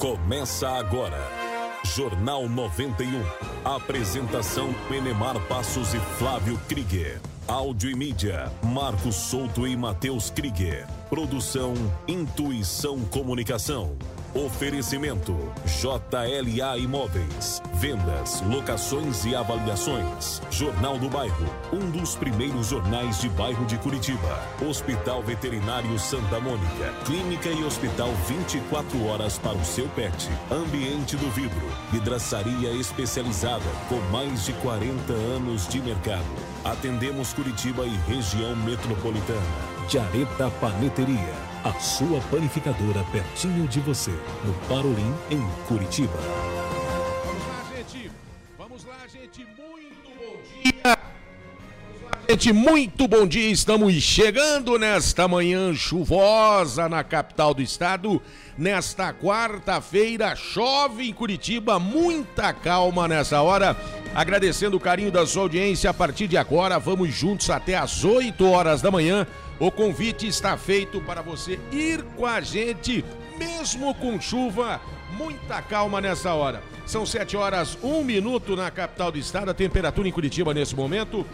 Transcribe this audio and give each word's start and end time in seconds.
Começa 0.00 0.66
agora. 0.66 1.18
Jornal 1.84 2.48
91. 2.48 3.22
Apresentação 3.62 4.72
Penemar 4.88 5.38
Passos 5.46 5.92
e 5.92 5.98
Flávio 5.98 6.58
Krieger. 6.66 7.20
Áudio 7.50 7.90
e 7.90 7.96
mídia, 7.96 8.48
Marcos 8.62 9.16
Souto 9.16 9.66
e 9.66 9.76
Matheus 9.76 10.30
Krieger. 10.30 10.86
Produção 11.08 11.74
Intuição 12.06 13.00
Comunicação. 13.00 13.96
Oferecimento 14.32 15.36
JLA 15.66 16.78
Imóveis. 16.78 17.60
Vendas, 17.74 18.40
locações 18.42 19.24
e 19.24 19.34
avaliações. 19.34 20.40
Jornal 20.48 20.96
do 20.96 21.10
Bairro, 21.10 21.44
um 21.72 21.90
dos 21.90 22.14
primeiros 22.14 22.68
jornais 22.68 23.20
de 23.20 23.28
bairro 23.30 23.66
de 23.66 23.76
Curitiba. 23.78 24.40
Hospital 24.64 25.20
Veterinário 25.20 25.98
Santa 25.98 26.38
Mônica. 26.38 26.94
Clínica 27.04 27.48
e 27.48 27.64
hospital 27.64 28.10
24 28.28 29.06
horas 29.06 29.38
para 29.38 29.58
o 29.58 29.64
seu 29.64 29.88
pet. 29.88 30.28
Ambiente 30.52 31.16
do 31.16 31.28
vidro. 31.32 31.66
Vidraçaria 31.90 32.70
especializada 32.70 33.66
com 33.88 33.98
mais 34.12 34.44
de 34.44 34.52
40 34.52 35.12
anos 35.12 35.66
de 35.66 35.80
mercado. 35.80 36.49
Atendemos 36.62 37.32
Curitiba 37.32 37.86
e 37.86 37.96
região 38.06 38.54
metropolitana. 38.54 39.40
Jareta 39.88 40.50
Paneteria. 40.60 41.34
A 41.64 41.72
sua 41.80 42.20
panificadora 42.30 43.02
pertinho 43.10 43.66
de 43.66 43.80
você, 43.80 44.10
no 44.44 44.52
Parolim, 44.68 45.14
em 45.30 45.40
Curitiba. 45.66 46.18
Vamos 47.24 47.46
lá, 47.46 47.64
gente. 47.74 48.10
Vamos 48.58 48.84
lá, 48.84 48.98
gente. 49.10 49.46
Muito 49.46 50.10
bom 50.18 50.36
dia. 50.52 50.82
Vamos 50.84 52.02
lá, 52.02 52.18
gente. 52.28 52.52
Muito 52.52 53.08
bom 53.08 53.26
dia. 53.26 53.50
Estamos 53.50 53.94
chegando 53.94 54.78
nesta 54.78 55.26
manhã 55.26 55.74
chuvosa 55.74 56.90
na 56.90 57.02
capital 57.02 57.54
do 57.54 57.62
estado. 57.62 58.20
Nesta 58.60 59.10
quarta-feira, 59.14 60.36
chove 60.36 61.08
em 61.08 61.14
Curitiba. 61.14 61.78
Muita 61.78 62.52
calma 62.52 63.08
nessa 63.08 63.40
hora. 63.40 63.74
Agradecendo 64.14 64.76
o 64.76 64.80
carinho 64.80 65.10
da 65.10 65.26
sua 65.26 65.44
audiência. 65.44 65.88
A 65.88 65.94
partir 65.94 66.26
de 66.28 66.36
agora, 66.36 66.78
vamos 66.78 67.08
juntos 67.08 67.48
até 67.48 67.74
às 67.74 68.04
8 68.04 68.46
horas 68.46 68.82
da 68.82 68.90
manhã. 68.90 69.26
O 69.58 69.70
convite 69.70 70.26
está 70.26 70.58
feito 70.58 71.00
para 71.00 71.22
você 71.22 71.58
ir 71.72 72.02
com 72.14 72.26
a 72.26 72.42
gente, 72.42 73.02
mesmo 73.38 73.94
com 73.94 74.20
chuva. 74.20 74.78
Muita 75.16 75.62
calma 75.62 75.98
nessa 75.98 76.34
hora. 76.34 76.62
São 76.84 77.06
7 77.06 77.38
horas, 77.38 77.78
1 77.82 78.04
minuto 78.04 78.54
na 78.56 78.70
capital 78.70 79.10
do 79.10 79.16
estado. 79.16 79.50
A 79.50 79.54
temperatura 79.54 80.06
em 80.06 80.12
Curitiba 80.12 80.52
nesse 80.52 80.76
momento. 80.76 81.24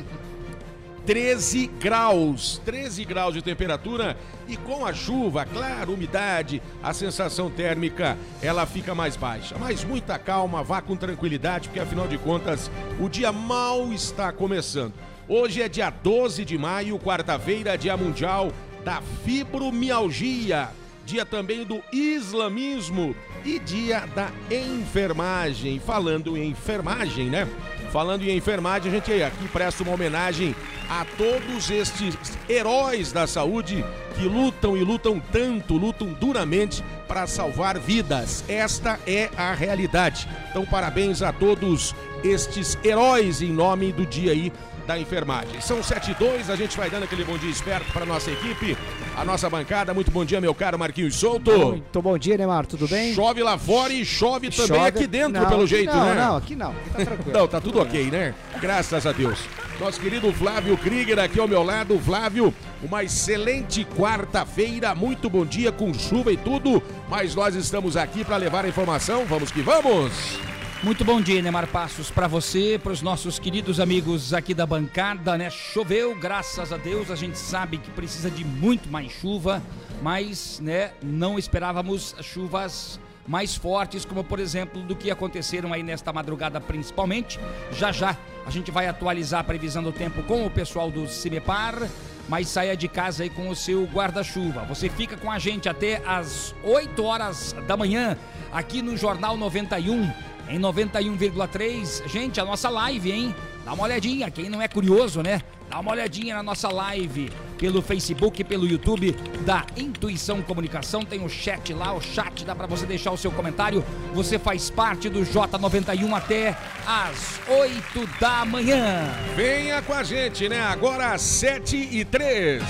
13 1.06 1.68
graus, 1.78 2.60
13 2.64 3.04
graus 3.04 3.32
de 3.32 3.40
temperatura 3.40 4.16
e 4.48 4.56
com 4.56 4.84
a 4.84 4.92
chuva, 4.92 5.44
claro, 5.44 5.94
umidade, 5.94 6.60
a 6.82 6.92
sensação 6.92 7.48
térmica 7.48 8.18
ela 8.42 8.66
fica 8.66 8.92
mais 8.92 9.14
baixa. 9.14 9.56
Mas 9.56 9.84
muita 9.84 10.18
calma, 10.18 10.64
vá 10.64 10.82
com 10.82 10.96
tranquilidade, 10.96 11.68
porque 11.68 11.78
afinal 11.78 12.08
de 12.08 12.18
contas 12.18 12.68
o 12.98 13.08
dia 13.08 13.30
mal 13.30 13.92
está 13.92 14.32
começando. 14.32 14.94
Hoje 15.28 15.62
é 15.62 15.68
dia 15.68 15.90
12 15.90 16.44
de 16.44 16.58
maio, 16.58 16.98
quarta-feira, 16.98 17.78
dia 17.78 17.96
mundial 17.96 18.50
da 18.84 19.00
fibromialgia, 19.24 20.70
dia 21.04 21.24
também 21.24 21.64
do 21.64 21.80
islamismo 21.92 23.14
e 23.44 23.60
dia 23.60 24.06
da 24.12 24.30
enfermagem. 24.50 25.78
Falando 25.78 26.36
em 26.36 26.50
enfermagem, 26.50 27.30
né? 27.30 27.48
Falando 27.97 28.25
em 28.25 28.36
enfermagem, 28.36 28.92
a 28.92 28.94
gente 28.94 29.22
aqui 29.22 29.48
presta 29.48 29.83
uma 29.83 29.94
homenagem 29.94 30.55
a 30.86 31.06
todos 31.16 31.70
estes 31.70 32.14
heróis 32.47 33.11
da 33.11 33.27
saúde 33.27 33.83
que 34.14 34.25
lutam 34.28 34.77
e 34.77 34.84
lutam 34.84 35.19
tanto, 35.33 35.78
lutam 35.78 36.08
duramente 36.08 36.84
para 37.08 37.27
salvar 37.27 37.78
vidas. 37.78 38.44
Esta 38.48 39.00
é 39.06 39.30
a 39.34 39.55
realidade. 39.55 40.28
Então, 40.50 40.66
parabéns 40.66 41.22
a 41.22 41.32
todos 41.32 41.94
estes 42.22 42.76
heróis 42.84 43.41
em 43.41 43.50
nome 43.50 43.93
do 43.93 44.04
dia 44.04 44.32
aí 44.32 44.53
da 44.87 44.99
enfermagem. 44.99 45.59
São 45.62 45.82
7 45.82 46.10
e 46.10 46.15
2, 46.16 46.50
a 46.50 46.56
gente 46.56 46.76
vai 46.76 46.91
dando 46.91 47.04
aquele 47.04 47.25
bom 47.25 47.38
dia 47.38 47.50
esperto 47.50 47.91
para 47.94 48.04
nossa 48.04 48.31
equipe, 48.31 48.76
a 49.16 49.25
nossa 49.25 49.49
bancada. 49.49 49.94
Muito 49.94 50.10
bom 50.10 50.25
dia, 50.25 50.41
meu 50.41 50.54
caro 50.54 50.78
Marquinhos 50.78 51.16
Souto. 51.16 51.50
Muito 51.50 52.03
bom 52.03 52.19
dia, 52.19 52.37
Neymar, 52.37 52.66
tudo 52.66 52.87
bem? 52.87 53.15
Chove 53.15 53.43
lá 53.43 53.56
fora 53.56 53.93
e 53.93 54.04
chove 54.04 54.50
também 54.50 54.66
Chove- 54.77 54.88
aqui 54.88 55.06
dentro, 55.06 55.41
Não, 55.41 55.49
pelo 55.49 55.62
aqui 55.62 55.71
jeito, 55.71 55.94
não, 55.94 56.04
né? 56.06 56.15
Não, 56.15 56.37
aqui 56.37 56.54
não, 56.56 56.71
aqui 56.71 56.91
tá 56.91 57.04
tranquilo. 57.04 57.38
Não, 57.38 57.49
tá 57.49 57.60
tudo 57.60 57.81
ok, 57.81 58.10
né? 58.10 58.34
Graças 58.60 59.06
a 59.06 59.12
Deus. 59.12 59.38
Nosso 59.81 60.00
querido 60.00 60.32
Flávio 60.32 60.76
Krieger 60.76 61.19
aqui 61.19 61.38
ao 61.41 61.49
meu 61.49 61.62
lado. 61.62 61.99
Flávio, 61.99 62.53
uma 62.82 63.03
excelente 63.05 63.84
quarta-feira, 63.84 64.94
muito 64.94 65.28
bom 65.28 65.44
dia 65.44 65.71
com 65.72 65.93
chuva 65.93 66.32
e 66.32 66.37
tudo, 66.37 66.82
mas 67.09 67.34
nós 67.34 67.55
estamos 67.55 67.97
aqui 67.97 68.25
para 68.25 68.37
levar 68.37 68.65
a 68.65 68.69
informação. 68.69 69.25
Vamos 69.26 69.50
que 69.50 69.60
vamos! 69.60 70.38
Muito 70.82 71.04
bom 71.04 71.22
dia, 71.22 71.41
Neymar 71.41 71.66
Passos, 71.69 72.10
para 72.10 72.28
você, 72.28 72.78
para 72.81 72.92
os 72.92 73.00
nossos 73.00 73.38
queridos 73.38 73.81
amigos 73.81 74.34
aqui 74.34 74.53
da 74.53 74.66
bancada, 74.66 75.37
né? 75.37 75.48
Choveu, 75.48 76.14
graças 76.14 76.70
a 76.70 76.76
Deus, 76.76 77.10
a 77.10 77.16
gente 77.16 77.38
sabe 77.38 77.78
que 77.78 77.91
precisa 77.91 78.31
de 78.31 78.44
muito 78.44 78.88
mais 78.88 79.10
chuva, 79.10 79.62
mas, 80.03 80.60
né, 80.60 80.92
não 81.03 81.38
esperávamos 81.38 82.14
chuvas 82.20 83.00
mais 83.26 83.56
fortes, 83.56 84.04
como 84.04 84.22
por 84.22 84.38
exemplo 84.38 84.82
do 84.82 84.94
que 84.94 85.10
aconteceram 85.10 85.72
aí 85.72 85.82
nesta 85.82 86.12
madrugada 86.12 86.60
principalmente. 86.60 87.41
Já 87.72 87.91
já 87.91 88.14
a 88.44 88.50
gente 88.50 88.70
vai 88.70 88.87
atualizar 88.87 89.41
a 89.41 89.44
previsão 89.44 89.82
do 89.82 89.91
tempo 89.91 90.22
com 90.25 90.47
o 90.47 90.50
pessoal 90.50 90.91
do 90.91 91.08
Cimepar, 91.08 91.88
mas 92.28 92.48
saia 92.48 92.76
de 92.76 92.87
casa 92.87 93.22
aí 93.22 93.31
com 93.31 93.48
o 93.48 93.56
seu 93.56 93.84
guarda-chuva. 93.87 94.64
Você 94.66 94.91
fica 94.91 95.16
com 95.16 95.32
a 95.32 95.38
gente 95.38 95.69
até 95.69 96.03
às 96.06 96.54
8 96.62 97.03
horas 97.03 97.56
da 97.66 97.76
manhã 97.76 98.16
aqui 98.53 98.82
no 98.82 98.97
Jornal 98.97 99.37
91 99.37 100.35
em 100.48 100.58
91,3. 100.58 102.08
Gente, 102.08 102.40
a 102.40 102.44
nossa 102.44 102.68
live, 102.68 103.10
hein? 103.10 103.34
Dá 103.64 103.72
uma 103.72 103.84
olhadinha, 103.84 104.30
quem 104.30 104.48
não 104.48 104.62
é 104.62 104.68
curioso, 104.68 105.22
né? 105.22 105.42
Dá 105.68 105.80
uma 105.80 105.90
olhadinha 105.90 106.36
na 106.36 106.42
nossa 106.42 106.68
live 106.68 107.32
pelo 107.58 107.82
Facebook, 107.82 108.44
pelo 108.44 108.66
YouTube 108.66 109.12
da 109.44 109.66
Intuição 109.76 110.40
Comunicação. 110.40 111.04
Tem 111.04 111.24
o 111.24 111.28
chat 111.28 111.72
lá, 111.72 111.92
o 111.92 112.00
chat 112.00 112.44
dá 112.44 112.54
pra 112.54 112.66
você 112.66 112.86
deixar 112.86 113.10
o 113.10 113.16
seu 113.16 113.32
comentário. 113.32 113.84
Você 114.14 114.38
faz 114.38 114.70
parte 114.70 115.08
do 115.08 115.20
J91 115.20 116.16
até 116.16 116.56
às 116.86 117.40
8 117.48 118.08
da 118.20 118.44
manhã. 118.44 119.10
Venha 119.34 119.82
com 119.82 119.92
a 119.92 120.04
gente, 120.04 120.48
né? 120.48 120.60
Agora 120.60 121.14
às 121.14 121.22
7 121.22 121.76
e 121.76 122.04
3. 122.04 122.62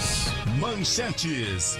Manchetes. 0.58 1.76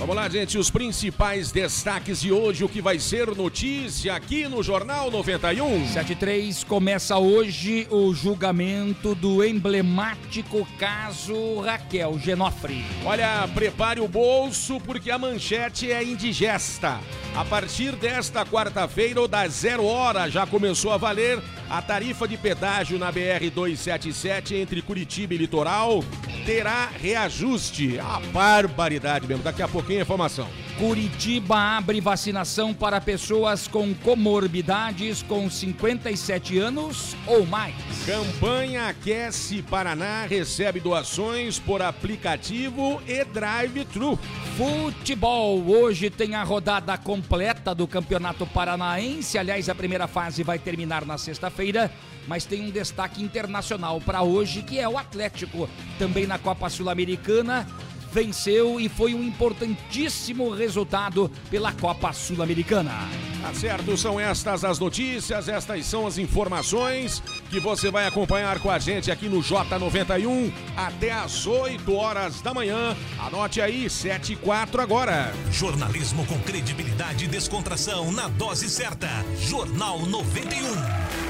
Vamos 0.00 0.16
lá, 0.16 0.30
gente, 0.30 0.56
os 0.56 0.70
principais 0.70 1.52
destaques 1.52 2.22
de 2.22 2.32
hoje, 2.32 2.64
o 2.64 2.68
que 2.70 2.80
vai 2.80 2.98
ser 2.98 3.36
notícia 3.36 4.14
aqui 4.14 4.48
no 4.48 4.62
Jornal 4.62 5.10
91. 5.10 5.88
73 5.88 6.64
começa 6.64 7.18
hoje 7.18 7.86
o 7.90 8.14
julgamento 8.14 9.14
do 9.14 9.44
emblemático 9.44 10.66
caso 10.78 11.60
Raquel 11.60 12.18
Genofre. 12.18 12.82
Olha, 13.04 13.46
prepare 13.54 14.00
o 14.00 14.08
bolso 14.08 14.80
porque 14.80 15.10
a 15.10 15.18
manchete 15.18 15.92
é 15.92 16.02
indigesta. 16.02 16.98
A 17.36 17.44
partir 17.44 17.94
desta 17.94 18.46
quarta-feira 18.46 19.20
ou 19.20 19.28
das 19.28 19.52
zero 19.52 19.84
hora 19.84 20.30
já 20.30 20.46
começou 20.46 20.92
a 20.92 20.96
valer 20.96 21.42
a 21.68 21.82
tarifa 21.82 22.26
de 22.26 22.38
pedágio 22.38 22.98
na 22.98 23.12
BR 23.12 23.50
277 23.54 24.54
entre 24.54 24.80
Curitiba 24.80 25.34
e 25.34 25.36
Litoral 25.36 26.02
terá 26.44 26.86
reajuste. 26.86 27.98
A 27.98 28.20
barbaridade 28.32 29.26
mesmo. 29.26 29.42
Daqui 29.42 29.62
a 29.62 29.68
pouquinho 29.68 30.00
a 30.00 30.02
informação. 30.02 30.48
Curitiba 30.80 31.76
abre 31.76 32.00
vacinação 32.00 32.72
para 32.72 33.02
pessoas 33.02 33.68
com 33.68 33.92
comorbidades 33.92 35.22
com 35.22 35.50
57 35.50 36.56
anos 36.56 37.14
ou 37.26 37.44
mais. 37.44 37.74
Campanha 38.06 38.88
Aquece 38.88 39.60
Paraná 39.60 40.24
recebe 40.24 40.80
doações 40.80 41.58
por 41.58 41.82
aplicativo 41.82 42.98
e 43.06 43.22
drive-thru. 43.26 44.18
Futebol, 44.56 45.62
hoje 45.68 46.08
tem 46.08 46.34
a 46.34 46.42
rodada 46.42 46.96
completa 46.96 47.74
do 47.74 47.86
Campeonato 47.86 48.46
Paranaense. 48.46 49.36
Aliás, 49.36 49.68
a 49.68 49.74
primeira 49.74 50.08
fase 50.08 50.42
vai 50.42 50.58
terminar 50.58 51.04
na 51.04 51.18
sexta-feira, 51.18 51.92
mas 52.26 52.46
tem 52.46 52.62
um 52.62 52.70
destaque 52.70 53.22
internacional 53.22 54.00
para 54.00 54.22
hoje, 54.22 54.62
que 54.62 54.78
é 54.78 54.88
o 54.88 54.96
Atlético, 54.96 55.68
também 55.98 56.26
na 56.26 56.38
Copa 56.38 56.70
Sul-Americana. 56.70 57.66
Venceu 58.12 58.80
e 58.80 58.88
foi 58.88 59.14
um 59.14 59.22
importantíssimo 59.22 60.50
resultado 60.50 61.30
pela 61.50 61.72
Copa 61.72 62.12
Sul-Americana. 62.12 63.08
Tá 63.40 63.54
certo, 63.54 63.96
são 63.96 64.20
estas 64.20 64.64
as 64.64 64.78
notícias, 64.78 65.48
estas 65.48 65.86
são 65.86 66.06
as 66.06 66.18
informações 66.18 67.22
que 67.48 67.58
você 67.58 67.90
vai 67.90 68.06
acompanhar 68.06 68.58
com 68.60 68.70
a 68.70 68.78
gente 68.78 69.10
aqui 69.10 69.28
no 69.28 69.40
J91 69.40 70.52
até 70.76 71.10
às 71.10 71.46
8 71.46 71.92
horas 71.94 72.40
da 72.42 72.52
manhã. 72.52 72.96
Anote 73.18 73.60
aí, 73.60 73.88
7 73.88 74.34
e 74.34 74.36
4 74.36 74.82
agora. 74.82 75.32
Jornalismo 75.50 76.26
com 76.26 76.38
credibilidade 76.40 77.24
e 77.24 77.28
descontração 77.28 78.12
na 78.12 78.28
dose 78.28 78.68
certa. 78.68 79.08
Jornal 79.38 80.04
91. 80.06 81.29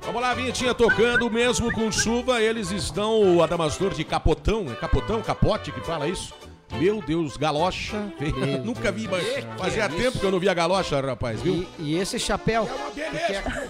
Vamos 0.00 0.22
lá, 0.22 0.34
vinhetinha 0.34 0.74
tocando, 0.74 1.30
mesmo 1.30 1.72
com 1.72 1.90
chuva, 1.92 2.40
eles 2.40 2.70
estão, 2.70 3.36
o 3.36 3.42
Adamastor 3.42 3.92
de 3.92 4.04
capotão, 4.04 4.66
é 4.70 4.74
capotão, 4.74 5.20
capote 5.22 5.70
que 5.70 5.80
fala 5.80 6.08
isso? 6.08 6.32
Meu 6.72 7.00
Deus, 7.02 7.36
galocha. 7.36 7.96
Meu 8.18 8.64
Nunca 8.64 8.90
vi, 8.90 9.06
mas 9.06 9.22
fazia 9.58 9.84
é 9.84 9.88
tempo 9.88 10.08
isso? 10.08 10.18
que 10.18 10.24
eu 10.24 10.30
não 10.30 10.40
via 10.40 10.54
galocha, 10.54 11.00
rapaz, 11.00 11.40
viu? 11.40 11.66
E, 11.78 11.90
e 11.92 11.98
esse 11.98 12.18
chapéu? 12.18 12.68
É 12.68 12.74
uma 12.74 12.90
beleza. 12.90 13.68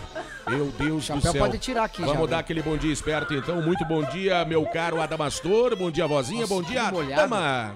Meu 0.49 0.67
Deus 0.67 0.97
do 0.97 1.03
Chapéu 1.03 1.33
céu. 1.33 1.43
pode 1.43 1.59
tirar 1.59 1.85
aqui 1.85 2.03
Vamos 2.03 2.15
já, 2.15 2.21
dar 2.21 2.27
viu? 2.29 2.39
aquele 2.39 2.63
bom 2.63 2.77
dia 2.77 2.93
esperto, 2.93 3.35
então. 3.35 3.61
Muito 3.63 3.85
bom 3.85 4.03
dia, 4.05 4.45
meu 4.45 4.65
caro 4.67 5.01
Adamastor. 5.01 5.75
Bom 5.77 5.91
dia, 5.91 6.07
vozinha. 6.07 6.43
Nossa, 6.43 6.55
bom 6.55 6.63
dia, 6.63 6.85
tudo 6.85 6.95
molhado. 6.95 7.21
dama. 7.23 7.75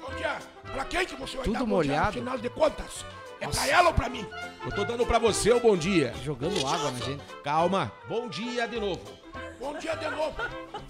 Bom 0.00 0.14
dia. 0.16 0.36
Pra 0.72 0.84
quem 0.84 1.06
que 1.06 1.16
você 1.16 1.36
vai 1.36 1.44
Tudo 1.44 1.54
dar 1.54 1.60
bom 1.60 1.82
dia, 1.82 1.92
molhado. 1.92 2.08
Afinal 2.08 2.38
de 2.38 2.50
contas, 2.50 3.04
é 3.40 3.48
pra 3.48 3.66
ela 3.66 3.88
ou 3.88 3.94
pra 3.94 4.08
mim? 4.08 4.26
Eu 4.64 4.72
tô 4.72 4.84
dando 4.84 5.06
pra 5.06 5.18
você 5.18 5.50
o 5.52 5.60
bom 5.60 5.76
dia. 5.76 6.12
Jogando 6.22 6.58
água 6.66 6.90
na 6.90 6.98
gente. 6.98 7.22
Calma. 7.42 7.90
Bom 8.08 8.28
dia 8.28 8.66
de 8.68 8.78
novo. 8.78 9.00
Bom 9.58 9.76
dia 9.78 9.94
de 9.94 10.08
novo. 10.10 10.34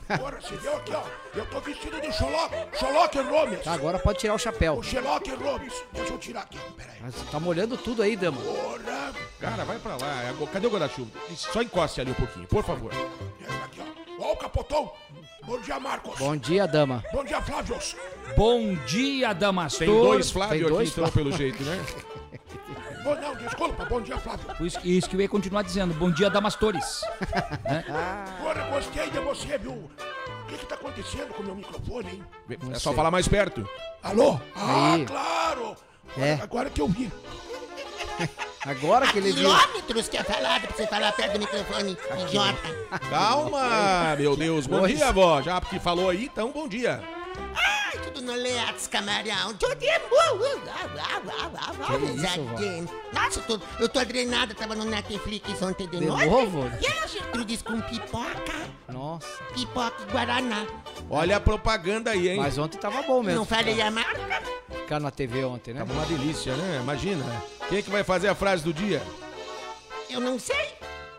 Agora, 0.09 0.41
você 0.41 0.57
viu 0.57 0.77
aqui, 0.77 0.93
ó. 0.93 1.03
Eu 1.35 1.47
tô 1.47 1.61
vestido 1.61 2.01
de 2.01 2.13
Sherlock, 2.13 2.55
Sherlock 2.79 3.19
Holmes. 3.19 3.63
Tá, 3.63 3.73
agora 3.73 3.99
pode 3.99 4.19
tirar 4.19 4.35
o 4.35 4.39
chapéu. 4.39 4.75
O 4.75 4.83
Sherlock 4.83 5.31
Holmes. 5.31 5.73
Deixa 5.93 6.13
eu 6.13 6.19
tirar 6.19 6.43
aqui, 6.43 6.59
peraí. 6.77 6.97
Mas 7.01 7.15
tá 7.31 7.41
molhando 7.41 7.77
tudo 7.77 8.03
aí, 8.03 8.17
dama. 8.17 8.41
Porra. 8.41 9.13
Cara, 9.41 9.65
vai 9.65 9.79
pra 9.79 9.97
lá. 9.97 10.23
É 10.23 10.47
Cadê 10.53 10.67
o 10.67 10.71
guarda-chuva? 10.71 11.11
Só 11.35 11.63
encoste 11.63 12.01
ali 12.01 12.11
um 12.11 12.15
pouquinho, 12.15 12.47
por 12.47 12.65
favor. 12.65 12.93
Aqui, 13.65 13.81
ó. 13.81 14.25
Ó 14.25 14.33
o 14.33 14.37
capotão. 14.37 14.93
Bom 15.45 15.61
dia, 15.61 15.81
Marcos. 15.81 16.19
Bom 16.19 16.37
dia, 16.37 16.67
dama. 16.67 17.03
Bom 17.13 17.25
dia, 17.25 17.41
Flávios. 17.41 17.97
Bom 18.37 18.75
dia, 18.87 19.33
Damastor. 19.33 19.87
Tem 19.87 19.89
dois 19.89 20.31
Flávio 20.31 20.51
Tem 20.53 20.61
aqui, 20.63 20.75
dois 20.75 20.91
então, 20.91 21.11
pelo 21.11 21.33
jeito, 21.33 21.63
né? 21.63 21.81
Bom, 23.03 23.15
não, 23.15 23.35
desculpa. 23.37 23.85
Bom 23.85 24.01
dia, 24.01 24.19
Flávio. 24.19 24.47
Isso, 24.61 24.79
isso 24.85 25.09
que 25.09 25.17
eu 25.17 25.21
ia 25.21 25.29
continuar 25.29 25.63
dizendo. 25.63 25.95
Bom 25.95 26.11
dia, 26.11 26.29
Damastores. 26.31 27.01
Agora, 28.39 28.65
gostei 28.71 29.11
de 29.11 29.19
você, 29.21 29.59
viu? 29.59 29.73
O 29.73 30.47
que 30.47 30.59
que 30.59 30.67
tá 30.67 30.75
acontecendo 30.75 31.29
com 31.35 31.43
o 31.43 31.47
meu 31.47 31.55
microfone, 31.55 32.09
hein? 32.11 32.25
É 32.73 32.79
só 32.79 32.93
falar 32.93 33.11
mais 33.11 33.27
perto. 33.29 33.69
Alô? 34.03 34.39
Ah, 34.55 34.95
Aí. 34.95 35.07
claro. 35.07 35.77
É. 36.19 36.35
Agora 36.43 36.69
que 36.69 36.81
eu 36.81 36.89
vi. 36.89 37.11
Agora 38.67 39.07
que 39.07 39.17
ele 39.19 39.33
viu. 39.33 39.49
quilômetros 39.49 40.09
que 40.09 40.17
é 40.19 40.23
falado 40.23 40.67
pra 40.67 40.77
você 40.77 40.87
falar 40.87 41.13
perto 41.13 41.33
do 41.33 41.39
microfone, 41.39 41.97
idiota. 42.27 42.99
Calma, 43.09 44.17
meu 44.19 44.37
Deus. 44.37 44.67
Bom 44.67 44.87
dia, 44.87 45.09
avó. 45.09 45.41
Já 45.41 45.61
que 45.61 45.79
falou 45.79 46.11
aí, 46.11 46.27
então 46.27 46.51
bom 46.51 46.69
dia. 46.69 47.01
Tudo 48.15 48.27
no 48.27 48.35
Leatos, 48.35 48.87
camarão. 48.87 49.55
Tudo 49.55 49.75
é? 49.85 50.01
Nossa, 53.13 53.41
eu 53.41 53.43
tô, 53.59 53.61
eu 53.81 53.89
tô 53.89 53.99
adrenada, 53.99 54.55
tava 54.55 54.75
no 54.75 54.85
Netflix 54.85 55.61
ontem 55.63 55.87
de, 55.89 55.99
De 55.99 56.07
noite. 56.07 56.27
novo? 56.27 56.71
E 56.81 56.87
a 56.87 57.07
Gertrudes 57.07 57.63
com 57.63 57.81
pipoca, 57.81 58.53
Nossa. 58.89 59.27
pipoca 59.55 60.03
e 60.03 60.13
guaraná. 60.13 60.67
Olha 61.09 61.37
a 61.37 61.41
propaganda 61.41 62.11
aí, 62.11 62.29
hein? 62.29 62.37
Mas 62.39 62.59
ontem 62.59 62.79
tava 62.79 63.03
bom 63.03 63.23
mesmo. 63.23 63.39
Não 63.41 63.45
falei 63.47 63.81
a 63.81 63.91
marca? 63.91 64.43
Ficar 64.71 65.01
na 65.01 65.11
TV 65.11 65.45
ontem, 65.45 65.73
né? 65.75 65.81
Tava 65.81 65.93
uma 65.93 66.07
delícia, 66.07 66.55
né? 66.57 66.81
Imagina. 66.83 67.25
Quem 67.69 67.79
é 67.79 67.83
que 67.83 67.91
vai 67.91 68.03
fazer 68.05 68.29
a 68.29 68.35
frase 68.35 68.63
do 68.65 68.73
dia? 68.73 69.03
Eu 70.09 70.21
não 70.21 70.39
sei. 70.39 70.75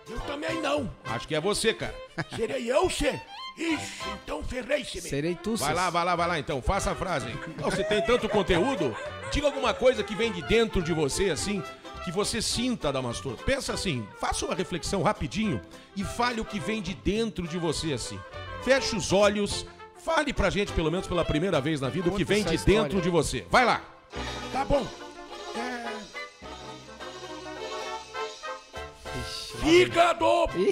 Eu 0.10 0.20
também 0.22 0.62
não. 0.62 0.92
Acho 1.06 1.28
que 1.28 1.36
é 1.36 1.40
você, 1.40 1.74
cara. 1.74 1.96
Serei 2.36 2.70
eu, 2.70 2.90
você? 2.90 3.22
Ixi, 3.58 4.02
então 4.24 4.44
ferrei-se, 4.44 5.02
Serei 5.02 5.36
tu, 5.36 5.56
Vai 5.56 5.74
lá, 5.74 5.90
vai 5.90 6.06
lá, 6.06 6.16
vai 6.16 6.28
lá 6.28 6.40
então. 6.40 6.62
Faça 6.62 6.92
a 6.92 6.96
frase. 6.96 7.28
Não, 7.58 7.70
Você 7.70 7.84
tem 7.84 8.02
tanto 8.02 8.28
conteúdo? 8.30 8.96
Diga 9.32 9.48
alguma 9.48 9.74
coisa 9.74 10.04
que 10.04 10.16
vem 10.16 10.32
de 10.32 10.42
dentro 10.44 10.82
de 10.82 10.94
você, 10.94 11.30
assim, 11.30 11.62
que 12.04 12.12
você 12.12 12.42
sinta, 12.42 12.92
Damastor. 12.92 13.36
Pensa 13.46 13.74
assim, 13.74 14.08
faça 14.20 14.46
uma 14.46 14.56
reflexão 14.56 15.02
rapidinho 15.04 15.62
e 15.96 16.04
fale 16.04 16.42
o 16.42 16.46
que 16.46 16.60
vem 16.60 16.82
de 16.82 16.94
dentro 16.94 17.48
de 17.48 17.58
você, 17.60 17.94
assim. 17.94 18.20
Feche 18.64 18.96
os 18.96 19.12
olhos, 19.14 19.66
fale 20.04 20.34
pra 20.34 20.50
gente, 20.50 20.72
pelo 20.72 20.90
menos 20.90 21.08
pela 21.08 21.24
primeira 21.26 21.60
vez 21.62 21.80
na 21.82 21.90
vida, 21.90 22.10
o 22.10 22.12
que 22.16 22.24
Conta 22.24 22.34
vem 22.34 22.44
de 22.44 22.56
história. 22.56 22.82
dentro 22.84 23.02
de 23.02 23.10
você. 23.10 23.46
Vai 23.50 23.66
lá. 23.66 23.82
Tá 24.52 24.66
bom. 24.66 24.86
Ixi, 29.20 29.58
fígado, 29.58 30.26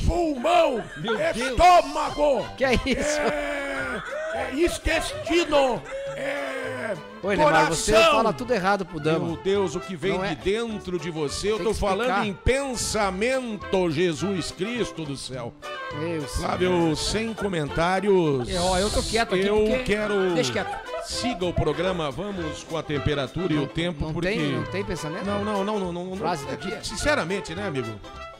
pulmão, 0.07 0.83
Meu 0.97 1.17
Deus. 1.17 1.35
estômago, 1.37 2.45
Que 2.57 2.65
é 2.65 2.73
isso? 2.73 3.19
é, 3.19 4.01
é 4.35 4.51
intestino, 4.53 5.81
é 6.15 6.95
Oi, 7.21 7.35
Neymar, 7.35 7.67
você 7.67 7.91
fala 7.93 8.31
tudo 8.31 8.53
errado 8.53 8.85
pro 8.85 8.95
Meu 8.95 9.03
dama. 9.03 9.37
Deus, 9.43 9.75
o 9.75 9.79
que 9.81 9.93
vem 9.95 10.13
Não 10.13 10.23
é- 10.23 10.29
de 10.29 10.35
dentro 10.37 10.97
de 10.97 11.11
você, 11.11 11.51
eu 11.51 11.57
Tem 11.57 11.65
tô 11.65 11.73
que 11.73 11.79
falando 11.79 12.25
em 12.25 12.33
pensamento, 12.33 13.91
Jesus 13.91 14.51
Cristo 14.51 15.03
do 15.03 15.17
céu. 15.17 15.53
Meu 15.99 16.21
Flávio, 16.21 16.95
sem 16.95 17.33
comentários. 17.33 18.47
É, 18.49 18.59
ó, 18.59 18.77
eu 18.77 18.89
tô 18.89 19.03
quieto 19.03 19.35
aqui 19.35 19.45
Eu 19.45 19.57
porque- 19.57 19.83
quero. 19.83 20.33
Deixa 20.33 20.53
quieto. 20.53 20.89
Siga 21.03 21.45
o 21.45 21.53
programa, 21.53 22.09
vamos 22.09 22.63
com 22.63 22.77
a 22.77 22.83
temperatura 22.83 23.51
e 23.53 23.57
o 23.57 23.67
tempo, 23.67 24.05
Não 24.05 24.13
porque. 24.13 24.29
tem, 24.29 24.51
não 24.53 24.63
tem 24.63 24.83
pensamento? 24.85 25.25
Não, 25.25 25.43
não, 25.43 25.63
não, 25.65 25.79
não, 25.79 25.91
não, 25.93 26.05
não. 26.05 26.15
Frase 26.17 26.45
do 26.45 26.55
dia? 26.57 26.79
Sinceramente, 26.83 27.53
né, 27.53 27.67
amigo? 27.67 27.87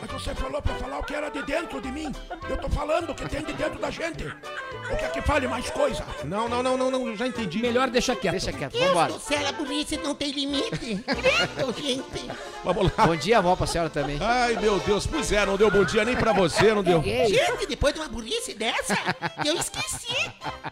Mas 0.00 0.10
você 0.10 0.34
falou 0.34 0.60
pra 0.62 0.74
falar 0.74 0.98
o 0.98 1.02
que 1.04 1.14
era 1.14 1.30
de 1.30 1.42
dentro 1.42 1.80
de 1.80 1.90
mim. 1.90 2.12
Eu 2.48 2.56
tô 2.56 2.68
falando 2.68 3.10
o 3.10 3.14
que 3.14 3.28
tem 3.28 3.42
de 3.42 3.52
dentro 3.52 3.78
da 3.78 3.90
gente. 3.90 4.24
O 4.26 4.96
que 4.96 5.04
é 5.04 5.08
que 5.08 5.22
fale 5.22 5.46
mais 5.48 5.68
coisa? 5.70 6.04
Não, 6.24 6.48
não, 6.48 6.62
não, 6.62 6.76
não, 6.76 6.90
não, 6.90 7.16
já 7.16 7.26
entendi. 7.26 7.58
Melhor 7.60 7.88
deixar 7.90 8.16
quieto. 8.16 8.32
Deixa 8.32 8.52
quieto, 8.52 8.72
Deus 8.72 8.86
vambora. 8.86 9.12
do 9.12 9.18
céu, 9.20 9.46
a 9.46 9.52
burrice 9.52 9.96
não 9.98 10.14
tem 10.14 10.30
limite. 10.30 11.02
Credo, 11.04 11.74
gente. 11.80 12.30
Vamos 12.64 12.90
lá. 12.96 13.06
Bom 13.06 13.16
dia, 13.16 13.38
avó, 13.38 13.54
pra 13.56 13.66
senhora 13.66 13.90
também. 13.90 14.18
Ai, 14.20 14.56
meu 14.56 14.78
Deus, 14.80 15.06
pois 15.06 15.30
é, 15.32 15.44
não 15.44 15.56
deu 15.56 15.70
bom 15.70 15.84
dia 15.84 16.04
nem 16.04 16.16
pra 16.16 16.32
você, 16.32 16.72
não 16.74 16.82
deu. 16.82 17.02
Ei, 17.04 17.28
Gente, 17.28 17.66
depois 17.66 17.94
de 17.94 18.00
uma 18.00 18.08
burrice 18.08 18.54
dessa, 18.54 18.96
eu 19.44 19.54
esqueci. 19.54 20.08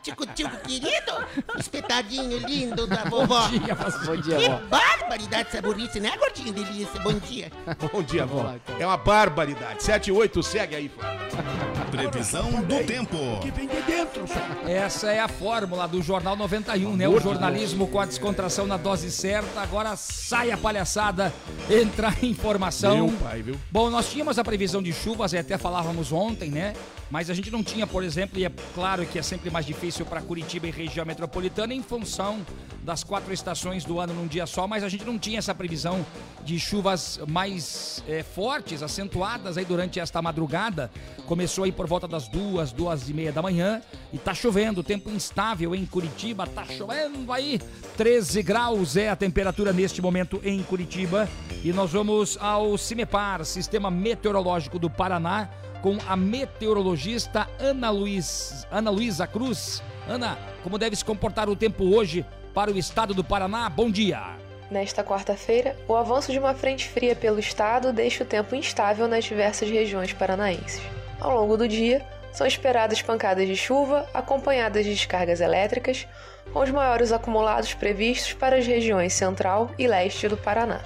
Tico-tico 0.03 0.57
querido, 0.59 1.13
espetadinho 1.59 2.39
lindo 2.39 2.87
da 2.87 3.05
vovó. 3.05 3.49
bom 3.49 4.17
dia, 4.17 4.37
Que 4.39 4.47
avó. 4.47 4.61
barbaridade 4.69 5.49
essa 5.49 5.61
burrice, 5.63 6.01
né, 6.01 6.13
gordinho 6.19 6.53
delícia? 6.53 7.01
Bom 7.01 7.15
dia. 7.15 7.51
Bom 7.93 8.03
dia, 8.03 8.25
vó. 8.27 8.43
lá, 8.43 8.55
então. 8.57 8.77
É 8.81 8.87
uma 8.87 8.99
barbaridade. 9.07 9.85
7 9.85 10.09
e 10.09 10.13
8, 10.13 10.43
segue 10.43 10.75
aí. 10.75 10.91
Previsão 11.93 12.51
do 12.63 12.85
tempo. 12.85 13.17
O 13.17 13.41
que 13.41 13.53
vem 13.53 13.69
de 13.69 13.81
dentro, 13.83 14.27
só. 14.27 14.69
Essa 14.69 15.13
é 15.13 15.21
a 15.21 15.29
fórmula 15.29 15.87
do 15.87 16.03
Jornal 16.03 16.35
91, 16.35 16.97
né? 16.97 17.09
O 17.09 17.21
jornalismo 17.21 17.87
com 17.87 18.01
a 18.01 18.05
descontração 18.05 18.67
na 18.67 18.77
dose 18.77 19.11
certa. 19.13 19.61
Agora 19.61 19.95
sai 19.95 20.51
a 20.51 20.57
palhaçada, 20.57 21.33
entra 21.71 22.09
a 22.09 22.27
informação. 22.27 23.07
Meu 23.09 23.19
pai, 23.19 23.43
viu? 23.43 23.55
Bom, 23.71 23.89
nós 23.89 24.11
tínhamos 24.11 24.39
a 24.39 24.45
previsão 24.45 24.83
de 24.83 24.93
chuvas 24.93 25.33
e 25.33 25.39
até 25.39 25.57
falávamos 25.57 26.11
ontem, 26.11 26.51
né? 26.51 26.75
Mas 27.11 27.31
a 27.31 27.35
gente 27.35 27.51
não 27.51 27.63
tinha, 27.63 27.87
por 27.87 28.03
exemplo, 28.03 28.39
e 28.39 28.45
é 28.45 28.51
claro 28.75 29.07
que 29.07 29.19
é 29.19 29.23
sempre 29.23 29.51
mais 29.51 29.65
difícil 29.65 30.05
para 30.05 30.21
Curitiba 30.21 30.67
e 30.67 30.71
região 30.71 31.07
metropolitana 31.07 31.73
em 31.73 31.83
função 31.83 32.45
das 32.83 33.03
quatro 33.03 33.33
estações 33.33 33.85
do 33.85 33.99
ano 33.99 34.15
num 34.15 34.27
dia 34.27 34.47
só, 34.47 34.67
mas 34.67 34.85
a 34.85 34.89
gente 34.89 35.05
não 35.05 35.19
tinha 35.19 35.39
essa 35.39 35.55
previsão 35.55 36.07
de 36.45 36.59
chuvas 36.59 37.21
mais 37.27 38.03
eh, 38.09 38.23
fortes, 38.23 38.83
acentuadas 38.83 39.59
aí 39.59 39.65
durante 39.65 39.99
esta 39.99 40.23
madrugada. 40.23 40.91
Começou 41.27 41.65
aí 41.65 41.73
por 41.73 41.87
volta 41.87 42.07
das 42.07 42.29
duas, 42.29 42.73
duas 42.73 43.09
e 43.09 43.15
meia 43.15 43.33
da 43.33 43.43
manhã 43.43 43.83
e 44.13 44.19
tá 44.19 44.33
chovendo, 44.33 44.85
tempo 44.85 45.11
instável 45.11 45.75
em 45.75 45.85
Curitiba, 45.85 46.47
tá 46.47 46.65
chovendo 46.65 47.33
aí, 47.33 47.61
13 47.97 48.43
graus 48.43 48.97
é 48.97 49.09
a 49.09 49.17
temperatura 49.17 49.73
neste 49.73 50.01
momento 50.01 50.41
em 50.45 50.63
Curitiba. 50.63 51.29
E 51.65 51.73
nós 51.73 51.91
vamos 51.91 52.39
ao 52.41 52.79
CIMEPAR, 52.79 53.45
Sistema 53.45 53.91
Meteorológico 53.91 54.79
do 54.79 54.89
Paraná, 54.89 55.51
com 55.87 55.99
a 56.09 56.17
meteorologista 56.17 57.47
Ana, 57.61 57.91
Luiz, 57.91 58.67
Ana 58.73 58.91
Luísa 58.91 59.25
Cruz. 59.25 59.81
Ana, 60.09 60.37
como 60.65 60.79
deve 60.79 60.97
se 60.97 61.05
comportar 61.05 61.49
o 61.49 61.55
tempo 61.55 61.95
hoje 61.95 62.27
para 62.53 62.73
o 62.73 62.77
estado 62.77 63.15
do 63.15 63.23
Paraná? 63.23 63.69
Bom 63.69 63.89
dia! 63.89 64.21
Nesta 64.69 65.05
quarta-feira, 65.05 65.77
o 65.87 65.95
avanço 65.95 66.33
de 66.33 66.41
uma 66.41 66.55
frente 66.55 66.89
fria 66.89 67.15
pelo 67.15 67.39
estado 67.39 67.93
deixa 67.93 68.25
o 68.25 68.27
tempo 68.27 68.57
instável 68.57 69.07
nas 69.07 69.27
diversas 69.27 69.71
regiões 69.71 70.13
paranaenses. 70.13 70.83
Ao 71.21 71.33
longo 71.33 71.57
do 71.57 71.69
dia, 71.69 72.05
são 72.33 72.49
esperadas 72.49 73.01
pancadas 73.01 73.47
de 73.47 73.55
chuva 73.55 74.09
acompanhadas 74.13 74.85
de 74.85 74.93
descargas 74.93 75.41
elétricas, 75.41 76.05
com 76.53 76.65
os 76.65 76.71
maiores 76.73 77.13
acumulados 77.13 77.75
previstos 77.75 78.33
para 78.33 78.57
as 78.57 78.67
regiões 78.67 79.13
central 79.13 79.71
e 79.79 79.87
leste 79.87 80.27
do 80.27 80.37
Paraná. 80.37 80.81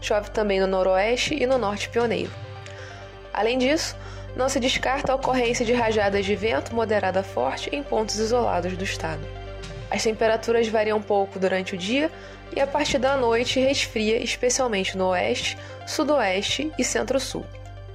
Chove 0.00 0.30
também 0.30 0.60
no 0.60 0.66
noroeste 0.66 1.34
e 1.34 1.46
no 1.46 1.58
norte 1.58 1.90
pioneiro. 1.90 2.32
Além 3.34 3.58
disso, 3.58 3.94
não 4.36 4.48
se 4.48 4.58
descarta 4.58 5.12
a 5.12 5.14
ocorrência 5.14 5.64
de 5.64 5.72
rajadas 5.72 6.24
de 6.24 6.34
vento 6.34 6.74
moderada 6.74 7.22
forte 7.22 7.70
em 7.74 7.82
pontos 7.82 8.18
isolados 8.18 8.76
do 8.76 8.84
estado. 8.84 9.22
As 9.90 10.02
temperaturas 10.02 10.66
variam 10.68 11.00
pouco 11.00 11.38
durante 11.38 11.74
o 11.74 11.78
dia 11.78 12.10
e 12.54 12.60
a 12.60 12.66
partir 12.66 12.98
da 12.98 13.16
noite 13.16 13.60
resfria, 13.60 14.22
especialmente 14.22 14.96
no 14.96 15.08
oeste, 15.08 15.56
sudoeste 15.86 16.72
e 16.78 16.84
centro-sul. 16.84 17.44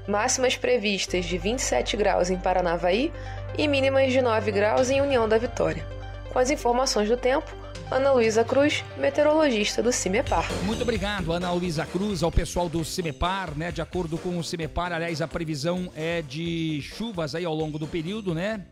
Máximas 0.08 0.55
previstas 0.55 1.25
de 1.25 1.38
27 1.38 1.98
graus 1.98 2.29
em 2.29 2.38
Paranavaí 2.38 3.12
e 3.58 3.67
mínimas 3.67 4.12
de 4.12 4.22
9 4.22 4.51
graus 4.51 4.89
em 4.89 5.01
União 5.01 5.27
da 5.27 5.38
Vitória. 5.38 5.86
Com 6.31 6.39
as 6.39 6.50
informações 6.50 7.10
do 7.10 7.17
tempo, 7.17 7.51
Ana 7.91 8.12
Luísa 8.12 8.43
Cruz, 8.43 8.84
meteorologista 8.98 9.81
do 9.81 9.91
CIMEPAR. 9.91 10.48
Muito 10.63 10.84
obrigado, 10.84 11.34
Ana 11.34 11.51
Luísa 11.51 11.88
Cruz, 11.88 12.22
ao 12.22 12.31
pessoal 12.31 12.69
do 12.69 12.86
CIMEPAR, 12.86 13.58
né? 13.58 13.72
De 13.72 13.81
acordo 13.81 14.15
com 14.15 14.38
o 14.38 14.43
CIMEPAR, 14.43 14.93
aliás, 14.93 15.24
a 15.24 15.27
previsão 15.27 15.91
é 15.96 16.22
de 16.22 16.81
chuvas 16.84 17.34
aí 17.34 17.46
ao 17.46 17.55
longo 17.55 17.79
do 17.79 17.88
período, 17.88 18.36
né? 18.36 18.63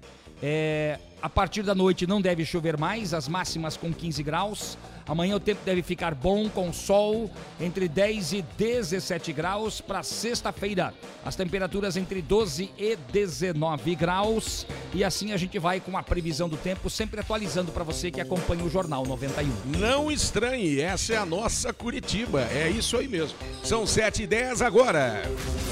É, 0.41 1.00
a 1.21 1.29
partir 1.29 1.63
da 1.63 1.74
noite 1.74 2.05
não 2.05 2.21
deve 2.21 2.45
chover 2.45 2.77
mais, 2.77 3.13
as 3.13 3.27
máximas 3.27 3.75
com 3.75 3.91
15 3.93 4.21
graus. 4.24 4.77
Amanhã 5.07 5.38
o 5.38 5.39
tempo 5.39 5.62
deve 5.63 5.81
ficar 5.81 6.13
bom, 6.13 6.50
com 6.50 6.74
sol 6.74 7.31
entre 7.59 7.88
10 7.88 8.33
e 8.33 8.41
17 8.57 9.31
graus. 9.31 9.79
Para 9.79 10.03
sexta-feira, 10.03 10.93
as 11.25 11.36
temperaturas 11.36 11.95
entre 11.95 12.21
12 12.21 12.71
e 12.77 12.97
19 13.12 13.95
graus. 13.95 14.67
E 14.93 15.03
assim 15.03 15.31
a 15.31 15.38
gente 15.38 15.57
vai 15.57 15.79
com 15.79 15.97
a 15.97 16.03
previsão 16.03 16.50
do 16.50 16.57
tempo, 16.57 16.89
sempre 16.89 17.21
atualizando 17.21 17.71
para 17.71 17.86
você 17.86 18.12
que 18.12 18.19
acompanha 18.19 18.65
o 18.65 18.69
Jornal 18.69 19.05
91. 19.05 19.79
Não 19.79 20.12
estranhe, 20.12 20.81
essa 20.81 21.13
é 21.13 21.17
a 21.17 21.25
nossa 21.25 21.71
Curitiba. 21.71 22.41
É 22.51 22.69
isso 22.69 22.97
aí 22.97 23.07
mesmo. 23.07 23.38
São 23.63 23.88
7 23.88 24.24
e 24.24 24.27
10 24.27 24.62
agora. 24.62 25.24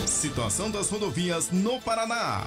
Situação 0.06 0.70
das 0.70 0.88
rodovias 0.88 1.50
no 1.50 1.80
Paraná. 1.80 2.46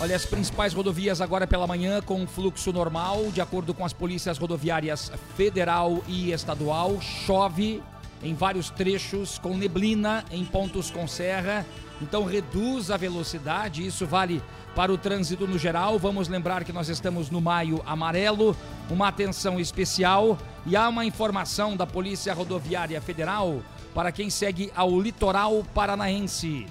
Olha, 0.00 0.16
as 0.16 0.24
principais 0.24 0.72
rodovias 0.72 1.20
agora 1.20 1.46
pela 1.46 1.66
manhã 1.66 2.00
com 2.00 2.26
fluxo 2.26 2.72
normal, 2.72 3.30
de 3.32 3.40
acordo 3.40 3.74
com 3.74 3.84
as 3.84 3.92
polícias 3.92 4.38
rodoviárias 4.38 5.12
federal 5.36 6.02
e 6.08 6.32
estadual. 6.32 7.00
Chove 7.00 7.82
em 8.22 8.34
vários 8.34 8.70
trechos, 8.70 9.38
com 9.38 9.56
neblina 9.56 10.24
em 10.30 10.44
pontos 10.44 10.90
com 10.90 11.06
serra. 11.06 11.66
Então 12.02 12.24
reduz 12.24 12.90
a 12.90 12.96
velocidade, 12.96 13.86
isso 13.86 14.06
vale 14.06 14.42
para 14.74 14.92
o 14.92 14.98
trânsito 14.98 15.46
no 15.46 15.58
geral. 15.58 15.98
Vamos 15.98 16.28
lembrar 16.28 16.64
que 16.64 16.72
nós 16.72 16.88
estamos 16.88 17.30
no 17.30 17.40
maio 17.40 17.80
amarelo, 17.86 18.56
uma 18.90 19.08
atenção 19.08 19.60
especial 19.60 20.36
e 20.66 20.76
há 20.76 20.88
uma 20.88 21.04
informação 21.04 21.76
da 21.76 21.86
Polícia 21.86 22.34
Rodoviária 22.34 23.00
Federal 23.00 23.62
para 23.94 24.10
quem 24.10 24.28
segue 24.28 24.72
ao 24.74 25.00
litoral 25.00 25.64
paranaense 25.74 26.66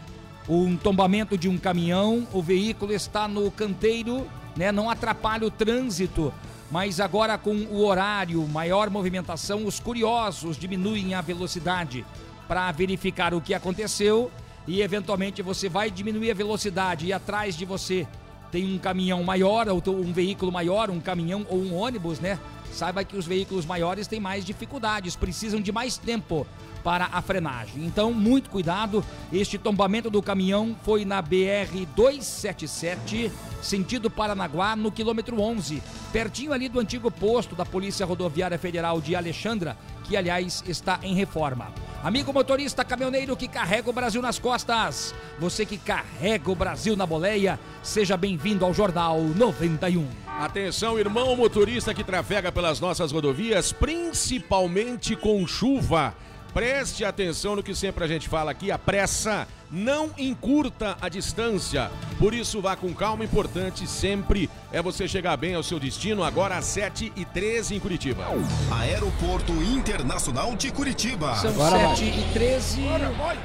um 0.49 0.75
tombamento 0.75 1.37
de 1.37 1.47
um 1.47 1.57
caminhão, 1.57 2.27
o 2.33 2.41
veículo 2.41 2.91
está 2.91 3.27
no 3.27 3.49
canteiro, 3.51 4.27
né? 4.55 4.71
Não 4.71 4.89
atrapalha 4.89 5.45
o 5.45 5.51
trânsito, 5.51 6.33
mas 6.69 6.99
agora 6.99 7.37
com 7.37 7.55
o 7.55 7.85
horário, 7.85 8.45
maior 8.47 8.89
movimentação, 8.89 9.65
os 9.65 9.79
curiosos 9.79 10.57
diminuem 10.57 11.13
a 11.13 11.21
velocidade 11.21 12.05
para 12.47 12.71
verificar 12.71 13.33
o 13.33 13.41
que 13.41 13.53
aconteceu 13.53 14.31
e 14.67 14.81
eventualmente 14.81 15.41
você 15.41 15.67
vai 15.67 15.89
diminuir 15.89 16.31
a 16.31 16.35
velocidade 16.35 17.05
e 17.07 17.13
atrás 17.13 17.55
de 17.55 17.65
você 17.65 18.07
tem 18.51 18.75
um 18.75 18.77
caminhão 18.77 19.23
maior, 19.23 19.67
ou 19.69 19.81
um 19.87 20.11
veículo 20.11 20.51
maior, 20.51 20.89
um 20.89 20.99
caminhão 20.99 21.45
ou 21.49 21.57
um 21.57 21.73
ônibus, 21.73 22.19
né? 22.19 22.37
Saiba 22.71 23.03
que 23.03 23.17
os 23.17 23.25
veículos 23.25 23.65
maiores 23.65 24.07
têm 24.07 24.19
mais 24.19 24.45
dificuldades, 24.45 25.15
precisam 25.15 25.59
de 25.59 25.71
mais 25.71 25.97
tempo 25.97 26.45
para 26.83 27.09
a 27.11 27.21
frenagem. 27.21 27.85
Então, 27.85 28.13
muito 28.13 28.49
cuidado. 28.49 29.03
Este 29.31 29.57
tombamento 29.57 30.09
do 30.09 30.21
caminhão 30.21 30.75
foi 30.83 31.05
na 31.05 31.21
BR 31.21 31.85
277, 31.95 33.31
sentido 33.61 34.09
Paranaguá, 34.09 34.75
no 34.75 34.91
quilômetro 34.91 35.39
11, 35.39 35.81
pertinho 36.11 36.53
ali 36.53 36.67
do 36.67 36.79
antigo 36.79 37.11
posto 37.11 37.55
da 37.55 37.65
Polícia 37.65 38.05
Rodoviária 38.05 38.57
Federal 38.57 38.99
de 38.99 39.15
Alexandra, 39.15 39.77
que 40.03 40.17
aliás 40.17 40.63
está 40.67 40.99
em 41.03 41.13
reforma. 41.13 41.73
Amigo 42.03 42.33
motorista 42.33 42.83
caminhoneiro 42.83 43.37
que 43.37 43.47
carrega 43.47 43.89
o 43.89 43.93
Brasil 43.93 44.21
nas 44.21 44.39
costas, 44.39 45.13
você 45.39 45.65
que 45.65 45.77
carrega 45.77 46.49
o 46.49 46.55
Brasil 46.55 46.95
na 46.95 47.05
boleia, 47.05 47.59
seja 47.83 48.17
bem-vindo 48.17 48.65
ao 48.65 48.73
Jornal 48.73 49.19
91. 49.21 50.07
Atenção, 50.39 50.97
irmão 50.97 51.35
motorista 51.35 51.93
que 51.93 52.03
trafega 52.03 52.51
pelas 52.51 52.79
nossas 52.79 53.11
rodovias, 53.11 53.71
principalmente 53.71 55.15
com 55.15 55.45
chuva. 55.45 56.15
Preste 56.53 57.05
atenção 57.05 57.55
no 57.55 57.63
que 57.63 57.75
sempre 57.75 58.03
a 58.03 58.07
gente 58.07 58.27
fala 58.27 58.51
aqui, 58.51 58.71
a 58.71 58.79
pressa 58.79 59.47
não 59.71 60.09
encurta 60.17 60.97
a 61.01 61.07
distância. 61.07 61.89
Por 62.19 62.33
isso, 62.33 62.61
vá 62.61 62.75
com 62.75 62.93
calma. 62.93 63.23
Importante 63.23 63.87
sempre 63.87 64.49
é 64.71 64.81
você 64.81 65.07
chegar 65.07 65.35
bem 65.37 65.55
ao 65.55 65.63
seu 65.63 65.79
destino, 65.79 66.23
agora 66.23 66.57
às 66.57 66.65
7h13 66.65 67.75
em 67.75 67.79
Curitiba. 67.79 68.25
Aeroporto 68.71 69.51
Internacional 69.63 70.55
de 70.55 70.71
Curitiba. 70.71 71.35
São 71.35 71.51
Agora 71.51 71.95
7 71.95 72.03
e 72.05 72.33
13 72.33 72.81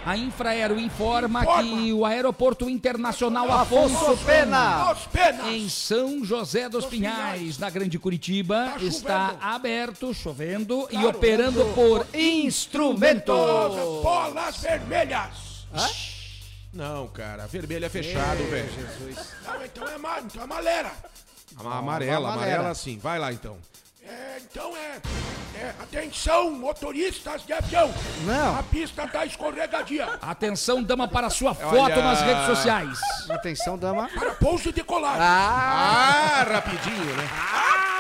A 0.05 0.17
Infraero 0.17 0.79
informa, 0.79 1.43
Informa. 1.43 1.63
que 1.63 1.93
o 1.93 2.05
Aeroporto 2.05 2.69
Internacional 2.69 3.51
Afonso, 3.53 3.97
Afonso 3.97 4.25
Pena. 4.25 4.93
Os 4.93 5.07
penas. 5.07 5.47
em 5.49 5.69
São 5.69 6.25
José 6.25 6.69
dos 6.69 6.87
Pinhais, 6.87 7.59
na 7.59 7.71
Grande 7.71 7.99
Curitiba, 7.99 8.73
Tá 8.79 8.85
está 8.85 9.27
chovendo. 9.29 9.45
aberto, 9.45 10.15
chovendo 10.15 10.87
e 10.91 10.95
Claro. 10.95 11.09
operando 11.09 11.65
por 11.75 12.07
instrumento. 12.15 13.27
Todas 13.27 14.03
bolas 14.03 14.57
vermelhas. 14.59 16.16
Não, 16.77 17.09
cara, 17.09 17.47
vermelho 17.47 17.87
é 17.87 17.89
fechado, 17.89 18.45
velho. 18.51 18.69
Não, 19.47 19.65
então 19.65 19.89
é 19.89 20.21
então 20.21 20.43
é 20.43 20.47
malera. 20.47 20.93
Amarela, 21.57 21.79
amarela. 21.79 22.29
amarela 22.33 22.75
sim. 22.75 22.99
Vai 22.99 23.19
lá 23.19 23.33
então. 23.33 23.57
É, 24.09 24.39
então 24.51 24.77
é, 24.77 25.01
é. 25.59 25.75
Atenção, 25.81 26.51
motoristas 26.53 27.45
de 27.45 27.53
avião. 27.53 27.93
Não. 28.25 28.59
A 28.59 28.63
pista 28.63 29.07
tá 29.09 29.25
escorregadia. 29.27 30.19
Atenção, 30.23 30.83
dama, 30.83 31.09
para 31.09 31.29
sua 31.31 31.55
foto 31.55 31.97
nas 32.01 32.21
redes 32.23 32.47
sociais. 32.47 32.99
Atenção, 33.29 33.77
dama. 33.77 34.09
Para 34.15 34.33
pouso 34.35 34.69
e 34.69 34.73
decolagem. 34.73 35.21
Ah, 35.21 36.41
Ah, 36.41 36.53
rapidinho, 36.53 37.05
né? 37.17 37.29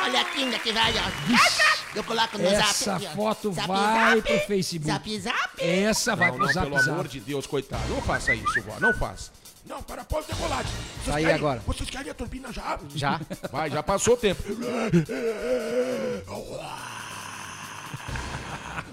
Olha 0.05 0.21
aqui 0.21 0.45
ainda 0.45 0.59
que 0.59 0.73
vai, 0.73 0.93
ó. 0.93 1.97
Eu 1.97 2.05
coloco 2.05 2.37
no 2.39 2.45
zap 2.51 2.61
Essa 2.63 2.97
aqui, 2.97 3.07
ó. 3.11 3.15
foto 3.17 3.53
Zap, 3.53 3.67
vai 3.69 4.17
zap. 4.17 4.23
pro 4.23 4.41
Facebook. 4.47 4.93
Zap, 4.93 5.21
zap. 5.21 5.51
Essa 5.65 6.15
vai 6.15 6.29
Não, 6.29 6.37
pro 6.37 6.47
não, 6.47 6.53
Zap 6.53 6.67
pelo 6.67 6.79
amor 6.79 6.97
Zap. 7.05 7.09
de 7.09 7.21
Deus, 7.21 7.47
coitado. 7.47 7.83
Não 7.89 8.03
faça 8.03 8.35
isso, 8.35 8.63
vó. 8.63 8.79
Não 8.79 8.93
faça. 8.95 9.31
Não, 9.69 9.83
para 9.83 10.05
pouso 10.05 10.29
e 10.31 10.33
decolagem. 10.35 10.73
Vocês 11.03 11.17
Aí 11.17 11.23
querem- 11.25 11.37
agora. 11.39 11.61
Vocês 11.67 11.91
querem 11.91 12.11
a 12.11 12.15
turbina 12.15 12.53
já? 12.53 12.79
já. 12.95 13.21
Vai, 13.51 13.71
já 13.71 13.83
passou 13.83 14.15
o 14.15 14.17
tempo. 14.17 14.43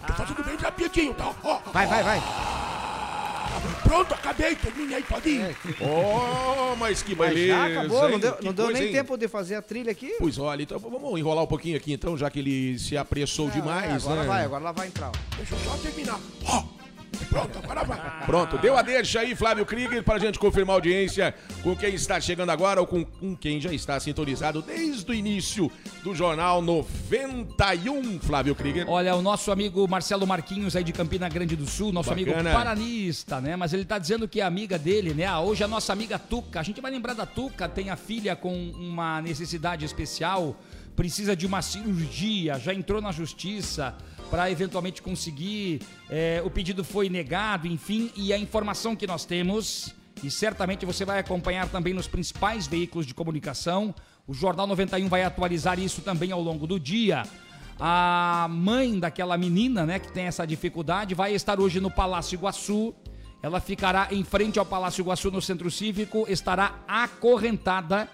Tô 0.08 0.14
fazendo 0.14 0.44
bem 0.44 0.56
rapidinho, 0.58 1.14
tá? 1.14 1.34
Ó, 1.44 1.60
Vai, 1.72 1.88
vai, 1.88 2.04
vai. 2.04 2.22
pronto, 3.84 4.14
acabei, 4.14 4.56
terminei, 4.56 5.02
pode 5.04 5.30
ir. 5.30 5.58
Oh, 5.80 6.76
mas 6.76 7.02
que 7.02 7.16
Mas 7.16 7.30
beleza. 7.30 7.48
já 7.54 7.66
acabou, 7.68 8.02
não 8.04 8.10
hein? 8.12 8.20
deu, 8.20 8.34
Que 8.34 8.46
não 8.46 8.54
deu 8.54 8.66
coisa, 8.66 8.80
nem 8.80 8.88
hein? 8.90 8.94
tempo 8.96 9.18
de 9.18 9.28
fazer 9.28 9.56
a 9.56 9.62
trilha 9.62 9.92
aqui. 9.92 10.16
Pois 10.20 10.38
olha, 10.38 10.64
então 10.64 10.78
vamos 10.80 11.20
enrolar 11.20 11.44
um 11.44 11.48
pouquinho 11.48 11.78
aqui 11.78 11.94
então, 11.94 12.18
já 12.18 12.30
que 12.30 12.40
ele 12.40 12.78
se 12.80 12.98
apressou 12.98 13.48
É, 13.48 13.52
demais, 13.52 14.04
agora 14.06 14.22
né? 14.22 14.28
vai, 14.28 14.44
agora 14.46 14.64
lá 14.64 14.72
vai 14.72 14.88
entrar. 14.88 15.10
ó. 15.10 15.36
Deixa 15.38 15.56
eu 15.56 15.60
só 15.60 15.78
terminar. 15.78 16.20
Ó, 16.46 16.64
Pronto, 17.30 17.58
agora 17.58 17.84
vai. 17.84 18.26
Pronto, 18.26 18.58
deu 18.58 18.78
a 18.78 18.82
deixa 18.82 19.22
aí, 19.22 19.36
Flávio 19.36 19.66
Krieger, 19.66 20.04
pra 20.04 20.20
gente 20.20 20.38
confirmar 20.38 20.74
a 20.74 20.78
audiência 20.78 21.34
com 21.62 21.76
quem 21.76 21.94
está 21.96 22.20
chegando 22.22 22.50
agora 22.52 22.80
ou 22.80 22.88
com, 22.88 23.04
com 23.04 23.36
quem 23.36 23.60
já 23.60 23.72
está 23.74 24.00
sintonizado 24.00 24.62
desde 24.62 25.10
o 25.10 25.14
início 25.14 25.72
do 26.04 26.14
Jornal 26.14 26.62
91, 26.62 28.20
Flávio 28.20 28.56
Krieger. 28.56 28.90
Olha, 28.90 29.16
o 29.16 29.22
nosso 29.22 29.52
amigo 29.52 29.88
Marcelo 29.88 30.26
Marquinhos 30.28 30.76
aí 30.76 30.84
de 30.84 30.92
Campina 30.94 31.28
Grande 31.30 31.56
do 31.56 31.66
Sul, 31.66 31.92
nosso 31.92 32.10
Bacana. 32.10 32.40
amigo 32.40 32.52
paranista, 32.52 33.42
né? 33.42 33.56
Mas 33.56 33.74
ele 33.74 33.86
tá 33.86 33.98
dizendo 33.98 34.28
que 34.28 34.42
a 34.42 34.48
amiga 34.48 34.78
dele, 34.78 35.14
né? 35.14 35.26
Ah, 35.26 35.40
Hoje 35.40 35.64
a 35.64 35.68
nossa 35.68 35.92
amiga 35.94 36.18
Tuca, 36.20 36.60
a 36.60 36.64
gente 36.64 36.82
vai 36.82 36.92
lembrar 36.92 37.14
da 37.14 37.26
Tuca, 37.26 37.68
tem 37.68 37.90
a 37.90 37.96
filha 37.96 38.36
com 38.36 38.54
uma 38.72 39.22
necessidade 39.22 39.86
especial, 39.86 40.56
precisa 40.96 41.36
de 41.36 41.46
uma 41.46 41.62
cirurgia, 41.62 42.60
já 42.60 42.74
entrou 42.74 43.02
na 43.02 43.12
justiça 43.12 43.96
para 44.34 44.50
eventualmente 44.50 45.00
conseguir, 45.00 45.84
é, 46.10 46.42
o 46.44 46.50
pedido 46.50 46.84
foi 46.84 47.08
negado, 47.08 47.68
enfim, 47.68 48.12
e 48.16 48.34
a 48.34 48.38
informação 48.40 48.96
que 48.96 49.06
nós 49.06 49.26
temos, 49.26 49.94
e 50.24 50.32
certamente 50.32 50.88
você 50.88 51.06
vai 51.06 51.20
acompanhar 51.20 51.70
também 51.70 51.94
nos 51.94 52.08
principais 52.08 52.66
veículos 52.66 53.06
de 53.06 53.14
comunicação, 53.14 53.94
o 54.26 54.34
Jornal 54.34 54.66
91 54.66 55.08
vai 55.08 55.24
atualizar 55.24 55.80
isso 55.80 56.02
também 56.02 56.32
ao 56.32 56.42
longo 56.42 56.66
do 56.66 56.80
dia. 56.80 57.22
A 57.80 58.48
mãe 58.50 59.00
daquela 59.00 59.38
menina, 59.38 59.86
né, 59.86 60.00
que 60.00 60.12
tem 60.12 60.26
essa 60.26 60.48
dificuldade, 60.48 61.14
vai 61.14 61.36
estar 61.36 61.60
hoje 61.60 61.80
no 61.80 61.92
Palácio 61.92 62.36
Iguaçu. 62.36 62.92
Ela 63.40 63.60
ficará 63.60 64.08
em 64.10 64.24
frente 64.24 64.58
ao 64.58 64.66
Palácio 64.66 65.04
Iguaçu 65.04 65.30
no 65.30 65.44
Centro 65.44 65.70
Cívico, 65.70 66.26
estará 66.28 66.80
acorrentada 66.88 68.10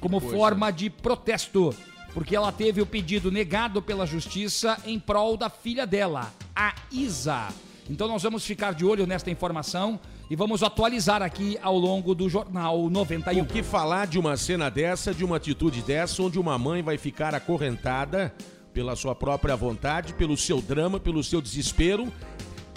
como 0.00 0.20
forma 0.20 0.70
de 0.70 0.90
protesto, 0.90 1.74
porque 2.14 2.36
ela 2.36 2.52
teve 2.52 2.80
o 2.80 2.86
pedido 2.86 3.30
negado 3.30 3.80
pela 3.80 4.06
justiça 4.06 4.78
em 4.84 4.98
prol 4.98 5.36
da 5.36 5.48
filha 5.48 5.86
dela, 5.86 6.32
a 6.54 6.74
Isa. 6.90 7.48
Então 7.88 8.06
nós 8.06 8.22
vamos 8.22 8.44
ficar 8.44 8.74
de 8.74 8.84
olho 8.84 9.06
nesta 9.06 9.30
informação 9.30 9.98
e 10.30 10.36
vamos 10.36 10.62
atualizar 10.62 11.22
aqui 11.22 11.58
ao 11.62 11.76
longo 11.76 12.14
do 12.14 12.28
jornal 12.28 12.88
91. 12.88 13.42
O 13.42 13.46
que 13.46 13.62
falar 13.62 14.06
de 14.06 14.18
uma 14.18 14.36
cena 14.36 14.70
dessa, 14.70 15.12
de 15.12 15.24
uma 15.24 15.36
atitude 15.36 15.82
dessa, 15.82 16.22
onde 16.22 16.38
uma 16.38 16.56
mãe 16.56 16.82
vai 16.82 16.96
ficar 16.96 17.34
acorrentada 17.34 18.34
pela 18.72 18.96
sua 18.96 19.14
própria 19.14 19.54
vontade, 19.56 20.14
pelo 20.14 20.36
seu 20.36 20.62
drama, 20.62 20.98
pelo 20.98 21.22
seu 21.22 21.40
desespero, 21.42 22.10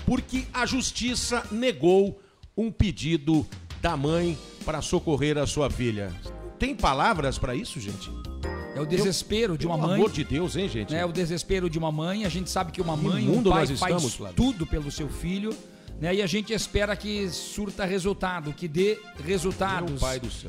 porque 0.05 0.45
a 0.53 0.65
justiça 0.65 1.43
negou 1.51 2.19
um 2.57 2.71
pedido 2.71 3.45
da 3.81 3.95
mãe 3.95 4.37
para 4.65 4.81
socorrer 4.81 5.37
a 5.37 5.47
sua 5.47 5.69
filha. 5.69 6.11
Tem 6.57 6.75
palavras 6.75 7.37
para 7.37 7.55
isso, 7.55 7.79
gente? 7.79 8.09
É 8.75 8.81
o 8.81 8.85
desespero 8.85 9.57
de 9.57 9.65
uma 9.65 9.75
Pelo 9.77 9.87
mãe. 9.87 9.97
amor 9.97 10.11
de 10.11 10.23
Deus, 10.23 10.55
hein, 10.57 10.67
gente? 10.67 10.93
né, 10.93 11.05
o 11.05 11.11
desespero 11.11 11.69
de 11.69 11.79
uma 11.79 11.91
mãe. 11.91 12.25
A 12.25 12.29
gente 12.29 12.49
sabe 12.49 12.73
que 12.73 12.81
uma 12.81 12.97
mãe, 12.97 13.29
um 13.29 13.41
pai 13.41 13.65
faz 13.67 14.03
estamos, 14.03 14.19
tudo 14.35 14.65
pelo 14.67 14.91
seu 14.91 15.07
filho. 15.07 15.55
Né, 15.99 16.15
e 16.15 16.21
a 16.21 16.27
gente 16.27 16.51
espera 16.51 16.93
que 16.93 17.29
surta 17.29 17.85
resultado, 17.85 18.51
que 18.51 18.67
dê 18.67 18.99
resultados, 19.23 20.01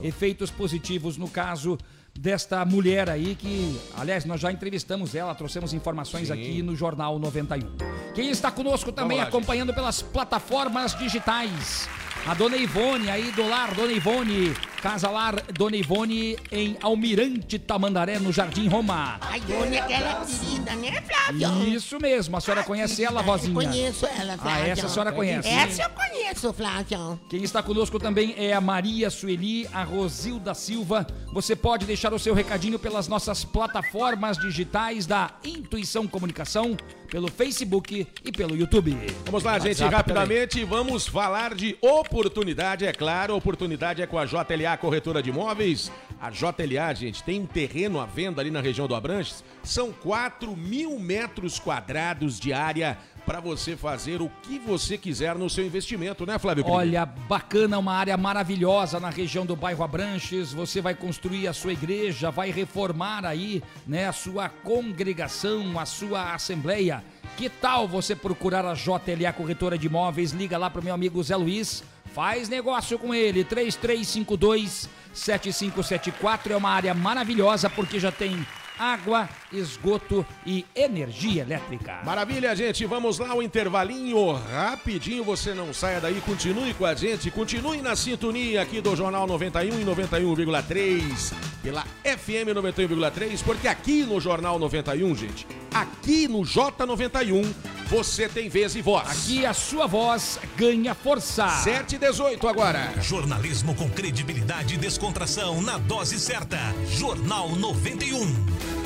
efeitos 0.03 0.51
positivos 0.51 1.17
no 1.17 1.29
caso 1.29 1.79
desta 2.19 2.65
mulher 2.65 3.09
aí 3.09 3.37
que, 3.37 3.79
aliás, 3.97 4.25
nós 4.25 4.41
já 4.41 4.51
entrevistamos 4.51 5.15
ela, 5.15 5.35
trouxemos 5.37 5.73
informações 5.73 6.29
Sim. 6.29 6.33
aqui 6.33 6.63
no 6.63 6.75
Jornal 6.75 7.19
91. 7.21 7.77
Quem 8.13 8.31
está 8.31 8.51
conosco 8.51 8.91
também 8.91 9.19
lá, 9.19 9.25
gente. 9.25 9.35
acompanhando 9.35 9.73
pelas 9.73 10.03
plataformas 10.03 10.99
digitais. 10.99 11.89
A 12.27 12.35
Dona 12.35 12.57
Ivone 12.57 13.09
aí 13.09 13.31
do 13.31 13.49
lar, 13.49 13.73
Dona 13.73 13.93
Ivone, 13.93 14.53
Casa 14.83 15.09
Lar 15.09 15.41
Dona 15.53 15.77
Ivone 15.77 16.37
em 16.51 16.77
Almirante 16.83 17.57
Tamandaré, 17.57 18.19
no 18.19 18.33
Jardim 18.33 18.67
Roma. 18.67 19.21
A 19.21 19.39
Dona 19.39 19.77
é 19.77 19.79
aquela 19.79 20.27
querida, 20.27 20.75
né, 20.75 21.01
Flávio? 21.03 21.69
Isso 21.69 22.01
mesmo, 22.01 22.37
a 22.37 22.41
senhora 22.41 22.65
conhece 22.65 23.05
ela, 23.05 23.23
vozinha? 23.23 23.51
Eu 23.51 23.69
conheço 23.69 24.07
ela, 24.07 24.37
Flávio. 24.37 24.65
Ah, 24.65 24.67
essa 24.67 24.87
a 24.87 24.89
senhora 24.89 25.13
conhece. 25.13 25.49
Essa 25.49 25.83
eu 25.85 25.91
conheço, 25.91 26.53
Flávio. 26.53 27.21
Quem 27.31 27.45
está 27.45 27.63
conosco 27.63 28.01
também 28.01 28.35
é 28.37 28.53
a 28.53 28.61
Maria 28.61 29.09
Sueli, 29.09 29.69
a 29.73 29.85
Rosilda 29.85 30.53
Silva. 30.53 31.07
Você 31.33 31.55
pode 31.55 31.87
deixar 31.87 32.13
o 32.13 32.19
seu 32.19 32.35
recadinho 32.35 32.77
pelas 32.77 33.07
nossas 33.07 33.45
plataformas 33.45 34.37
digitais 34.37 35.07
da 35.07 35.31
Intuição 35.45 36.09
Comunicação, 36.09 36.77
pelo 37.07 37.31
Facebook 37.31 38.07
e 38.25 38.33
pelo 38.33 38.57
YouTube. 38.57 38.97
Vamos 39.25 39.43
lá, 39.43 39.59
gente, 39.59 39.83
WhatsApp 39.83 39.95
rapidamente 39.95 40.65
vamos 40.65 41.07
falar 41.07 41.55
de 41.55 41.77
oportunidade, 41.81 42.85
é 42.85 42.93
claro. 42.93 43.37
Oportunidade 43.37 44.03
é 44.03 44.07
com 44.07 44.19
a 44.19 44.25
JLA 44.25 44.77
Corretora 44.79 45.23
de 45.23 45.31
Imóveis. 45.31 45.91
A 46.21 46.31
JLA, 46.31 46.95
gente, 46.95 47.23
tem 47.23 47.41
um 47.41 47.47
terreno 47.47 48.01
à 48.01 48.07
venda 48.07 48.41
ali 48.41 48.51
na 48.51 48.61
região 48.61 48.89
do 48.89 48.95
Abranches. 48.95 49.45
São 49.63 49.93
4 49.93 50.57
mil 50.57 50.99
metros 50.99 51.59
quadrados 51.59 52.41
de 52.41 52.53
área 52.53 52.99
para 53.27 53.41
você 53.41 53.77
fazer 53.77 54.23
o 54.23 54.31
que 54.43 54.57
você 54.57 54.97
quiser 54.97 55.35
no 55.35 55.51
seu 55.51 55.67
investimento, 55.67 56.25
né, 56.25 56.39
Flávio? 56.39 56.65
Olha, 56.69 57.05
bacana, 57.05 57.77
uma 57.77 57.93
área 57.93 58.17
maravilhosa 58.17 59.01
na 59.01 59.11
região 59.11 59.45
do 59.45 59.57
bairro 59.57 59.83
Abranches. 59.83 60.53
Você 60.53 60.81
vai 60.81 60.95
construir 60.95 61.49
a 61.49 61.53
sua 61.53 61.73
igreja, 61.73 62.31
vai 62.31 62.53
reformar 62.53 63.27
aí, 63.27 63.65
né, 63.85 64.07
a 64.07 64.13
sua 64.13 64.49
congregação, 64.49 65.77
a 65.79 65.85
sua 65.85 66.35
assembleia. 66.35 67.03
Que 67.37 67.51
tal 67.51 67.89
você 67.89 68.15
procurar 68.15 68.65
a 68.65 68.75
JLA 68.75 69.33
Corretora 69.33 69.77
de 69.77 69.89
Imóveis? 69.89 70.31
Liga 70.31 70.57
lá 70.57 70.71
pro 70.71 70.83
meu 70.83 70.95
amigo 70.95 71.23
Zé 71.23 71.35
Luiz. 71.35 71.83
Faz 72.15 72.49
negócio 72.49 72.97
com 72.99 73.13
ele, 73.13 73.43
3352 73.43 74.89
7574. 75.13 76.53
É 76.53 76.57
uma 76.57 76.71
área 76.71 76.95
maravilhosa 76.95 77.69
porque 77.69 77.99
já 77.99 78.13
tem 78.13 78.47
água, 78.79 79.29
esgoto 79.53 80.25
e 80.45 80.65
energia 80.75 81.43
elétrica. 81.43 82.01
Maravilha, 82.05 82.55
gente. 82.55 82.85
Vamos 82.87 83.19
lá, 83.19 83.35
o 83.35 83.43
intervalinho 83.43 84.33
rapidinho. 84.33 85.25
Você 85.25 85.55
não 85.55 85.73
saia 85.73 86.01
daí, 86.01 86.21
continue 86.21 86.75
com 86.75 86.85
a 86.85 86.95
gente, 86.95 87.31
continue 87.31 87.81
na 87.81 87.97
sintonia 87.97 88.63
aqui 88.63 88.81
do 88.81 88.95
Jornal 88.95 89.27
91 89.27 89.81
e 89.81 89.85
91,3 89.85 91.33
pela 91.63 91.83
FM 92.05 92.55
91,3, 92.55 93.43
porque 93.43 93.67
aqui 93.67 94.05
no 94.05 94.21
Jornal 94.21 94.59
91, 94.59 95.17
gente, 95.17 95.47
aqui 95.75 96.29
no 96.29 96.43
J91, 96.43 97.45
você 97.89 98.29
tem 98.29 98.49
vez 98.49 98.75
e 98.75 98.83
voz. 98.83 99.09
Aqui 99.09 99.47
a 99.47 99.55
sua 99.55 99.87
voz 99.87 100.39
ganha 100.57 100.95
força. 100.95 101.49
7 101.49 101.97
e 101.97 101.99
18 101.99 102.49
agora. 102.49 102.93
Jornalismo 103.01 103.75
com 103.75 103.89
credibilidade 103.89 104.75
e 104.75 104.77
descontração 104.77 105.63
na 105.63 105.79
dose 105.79 106.19
certa. 106.19 106.59
Jornal 106.89 107.55
91. 107.57 108.86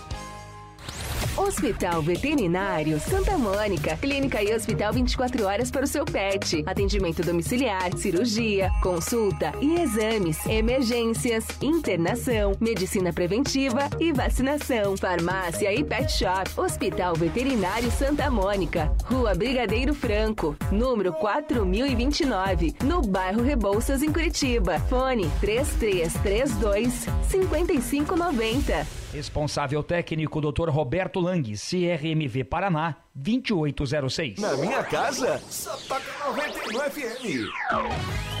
Hospital 1.37 2.01
Veterinário 2.01 2.99
Santa 2.99 3.37
Mônica. 3.37 3.95
Clínica 3.97 4.43
e 4.43 4.53
hospital 4.53 4.91
24 4.91 5.45
horas 5.45 5.71
para 5.71 5.85
o 5.85 5.87
seu 5.87 6.03
pet. 6.03 6.63
Atendimento 6.65 7.21
domiciliar, 7.23 7.95
cirurgia, 7.97 8.69
consulta 8.81 9.53
e 9.61 9.79
exames, 9.79 10.45
emergências, 10.45 11.45
internação, 11.61 12.51
medicina 12.59 13.13
preventiva 13.13 13.89
e 13.99 14.11
vacinação. 14.11 14.97
Farmácia 14.97 15.73
e 15.73 15.83
pet 15.83 16.11
shop. 16.11 16.51
Hospital 16.57 17.15
Veterinário 17.15 17.89
Santa 17.91 18.29
Mônica. 18.29 18.91
Rua 19.05 19.33
Brigadeiro 19.33 19.93
Franco, 19.93 20.55
número 20.71 21.13
4029, 21.13 22.75
no 22.83 23.01
bairro 23.01 23.41
Rebouças, 23.41 24.03
em 24.03 24.11
Curitiba. 24.11 24.79
Fone 24.81 25.29
3332 25.39 27.05
5590. 27.29 29.00
Responsável 29.13 29.83
técnico 29.83 30.39
Dr. 30.39 30.69
Roberto 30.69 31.19
Lang, 31.19 31.43
CRMV 31.43 32.45
Paraná, 32.45 32.95
2806. 33.13 34.39
Na 34.39 34.55
minha 34.55 34.83
casa, 34.83 35.41
toca 35.87 36.01
91 36.25 36.79
FM. 36.79 38.40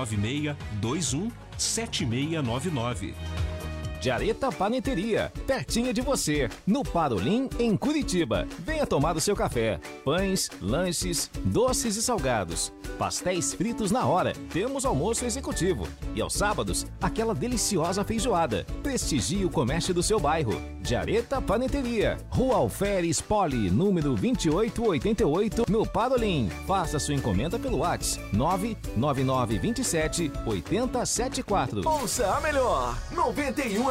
21 0.05 1.31
7699. 1.57 3.50
Jareta 4.01 4.51
Paneteria, 4.51 5.31
pertinho 5.45 5.93
de 5.93 6.01
você, 6.01 6.49
no 6.65 6.81
Parolim, 6.81 7.47
em 7.59 7.77
Curitiba. 7.77 8.47
Venha 8.57 8.87
tomar 8.87 9.15
o 9.15 9.21
seu 9.21 9.35
café. 9.35 9.79
Pães, 10.03 10.49
lanches, 10.59 11.29
doces 11.45 11.97
e 11.97 12.01
salgados. 12.01 12.73
Pastéis 12.97 13.53
fritos 13.53 13.91
na 13.91 14.05
hora. 14.07 14.33
Temos 14.51 14.85
almoço 14.85 15.23
executivo. 15.23 15.87
E 16.15 16.21
aos 16.21 16.33
sábados, 16.33 16.87
aquela 16.99 17.35
deliciosa 17.35 18.03
feijoada. 18.03 18.65
Prestigie 18.81 19.45
o 19.45 19.51
comércio 19.51 19.93
do 19.93 20.01
seu 20.01 20.19
bairro. 20.19 20.59
Jareta 20.83 21.39
Paneteria, 21.39 22.17
Rua 22.29 22.55
Alferes 22.55 23.21
Poli, 23.21 23.69
número 23.69 24.15
2888, 24.15 25.65
no 25.69 25.85
Parolim. 25.85 26.49
Faça 26.65 26.97
sua 26.97 27.13
encomenda 27.13 27.59
pelo 27.59 27.77
WhatsApp 27.79 28.25
99927 28.33 30.31
8074. 30.45 31.87
Ouça 31.87 32.35
a 32.35 32.41
melhor 32.41 32.97
91 33.11 33.90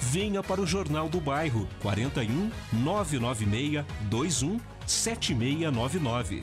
Venha 0.00 0.42
para 0.42 0.60
o 0.60 0.66
Jornal 0.66 1.08
do 1.08 1.20
Bairro 1.20 1.68
41 1.80 2.50
996 2.72 3.84
21 4.10 4.60
7699. 4.86 6.42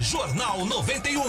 Jornal 0.00 0.64
91. 0.64 1.20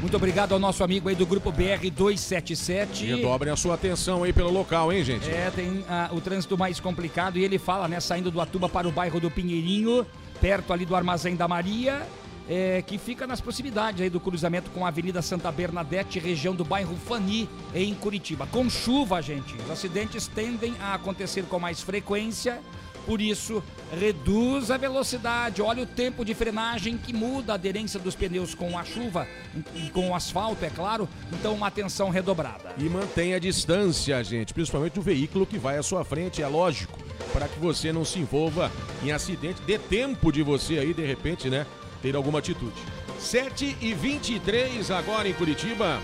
Muito 0.00 0.14
obrigado 0.14 0.52
ao 0.52 0.58
nosso 0.58 0.84
amigo 0.84 1.08
aí 1.08 1.14
do 1.14 1.24
grupo 1.24 1.50
BR-277. 1.50 3.06
Redobrem 3.06 3.52
a 3.52 3.56
sua 3.56 3.74
atenção 3.74 4.22
aí 4.22 4.32
pelo 4.32 4.50
local, 4.50 4.92
hein, 4.92 5.02
gente? 5.02 5.28
É, 5.28 5.50
tem 5.50 5.84
ah, 5.88 6.10
o 6.12 6.20
trânsito 6.20 6.56
mais 6.56 6.78
complicado 6.78 7.38
e 7.38 7.44
ele 7.44 7.58
fala, 7.58 7.88
né, 7.88 7.98
saindo 7.98 8.30
do 8.30 8.40
Atuba 8.40 8.68
para 8.68 8.86
o 8.86 8.92
bairro 8.92 9.18
do 9.18 9.30
Pinheirinho, 9.30 10.06
perto 10.38 10.72
ali 10.72 10.84
do 10.84 10.94
Armazém 10.94 11.34
da 11.34 11.48
Maria, 11.48 12.06
é, 12.48 12.82
que 12.82 12.98
fica 12.98 13.26
nas 13.26 13.40
proximidades 13.40 14.02
aí 14.02 14.10
do 14.10 14.20
cruzamento 14.20 14.70
com 14.70 14.84
a 14.84 14.88
Avenida 14.88 15.22
Santa 15.22 15.50
Bernadette, 15.50 16.18
região 16.18 16.54
do 16.54 16.64
bairro 16.64 16.94
Fani, 16.96 17.48
em 17.74 17.94
Curitiba. 17.94 18.46
Com 18.46 18.68
chuva, 18.68 19.22
gente, 19.22 19.54
os 19.64 19.70
acidentes 19.70 20.28
tendem 20.28 20.74
a 20.80 20.94
acontecer 20.94 21.44
com 21.44 21.58
mais 21.58 21.80
frequência, 21.80 22.60
por 23.06 23.20
isso, 23.20 23.62
reduz 23.98 24.70
a 24.70 24.76
velocidade. 24.76 25.62
Olha 25.62 25.84
o 25.84 25.86
tempo 25.86 26.24
de 26.24 26.34
frenagem 26.34 26.98
que 26.98 27.12
muda 27.12 27.52
a 27.52 27.54
aderência 27.54 28.00
dos 28.00 28.16
pneus 28.16 28.54
com 28.54 28.76
a 28.76 28.84
chuva 28.84 29.28
e 29.74 29.88
com 29.90 30.10
o 30.10 30.14
asfalto, 30.14 30.64
é 30.64 30.70
claro. 30.70 31.08
Então, 31.32 31.54
uma 31.54 31.68
atenção 31.68 32.10
redobrada. 32.10 32.74
E 32.76 32.84
mantenha 32.88 33.36
a 33.36 33.38
distância, 33.38 34.22
gente, 34.24 34.52
principalmente 34.52 34.94
do 34.94 35.02
veículo 35.02 35.46
que 35.46 35.58
vai 35.58 35.78
à 35.78 35.82
sua 35.82 36.04
frente, 36.04 36.42
é 36.42 36.48
lógico, 36.48 36.98
para 37.32 37.46
que 37.46 37.58
você 37.60 37.92
não 37.92 38.04
se 38.04 38.18
envolva 38.18 38.72
em 39.02 39.12
acidente. 39.12 39.62
Dê 39.62 39.78
tempo 39.78 40.32
de 40.32 40.42
você 40.42 40.78
aí, 40.78 40.92
de 40.92 41.06
repente, 41.06 41.48
né, 41.48 41.64
ter 42.02 42.16
alguma 42.16 42.40
atitude. 42.40 42.74
7 43.18 43.76
e 43.80 43.94
23 43.94 44.90
agora 44.90 45.28
em 45.28 45.32
Curitiba. 45.32 46.00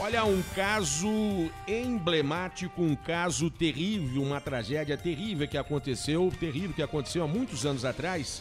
Olha, 0.00 0.24
um 0.24 0.40
caso 0.54 1.50
emblemático, 1.66 2.80
um 2.80 2.94
caso 2.94 3.50
terrível, 3.50 4.22
uma 4.22 4.40
tragédia 4.40 4.96
terrível 4.96 5.48
que 5.48 5.58
aconteceu, 5.58 6.32
terrível 6.38 6.72
que 6.72 6.82
aconteceu 6.82 7.24
há 7.24 7.26
muitos 7.26 7.66
anos 7.66 7.84
atrás. 7.84 8.40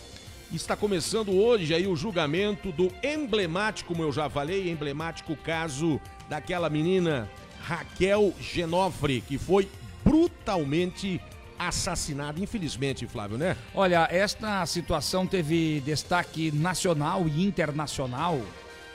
Está 0.54 0.76
começando 0.76 1.32
hoje 1.32 1.74
aí 1.74 1.88
o 1.88 1.96
julgamento 1.96 2.72
do 2.72 2.94
emblemático, 3.04 3.88
como 3.88 4.04
eu 4.04 4.12
já 4.12 4.30
falei, 4.30 4.70
emblemático 4.70 5.36
caso 5.36 6.00
daquela 6.30 6.70
menina 6.70 7.28
Raquel 7.64 8.36
Genofre, 8.40 9.22
que 9.22 9.40
foi 9.40 9.68
brutalmente 10.04 11.20
assassinada, 11.58 12.40
infelizmente, 12.40 13.08
Flávio, 13.08 13.36
né? 13.36 13.58
Olha, 13.74 14.08
esta 14.12 14.64
situação 14.68 15.26
teve 15.26 15.82
destaque 15.82 16.52
nacional 16.52 17.28
e 17.28 17.44
internacional. 17.44 18.40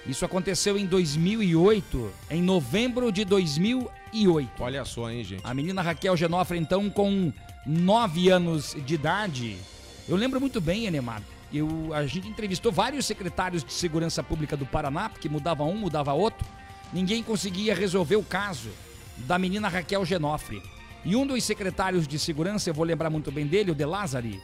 Isso 0.07 0.25
aconteceu 0.25 0.77
em 0.77 0.85
2008, 0.85 2.13
em 2.31 2.43
novembro 2.43 3.13
de 3.13 3.25
2008. 3.25 4.63
Olha 4.63 4.85
só, 4.85 5.09
hein, 5.09 5.23
gente. 5.23 5.41
A 5.45 5.55
menina 5.55 5.81
Raquel 5.81 6.17
Genofre, 6.17 6.59
então, 6.59 6.91
com 6.91 7.33
9 7.65 8.29
anos 8.29 8.77
de 8.85 8.95
idade. 8.95 9.57
Eu 10.09 10.17
lembro 10.17 10.41
muito 10.41 10.61
bem, 10.61 10.87
Enemar. 10.87 11.23
Eu, 11.55 11.95
a 11.95 12.05
gente 12.07 12.27
entrevistou 12.27 12.73
vários 12.73 13.07
secretários 13.07 13.63
de 13.63 13.73
segurança 13.73 14.23
pública 14.23 14.57
do 14.57 14.67
Paraná, 14.67 15.09
porque 15.09 15.29
mudava 15.29 15.63
um, 15.63 15.77
mudava 15.77 16.13
outro. 16.13 16.45
Ninguém 16.93 17.23
conseguia 17.23 17.75
resolver 17.75 18.17
o 18.17 18.25
caso 18.25 18.71
da 19.19 19.39
menina 19.39 19.69
Raquel 19.69 20.05
Genofre. 20.05 20.63
E 21.05 21.15
um 21.15 21.25
dos 21.25 21.45
secretários 21.45 22.09
de 22.09 22.19
segurança, 22.19 22.71
eu 22.71 22.75
vou 22.75 22.85
lembrar 22.85 23.11
muito 23.11 23.31
bem 23.31 23.47
dele, 23.47 23.71
o 23.71 23.75
De 23.75 23.85
Lázari, 23.85 24.41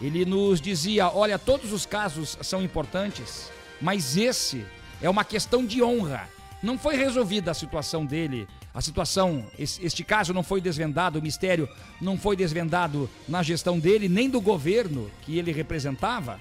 ele 0.00 0.24
nos 0.24 0.60
dizia: 0.60 1.10
olha, 1.10 1.38
todos 1.38 1.72
os 1.72 1.84
casos 1.84 2.38
são 2.42 2.62
importantes, 2.62 3.50
mas 3.80 4.16
esse 4.16 4.64
é 5.00 5.08
uma 5.08 5.24
questão 5.24 5.64
de 5.64 5.82
honra. 5.82 6.28
Não 6.62 6.78
foi 6.78 6.96
resolvida 6.96 7.50
a 7.50 7.54
situação 7.54 8.04
dele. 8.04 8.46
A 8.72 8.80
situação, 8.80 9.46
este 9.58 10.04
caso 10.04 10.32
não 10.32 10.42
foi 10.42 10.60
desvendado, 10.60 11.18
o 11.18 11.22
mistério 11.22 11.68
não 12.00 12.16
foi 12.16 12.36
desvendado 12.36 13.10
na 13.28 13.42
gestão 13.42 13.78
dele, 13.78 14.08
nem 14.08 14.30
do 14.30 14.40
governo 14.40 15.10
que 15.22 15.38
ele 15.38 15.50
representava. 15.50 16.38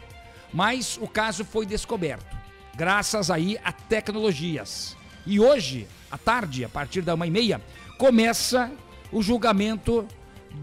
Mas 0.53 0.97
o 1.01 1.07
caso 1.07 1.43
foi 1.43 1.65
descoberto, 1.65 2.37
graças 2.75 3.31
aí 3.31 3.57
a 3.63 3.71
tecnologias. 3.71 4.95
E 5.25 5.39
hoje, 5.39 5.87
à 6.11 6.17
tarde, 6.17 6.63
a 6.63 6.69
partir 6.69 7.01
da 7.01 7.15
uma 7.15 7.25
e 7.25 7.31
meia, 7.31 7.61
começa 7.97 8.71
o 9.11 9.21
julgamento 9.21 10.07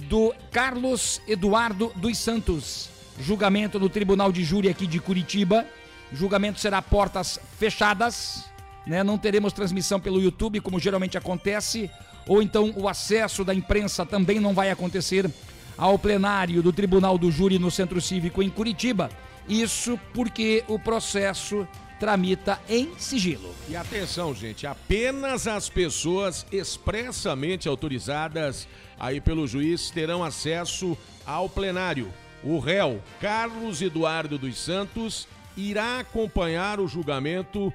do 0.08 0.32
Carlos 0.52 1.20
Eduardo 1.26 1.92
dos 1.96 2.18
Santos. 2.18 2.90
Julgamento 3.20 3.78
no 3.80 3.88
Tribunal 3.88 4.30
de 4.30 4.44
Júri 4.44 4.68
aqui 4.68 4.86
de 4.86 5.00
Curitiba. 5.00 5.66
Julgamento 6.12 6.60
será 6.60 6.80
portas 6.80 7.40
fechadas, 7.58 8.44
né? 8.86 9.02
Não 9.02 9.18
teremos 9.18 9.52
transmissão 9.52 9.98
pelo 9.98 10.20
YouTube, 10.20 10.60
como 10.60 10.78
geralmente 10.78 11.18
acontece, 11.18 11.90
ou 12.26 12.42
então 12.42 12.72
o 12.76 12.88
acesso 12.88 13.44
da 13.44 13.54
imprensa 13.54 14.06
também 14.06 14.38
não 14.40 14.54
vai 14.54 14.70
acontecer 14.70 15.30
ao 15.76 15.98
plenário 15.98 16.62
do 16.62 16.72
Tribunal 16.72 17.18
do 17.18 17.30
Júri 17.30 17.58
no 17.58 17.70
Centro 17.70 18.00
Cívico 18.00 18.42
em 18.42 18.48
Curitiba. 18.48 19.10
Isso 19.48 19.98
porque 20.12 20.64
o 20.66 20.78
processo 20.78 21.66
tramita 21.98 22.60
em 22.68 22.90
sigilo. 22.98 23.54
E 23.68 23.76
atenção, 23.76 24.34
gente, 24.34 24.66
apenas 24.66 25.46
as 25.46 25.68
pessoas 25.68 26.46
expressamente 26.52 27.68
autorizadas 27.68 28.68
aí 28.98 29.20
pelo 29.20 29.46
juiz 29.46 29.90
terão 29.90 30.22
acesso 30.22 30.96
ao 31.24 31.48
plenário. 31.48 32.12
O 32.44 32.58
réu 32.58 33.02
Carlos 33.20 33.80
Eduardo 33.80 34.38
dos 34.38 34.58
Santos 34.58 35.26
irá 35.56 36.00
acompanhar 36.00 36.80
o 36.80 36.86
julgamento 36.86 37.72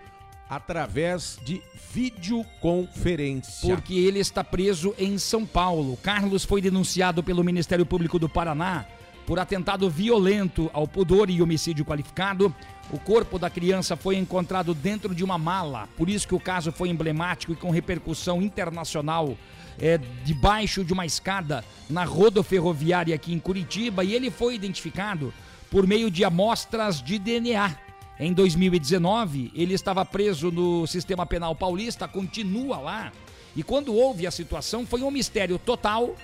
através 0.50 1.40
de 1.44 1.62
videoconferência. 1.94 3.74
Porque 3.74 3.94
ele 3.94 4.20
está 4.20 4.44
preso 4.44 4.94
em 5.00 5.18
São 5.18 5.46
Paulo. 5.46 5.98
Carlos 6.04 6.44
foi 6.44 6.62
denunciado 6.62 7.24
pelo 7.24 7.44
Ministério 7.44 7.86
Público 7.86 8.20
do 8.20 8.28
Paraná 8.28 8.86
por 9.26 9.40
atentado 9.40 9.90
violento 9.90 10.70
ao 10.74 10.86
pudor 10.86 11.30
e 11.30 11.42
homicídio 11.42 11.86
qualificado. 11.86 12.54
O 12.92 13.00
corpo 13.00 13.40
da 13.40 13.50
criança 13.50 13.96
foi 13.96 14.18
encontrado 14.18 14.74
dentro 14.74 15.16
de 15.16 15.24
uma 15.24 15.38
mala, 15.38 15.88
por 15.96 16.10
isso 16.10 16.28
que 16.28 16.36
o 16.36 16.40
caso 16.40 16.74
foi 16.74 16.90
emblemático 16.90 17.54
e 17.54 17.56
com 17.56 17.72
repercussão 17.72 18.42
internacional. 18.42 19.38
É, 19.80 19.98
debaixo 20.26 20.84
de 20.84 20.92
uma 20.92 21.06
escada 21.06 21.64
na 21.90 22.04
rodoferroviária 22.04 23.16
aqui 23.16 23.34
em 23.34 23.40
Curitiba 23.40 24.04
e 24.04 24.14
ele 24.14 24.30
foi 24.30 24.54
identificado 24.54 25.34
por 25.72 25.88
meio 25.88 26.12
de 26.12 26.26
amostras 26.26 27.02
de 27.02 27.18
DNA. 27.18 27.76
Em 28.20 28.34
2019, 28.34 29.52
ele 29.56 29.74
estava 29.74 30.06
preso 30.06 30.52
no 30.52 30.86
sistema 30.86 31.26
penal 31.26 31.56
paulista, 31.56 32.08
continua 32.08 32.78
lá. 32.78 33.12
E 33.56 33.64
quando 33.64 33.96
houve 33.96 34.28
a 34.28 34.32
situação, 34.32 34.86
foi 34.86 35.02
um 35.02 35.10
mistério 35.10 35.58
total, 35.58 36.16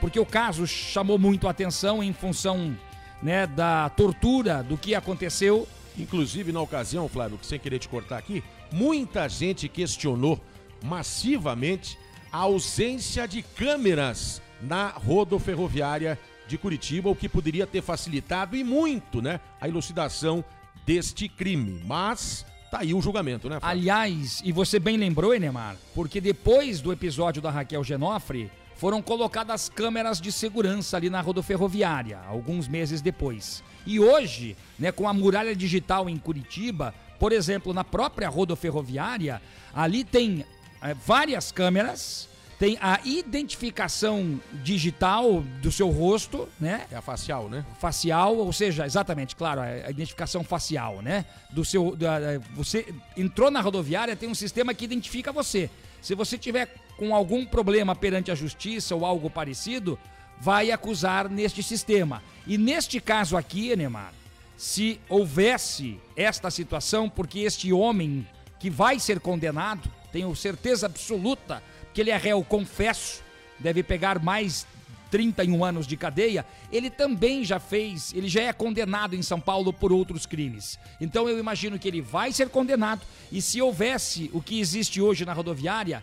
porque 0.00 0.18
o 0.18 0.26
caso 0.26 0.66
chamou 0.66 1.18
muito 1.18 1.46
a 1.46 1.50
atenção 1.50 2.02
em 2.02 2.12
função 2.12 2.76
né, 3.22 3.46
da 3.46 3.90
tortura, 3.90 4.62
do 4.62 4.76
que 4.76 4.94
aconteceu. 4.94 5.68
Inclusive, 5.96 6.50
na 6.50 6.60
ocasião, 6.60 7.08
Flávio, 7.08 7.38
sem 7.42 7.58
querer 7.58 7.78
te 7.78 7.88
cortar 7.88 8.18
aqui, 8.18 8.42
muita 8.72 9.28
gente 9.28 9.68
questionou 9.68 10.40
massivamente 10.82 11.96
a 12.32 12.38
ausência 12.38 13.28
de 13.28 13.42
câmeras 13.42 14.42
na 14.60 14.88
rodoferroviária 14.88 16.18
de 16.46 16.58
Curitiba, 16.58 17.08
o 17.08 17.16
que 17.16 17.28
poderia 17.28 17.66
ter 17.66 17.82
facilitado 17.82 18.56
e 18.56 18.64
muito, 18.64 19.22
né, 19.22 19.40
a 19.60 19.68
elucidação 19.68 20.44
deste 20.84 21.28
crime. 21.28 21.82
Mas 21.86 22.44
tá 22.70 22.80
aí 22.80 22.92
o 22.92 23.00
julgamento, 23.00 23.48
né? 23.48 23.60
Flávio? 23.60 23.78
Aliás, 23.78 24.42
e 24.44 24.52
você 24.52 24.78
bem 24.78 24.96
lembrou, 24.96 25.34
Enemar, 25.34 25.76
porque 25.94 26.20
depois 26.20 26.80
do 26.80 26.92
episódio 26.92 27.40
da 27.40 27.50
Raquel 27.50 27.84
Genofre, 27.84 28.50
foram 28.76 29.00
colocadas 29.00 29.68
câmeras 29.68 30.20
de 30.20 30.32
segurança 30.32 30.96
ali 30.96 31.08
na 31.08 31.20
rodoferroviária, 31.20 32.18
alguns 32.26 32.68
meses 32.68 33.00
depois. 33.00 33.62
E 33.86 34.00
hoje, 34.00 34.56
né, 34.78 34.90
com 34.90 35.08
a 35.08 35.12
muralha 35.12 35.54
digital 35.54 36.08
em 36.08 36.16
Curitiba, 36.16 36.94
por 37.18 37.32
exemplo, 37.32 37.72
na 37.72 37.84
própria 37.84 38.28
rodoferroviária, 38.28 39.40
ali 39.72 40.04
tem 40.04 40.44
é, 40.82 40.94
várias 40.94 41.52
câmeras, 41.52 42.28
tem 42.58 42.78
a 42.80 43.00
identificação 43.04 44.40
digital 44.62 45.42
do 45.60 45.72
seu 45.72 45.90
rosto, 45.90 46.48
né? 46.60 46.86
É 46.90 46.96
a 46.96 47.02
facial, 47.02 47.48
né? 47.48 47.64
Facial, 47.80 48.36
ou 48.36 48.52
seja, 48.52 48.86
exatamente, 48.86 49.34
claro, 49.34 49.60
a 49.60 49.90
identificação 49.90 50.44
facial, 50.44 51.02
né? 51.02 51.24
Do 51.50 51.64
seu, 51.64 51.96
da, 51.96 52.38
você 52.54 52.94
entrou 53.16 53.50
na 53.50 53.60
rodoviária, 53.60 54.16
tem 54.16 54.28
um 54.28 54.34
sistema 54.34 54.72
que 54.72 54.84
identifica 54.84 55.32
você. 55.32 55.68
Se 56.00 56.14
você 56.14 56.38
tiver 56.38 56.74
com 56.96 57.14
algum 57.14 57.44
problema 57.44 57.94
perante 57.94 58.30
a 58.30 58.34
justiça 58.34 58.94
ou 58.94 59.04
algo 59.04 59.28
parecido, 59.28 59.98
vai 60.40 60.70
acusar 60.70 61.28
neste 61.28 61.62
sistema. 61.62 62.22
E 62.46 62.56
neste 62.58 63.00
caso 63.00 63.36
aqui, 63.36 63.74
Neymar, 63.74 64.12
se 64.56 65.00
houvesse 65.08 65.98
esta 66.16 66.50
situação, 66.50 67.08
porque 67.08 67.40
este 67.40 67.72
homem 67.72 68.26
que 68.60 68.70
vai 68.70 68.98
ser 68.98 69.20
condenado, 69.20 69.90
tenho 70.14 70.32
certeza 70.36 70.86
absoluta 70.86 71.60
que 71.92 72.00
ele 72.00 72.12
é 72.12 72.16
réu, 72.16 72.44
confesso, 72.44 73.20
deve 73.58 73.82
pegar 73.82 74.22
mais 74.22 74.64
31 75.10 75.64
anos 75.64 75.88
de 75.88 75.96
cadeia, 75.96 76.46
ele 76.70 76.88
também 76.88 77.44
já 77.44 77.58
fez, 77.58 78.14
ele 78.14 78.28
já 78.28 78.42
é 78.42 78.52
condenado 78.52 79.16
em 79.16 79.22
São 79.22 79.40
Paulo 79.40 79.72
por 79.72 79.92
outros 79.92 80.24
crimes. 80.24 80.78
Então 81.00 81.28
eu 81.28 81.36
imagino 81.36 81.80
que 81.80 81.88
ele 81.88 82.00
vai 82.00 82.32
ser 82.32 82.48
condenado 82.48 83.02
e 83.32 83.42
se 83.42 83.60
houvesse 83.60 84.30
o 84.32 84.40
que 84.40 84.60
existe 84.60 85.00
hoje 85.00 85.24
na 85.24 85.32
rodoviária, 85.32 86.00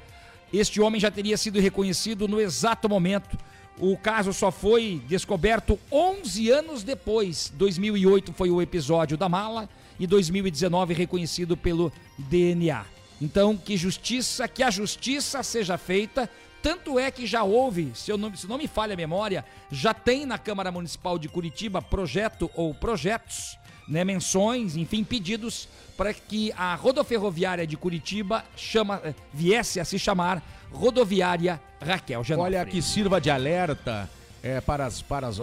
este 0.51 0.81
homem 0.81 0.99
já 0.99 1.09
teria 1.09 1.37
sido 1.37 1.61
reconhecido 1.61 2.27
no 2.27 2.41
exato 2.41 2.89
momento. 2.89 3.37
O 3.79 3.95
caso 3.95 4.33
só 4.33 4.51
foi 4.51 5.01
descoberto 5.07 5.79
11 5.89 6.49
anos 6.51 6.83
depois. 6.83 7.49
2008 7.55 8.33
foi 8.33 8.51
o 8.51 8.61
episódio 8.61 9.15
da 9.15 9.29
mala 9.29 9.69
e 9.97 10.05
2019 10.05 10.93
reconhecido 10.93 11.55
pelo 11.55 11.93
DNA. 12.17 13.00
Então, 13.21 13.55
que 13.55 13.77
justiça, 13.77 14.47
que 14.47 14.63
a 14.63 14.71
justiça 14.71 15.43
seja 15.43 15.77
feita. 15.77 16.27
Tanto 16.61 16.99
é 16.99 17.09
que 17.09 17.25
já 17.25 17.43
houve, 17.43 17.91
se, 17.95 18.11
eu 18.11 18.17
não, 18.17 18.35
se 18.35 18.47
não 18.47 18.57
me 18.57 18.67
falha 18.67 18.93
a 18.93 18.97
memória, 18.97 19.45
já 19.71 19.93
tem 19.93 20.25
na 20.25 20.37
Câmara 20.37 20.71
Municipal 20.71 21.17
de 21.17 21.27
Curitiba 21.27 21.81
projeto 21.81 22.51
ou 22.55 22.73
projetos, 22.73 23.57
né, 23.87 24.03
menções, 24.03 24.75
enfim, 24.75 25.03
pedidos 25.03 25.67
para 25.97 26.13
que 26.13 26.51
a 26.53 26.75
rodoferroviária 26.75 27.65
de 27.65 27.75
Curitiba 27.75 28.45
chama, 28.55 29.01
eh, 29.03 29.13
viesse 29.33 29.79
a 29.79 29.85
se 29.85 29.97
chamar 29.97 30.41
Rodoviária 30.71 31.59
Raquel 31.83 32.23
Genofre. 32.23 32.55
Olha, 32.55 32.65
que 32.65 32.81
sirva 32.81 33.19
de 33.19 33.29
alerta 33.29 34.09
é, 34.43 34.61
para, 34.61 34.85
as, 34.85 35.01
para 35.01 35.27
as, 35.27 35.39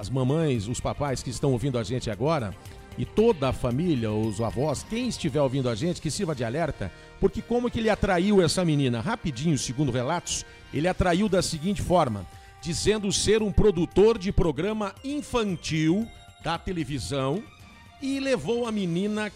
as 0.00 0.08
mamães, 0.08 0.68
os 0.68 0.80
papais 0.80 1.22
que 1.22 1.30
estão 1.30 1.52
ouvindo 1.52 1.76
a 1.76 1.82
gente 1.82 2.10
agora 2.10 2.54
e 2.98 3.04
toda 3.04 3.48
a 3.48 3.52
família, 3.52 4.10
os 4.10 4.40
avós, 4.40 4.84
quem 4.88 5.08
estiver 5.08 5.40
ouvindo 5.40 5.68
a 5.68 5.74
gente, 5.74 6.00
que 6.00 6.10
sirva 6.10 6.34
de 6.34 6.44
alerta, 6.44 6.92
porque 7.20 7.40
como 7.40 7.70
que 7.70 7.78
ele 7.78 7.88
atraiu 7.88 8.42
essa 8.42 8.64
menina? 8.64 9.00
Rapidinho, 9.00 9.56
segundo 9.56 9.92
relatos, 9.92 10.44
ele 10.72 10.88
atraiu 10.88 11.28
da 11.28 11.42
seguinte 11.42 11.80
forma, 11.80 12.26
dizendo 12.60 13.10
ser 13.12 13.42
um 13.42 13.52
produtor 13.52 14.18
de 14.18 14.30
programa 14.30 14.94
infantil 15.02 16.06
da 16.42 16.58
televisão 16.58 17.42
e 18.00 18.18
levou 18.20 18.66
a 18.66 18.72
menina 18.72 19.32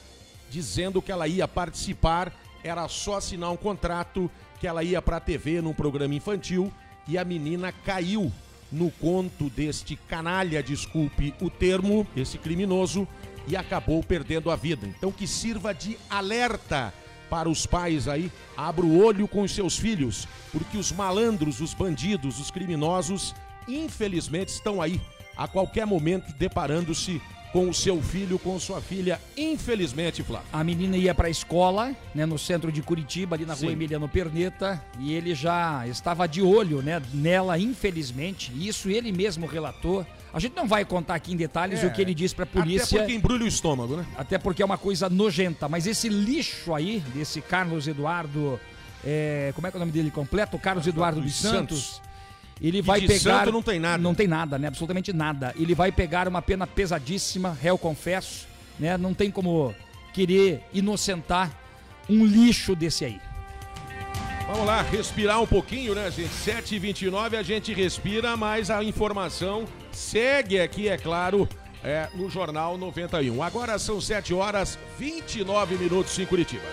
dizendo 0.50 1.02
que 1.02 1.12
ela 1.12 1.26
ia 1.26 1.46
participar, 1.46 2.32
era 2.62 2.86
só 2.88 3.16
assinar 3.16 3.50
um 3.50 3.56
contrato 3.56 4.30
que 4.60 4.66
ela 4.66 4.82
ia 4.82 5.00
para 5.02 5.16
a 5.16 5.20
TV 5.20 5.60
num 5.60 5.72
programa 5.72 6.14
infantil 6.14 6.72
e 7.06 7.16
a 7.16 7.24
menina 7.24 7.72
caiu 7.72 8.32
no 8.70 8.90
conto 8.90 9.48
deste 9.48 9.96
canalha, 9.96 10.62
desculpe 10.62 11.34
o 11.40 11.48
termo, 11.48 12.06
esse 12.16 12.38
criminoso, 12.38 13.06
e 13.46 13.56
acabou 13.56 14.02
perdendo 14.02 14.50
a 14.50 14.56
vida. 14.56 14.86
Então 14.86 15.12
que 15.12 15.26
sirva 15.26 15.72
de 15.72 15.98
alerta 16.08 16.92
para 17.28 17.48
os 17.48 17.66
pais 17.66 18.06
aí, 18.06 18.30
abra 18.56 18.84
o 18.84 19.04
olho 19.04 19.26
com 19.26 19.42
os 19.42 19.52
seus 19.52 19.76
filhos, 19.76 20.28
porque 20.52 20.78
os 20.78 20.92
malandros, 20.92 21.60
os 21.60 21.74
bandidos, 21.74 22.38
os 22.38 22.50
criminosos, 22.50 23.34
infelizmente 23.66 24.48
estão 24.48 24.80
aí 24.80 25.00
a 25.36 25.48
qualquer 25.48 25.86
momento 25.86 26.32
deparando-se 26.38 27.20
com 27.52 27.70
o 27.70 27.74
seu 27.74 28.02
filho, 28.02 28.38
com 28.38 28.58
sua 28.58 28.82
filha, 28.82 29.20
infelizmente, 29.36 30.22
Flávio. 30.22 30.46
A 30.52 30.62
menina 30.62 30.96
ia 30.96 31.14
para 31.14 31.26
a 31.26 31.30
escola, 31.30 31.96
né, 32.14 32.26
no 32.26 32.38
centro 32.38 32.70
de 32.70 32.82
Curitiba, 32.82 33.34
ali 33.34 33.46
na 33.46 33.56
Sim. 33.56 33.66
rua 33.66 33.72
Emiliano 33.72 34.08
Perneta, 34.08 34.84
e 34.98 35.14
ele 35.14 35.34
já 35.34 35.86
estava 35.86 36.26
de 36.26 36.42
olho, 36.42 36.82
né, 36.82 37.00
nela, 37.14 37.58
infelizmente. 37.58 38.52
Isso 38.54 38.90
ele 38.90 39.10
mesmo 39.10 39.46
relatou. 39.46 40.06
A 40.32 40.38
gente 40.38 40.54
não 40.54 40.66
vai 40.66 40.84
contar 40.84 41.14
aqui 41.14 41.32
em 41.32 41.36
detalhes 41.36 41.82
É, 41.82 41.86
o 41.86 41.92
que 41.92 42.00
ele 42.00 42.14
disse 42.14 42.34
para 42.34 42.44
a 42.44 42.46
polícia. 42.46 42.84
Até 42.84 42.98
porque 42.98 43.14
embrulha 43.14 43.44
o 43.44 43.48
estômago, 43.48 43.96
né? 43.96 44.06
Até 44.16 44.38
porque 44.38 44.62
é 44.62 44.64
uma 44.64 44.78
coisa 44.78 45.08
nojenta. 45.08 45.68
Mas 45.68 45.86
esse 45.86 46.08
lixo 46.08 46.74
aí, 46.74 47.02
desse 47.14 47.40
Carlos 47.40 47.88
Eduardo. 47.88 48.60
é, 49.04 49.52
como 49.54 49.66
é 49.66 49.70
que 49.70 49.76
é 49.76 49.78
o 49.78 49.80
nome 49.80 49.92
dele 49.92 50.10
completo? 50.10 50.58
Carlos 50.58 50.86
Eduardo 50.86 51.20
dos 51.20 51.34
Santos. 51.34 51.84
Santos. 51.84 52.06
Ele 52.60 52.80
vai 52.80 53.00
de 53.00 53.06
pegar. 53.06 53.40
santo 53.40 53.52
não 53.52 53.62
tem 53.62 53.78
nada. 53.78 54.02
Não 54.02 54.14
tem 54.14 54.26
nada, 54.26 54.58
né? 54.58 54.68
Absolutamente 54.68 55.12
nada. 55.12 55.54
Ele 55.56 55.74
vai 55.74 55.92
pegar 55.92 56.26
uma 56.26 56.40
pena 56.40 56.66
pesadíssima, 56.66 57.56
réu 57.60 57.76
confesso, 57.76 58.46
né? 58.78 58.96
Não 58.96 59.12
tem 59.12 59.30
como 59.30 59.74
querer 60.12 60.62
inocentar 60.72 61.50
um 62.08 62.24
lixo 62.24 62.74
desse 62.74 63.04
aí. 63.04 63.20
Vamos 64.46 64.64
lá, 64.64 64.80
respirar 64.80 65.42
um 65.42 65.46
pouquinho, 65.46 65.94
né, 65.94 66.10
gente? 66.10 66.30
7h29 66.30 67.36
a 67.36 67.42
gente 67.42 67.74
respira, 67.74 68.36
mas 68.36 68.70
a 68.70 68.82
informação 68.82 69.66
segue 69.96 70.60
aqui, 70.60 70.88
é 70.88 70.96
claro, 70.96 71.48
é, 71.82 72.08
no 72.14 72.28
Jornal 72.28 72.76
91. 72.76 73.42
Agora 73.42 73.78
são 73.78 74.00
7 74.00 74.34
horas 74.34 74.78
29 74.98 75.76
minutos 75.76 76.18
em 76.18 76.26
Curitiba. 76.26 76.66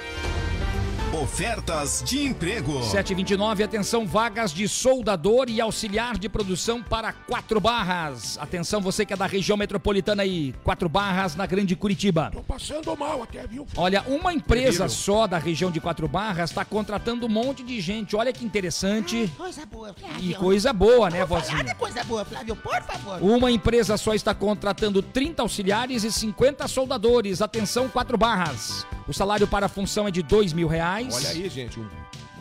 Ofertas 1.13 2.01
de 2.03 2.25
emprego. 2.25 2.81
729, 2.81 3.63
atenção, 3.63 4.07
vagas 4.07 4.51
de 4.51 4.67
soldador 4.67 5.45
e 5.47 5.61
auxiliar 5.61 6.17
de 6.17 6.27
produção 6.27 6.81
para 6.81 7.13
quatro 7.13 7.59
barras. 7.59 8.35
Atenção, 8.41 8.81
você 8.81 9.05
que 9.05 9.13
é 9.13 9.15
da 9.15 9.27
região 9.27 9.55
metropolitana 9.55 10.23
aí, 10.23 10.55
quatro 10.63 10.89
barras 10.89 11.35
na 11.35 11.45
Grande 11.45 11.75
Curitiba. 11.75 12.31
Tô 12.33 12.41
passando 12.41 12.97
mal 12.97 13.21
até, 13.21 13.45
viu? 13.45 13.67
Olha, 13.77 14.01
uma 14.07 14.33
empresa 14.33 14.89
só 14.89 15.27
da 15.27 15.37
região 15.37 15.69
de 15.69 15.79
Quatro 15.79 16.07
Barras 16.07 16.49
está 16.49 16.65
contratando 16.65 17.27
um 17.27 17.29
monte 17.29 17.61
de 17.61 17.79
gente. 17.79 18.15
Olha 18.15 18.33
que 18.33 18.43
interessante. 18.43 19.31
Coisa 19.37 19.67
boa, 19.67 19.93
Flávio. 19.93 20.31
E 20.31 20.33
coisa 20.33 20.73
boa, 20.73 21.09
né, 21.11 21.23
vozinha? 21.25 21.75
coisa 21.75 22.03
boa, 22.03 22.25
Flávio, 22.25 22.55
por 22.55 22.81
favor. 22.81 23.21
Uma 23.21 23.51
empresa 23.51 23.97
só 23.97 24.15
está 24.15 24.33
contratando 24.33 25.03
30 25.03 25.43
auxiliares 25.43 26.03
e 26.03 26.11
50 26.11 26.67
soldadores. 26.67 27.39
Atenção, 27.39 27.87
quatro 27.87 28.17
barras. 28.17 28.83
O 29.07 29.13
salário 29.13 29.45
para 29.45 29.65
a 29.65 29.69
função 29.69 30.07
é 30.07 30.11
de 30.11 30.23
dois 30.23 30.53
mil 30.53 30.67
reais. 30.67 31.02
Olha 31.11 31.29
aí, 31.29 31.49
gente. 31.49 31.79
Um, 31.79 31.87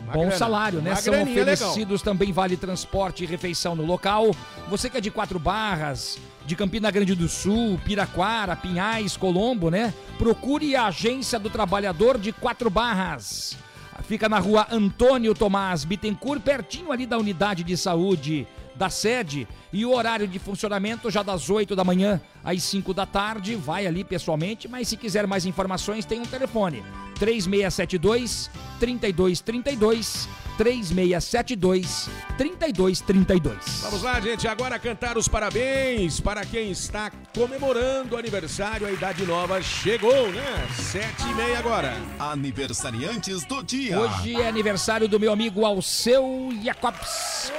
uma 0.03 0.13
Bom 0.13 0.21
grana. 0.21 0.37
salário, 0.37 0.81
né? 0.81 0.91
Uma 0.91 0.95
São 0.97 1.13
graninha 1.13 1.43
legal. 1.43 1.53
oferecidos 1.53 2.01
também 2.01 2.31
vale 2.31 2.57
transporte 2.57 3.23
e 3.23 3.27
refeição 3.27 3.75
no 3.75 3.85
local. 3.85 4.35
Você 4.69 4.89
que 4.89 4.97
é 4.97 5.01
de 5.01 5.09
Quatro 5.09 5.39
Barras, 5.39 6.19
de 6.45 6.55
Campina 6.55 6.91
Grande 6.91 7.15
do 7.15 7.27
Sul, 7.29 7.79
Piraquara, 7.85 8.55
Pinhais, 8.55 9.15
Colombo, 9.15 9.69
né? 9.69 9.93
Procure 10.17 10.75
a 10.75 10.87
Agência 10.87 11.39
do 11.39 11.49
Trabalhador 11.49 12.17
de 12.17 12.31
Quatro 12.31 12.69
Barras. 12.69 13.57
Fica 14.03 14.27
na 14.27 14.39
rua 14.39 14.67
Antônio 14.71 15.33
Tomás 15.33 15.85
Bittencourt, 15.85 16.41
pertinho 16.41 16.91
ali 16.91 17.05
da 17.05 17.17
unidade 17.17 17.63
de 17.63 17.77
saúde 17.77 18.45
da 18.75 18.89
sede. 18.89 19.47
E 19.73 19.85
o 19.87 19.91
horário 19.91 20.27
de 20.27 20.37
funcionamento 20.37 21.09
já 21.09 21.23
das 21.23 21.49
8 21.49 21.75
da 21.75 21.83
manhã 21.83 22.21
às 22.43 22.61
5 22.61 22.93
da 22.93 23.07
tarde. 23.07 23.55
Vai 23.55 23.87
ali 23.87 24.03
pessoalmente, 24.03 24.67
mas 24.67 24.87
se 24.87 24.95
quiser 24.95 25.25
mais 25.25 25.47
informações, 25.47 26.05
tem 26.05 26.21
um 26.21 26.25
telefone: 26.25 26.83
3672 27.17 28.51
3232 28.79 30.29
3672 30.57 32.09
3232. 32.37 33.81
Vamos 33.83 34.03
lá, 34.03 34.19
gente. 34.19 34.47
Agora 34.47 34.77
cantar 34.79 35.17
os 35.17 35.27
parabéns 35.27 36.19
para 36.19 36.45
quem 36.45 36.71
está 36.71 37.11
comemorando 37.35 38.15
o 38.15 38.17
aniversário. 38.17 38.87
A 38.87 38.91
idade 38.91 39.25
nova 39.25 39.61
chegou, 39.61 40.31
né? 40.31 40.67
Sete 40.75 41.23
e 41.23 41.33
meia 41.33 41.59
agora. 41.59 41.97
Aniversariantes 42.19 43.43
do 43.45 43.63
dia. 43.63 43.99
Hoje 43.99 44.35
é 44.35 44.47
aniversário 44.47 45.07
do 45.07 45.19
meu 45.19 45.31
amigo 45.31 45.65
Alceu 45.65 46.49
Jacobs. 46.63 47.51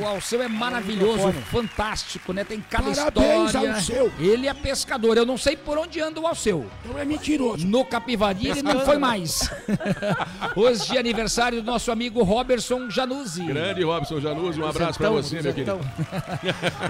O 0.00 0.06
Alceu 0.06 0.42
é 0.42 0.48
maravilhoso, 0.48 1.32
fantástico, 1.50 2.32
né? 2.32 2.44
Tem 2.44 2.60
cada 2.60 2.94
Parabéns, 2.94 3.46
história. 3.46 3.74
Alceu. 3.74 4.12
Ele 4.18 4.46
é 4.46 4.54
pescador. 4.54 5.16
Eu 5.16 5.26
não 5.26 5.36
sei 5.36 5.56
por 5.56 5.76
onde 5.76 6.00
anda 6.00 6.20
o 6.20 6.26
Alceu. 6.26 6.66
Então 6.84 6.98
é 6.98 7.04
mentiroso. 7.04 7.66
No 7.66 7.84
Capivari 7.84 8.48
ele 8.48 8.62
não 8.62 8.80
foi 8.84 8.96
mais. 8.96 9.50
Hoje 10.54 10.96
é 10.96 11.00
aniversário 11.00 11.60
do 11.60 11.66
nosso 11.66 11.90
amigo 11.90 11.95
Robertson 12.22 12.90
Januzzi. 12.90 13.44
Grande 13.44 13.82
Robson 13.82 14.20
Januzzi, 14.20 14.60
um 14.60 14.66
abraço 14.66 14.98
pra 14.98 15.10
você, 15.10 15.40
meu 15.40 15.54
querido. 15.54 15.80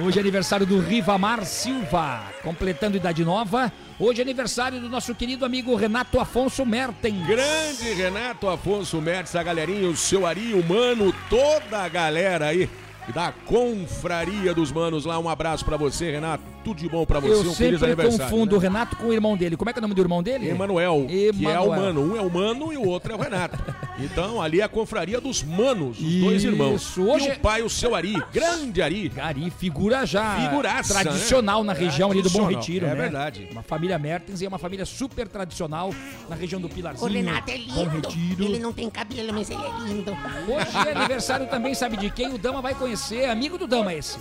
Hoje 0.04 0.18
é 0.18 0.20
aniversário 0.20 0.66
do 0.66 0.80
Rivamar 0.80 1.44
Silva, 1.44 2.22
completando 2.42 2.96
idade 2.96 3.24
nova. 3.24 3.72
Hoje 3.98 4.20
é 4.20 4.22
aniversário 4.22 4.80
do 4.80 4.88
nosso 4.88 5.14
querido 5.14 5.44
amigo 5.44 5.74
Renato 5.74 6.18
Afonso 6.20 6.66
Mertens. 6.66 7.26
Grande 7.26 7.94
Renato 7.94 8.48
Afonso 8.48 9.00
Mertz, 9.00 9.34
a 9.36 9.42
galerinha, 9.42 9.88
o 9.88 9.96
seu 9.96 10.26
Ari, 10.26 10.52
o 10.52 10.62
Mano, 10.62 11.14
toda 11.30 11.82
a 11.82 11.88
galera 11.88 12.46
aí 12.46 12.68
da 13.12 13.32
confraria 13.44 14.54
dos 14.54 14.72
manos 14.72 15.04
lá. 15.04 15.18
Um 15.18 15.28
abraço 15.28 15.64
pra 15.64 15.76
você, 15.76 16.10
Renato. 16.10 16.42
Tudo 16.64 16.78
de 16.78 16.88
bom 16.88 17.06
pra 17.06 17.20
você. 17.20 17.32
Eu 17.32 17.50
um 17.50 17.54
feliz 17.54 17.78
sempre 17.78 17.86
aniversário. 17.86 18.24
confundo 18.24 18.56
o 18.56 18.60
né? 18.60 18.66
Renato 18.66 18.96
com 18.96 19.06
o 19.06 19.12
irmão 19.12 19.36
dele. 19.36 19.56
Como 19.56 19.70
é 19.70 19.72
que 19.72 19.78
é 19.78 19.80
o 19.80 19.82
nome 19.82 19.94
do 19.94 20.00
irmão 20.00 20.22
dele? 20.22 20.48
Emanuel, 20.48 21.06
que 21.08 21.28
é 21.46 21.60
o 21.60 21.64
Emanuel. 21.64 21.76
mano. 21.82 22.12
Um 22.12 22.16
é 22.16 22.20
o 22.20 22.30
mano 22.30 22.72
e 22.72 22.76
o 22.76 22.84
outro 22.84 23.12
é 23.12 23.14
o 23.16 23.18
Renato. 23.18 23.56
Então, 23.98 24.42
ali 24.42 24.60
é 24.60 24.62
a 24.62 24.68
confraria 24.68 25.18
dos 25.18 25.42
manos, 25.42 25.98
os 25.98 26.20
dois 26.20 26.44
irmãos. 26.44 26.82
Isso, 26.82 27.02
hoje 27.02 27.28
E 27.28 27.32
o 27.32 27.40
pai, 27.40 27.62
o 27.62 27.70
seu 27.70 27.94
Ari, 27.94 28.12
grande 28.30 28.82
Ari. 28.82 29.10
Ari, 29.18 29.48
figura 29.48 30.04
já 30.04 30.36
Figuraça, 30.36 30.92
tradicional 31.02 31.64
né? 31.64 31.68
na 31.68 31.72
região 31.72 32.10
ali 32.10 32.20
do 32.20 32.28
Bom 32.28 32.40
Tradicional, 32.46 32.60
Retiro, 32.60 32.84
é 32.84 32.88
né? 32.90 32.94
verdade. 32.94 33.48
Uma 33.50 33.62
família 33.62 33.98
Mertens 33.98 34.42
e 34.42 34.44
é 34.44 34.48
uma 34.48 34.58
família 34.58 34.84
super 34.84 35.26
tradicional 35.26 35.94
na 36.28 36.36
região 36.36 36.60
do 36.60 36.66
O 36.66 36.70
Pilarzinho. 36.70 37.10
Renato 37.10 37.50
é 37.50 37.56
Bom 37.56 37.84
lindo. 37.84 38.08
Retiro. 38.08 38.44
Ele 38.44 38.58
não 38.58 38.72
tem 38.74 38.90
cabelo, 38.90 39.32
mas 39.32 39.48
ele 39.48 39.62
é 39.62 39.88
lindo. 39.88 40.10
Hoje 40.12 40.88
é 40.88 40.92
aniversário 40.92 41.46
também, 41.46 41.72
sabe 41.74 41.96
de 41.96 42.10
quem? 42.10 42.34
O 42.34 42.36
Dama 42.36 42.60
vai 42.60 42.74
conhecer, 42.74 42.95
amigo 43.30 43.58
do 43.58 43.66
Dama 43.66 43.92
esse. 43.94 44.18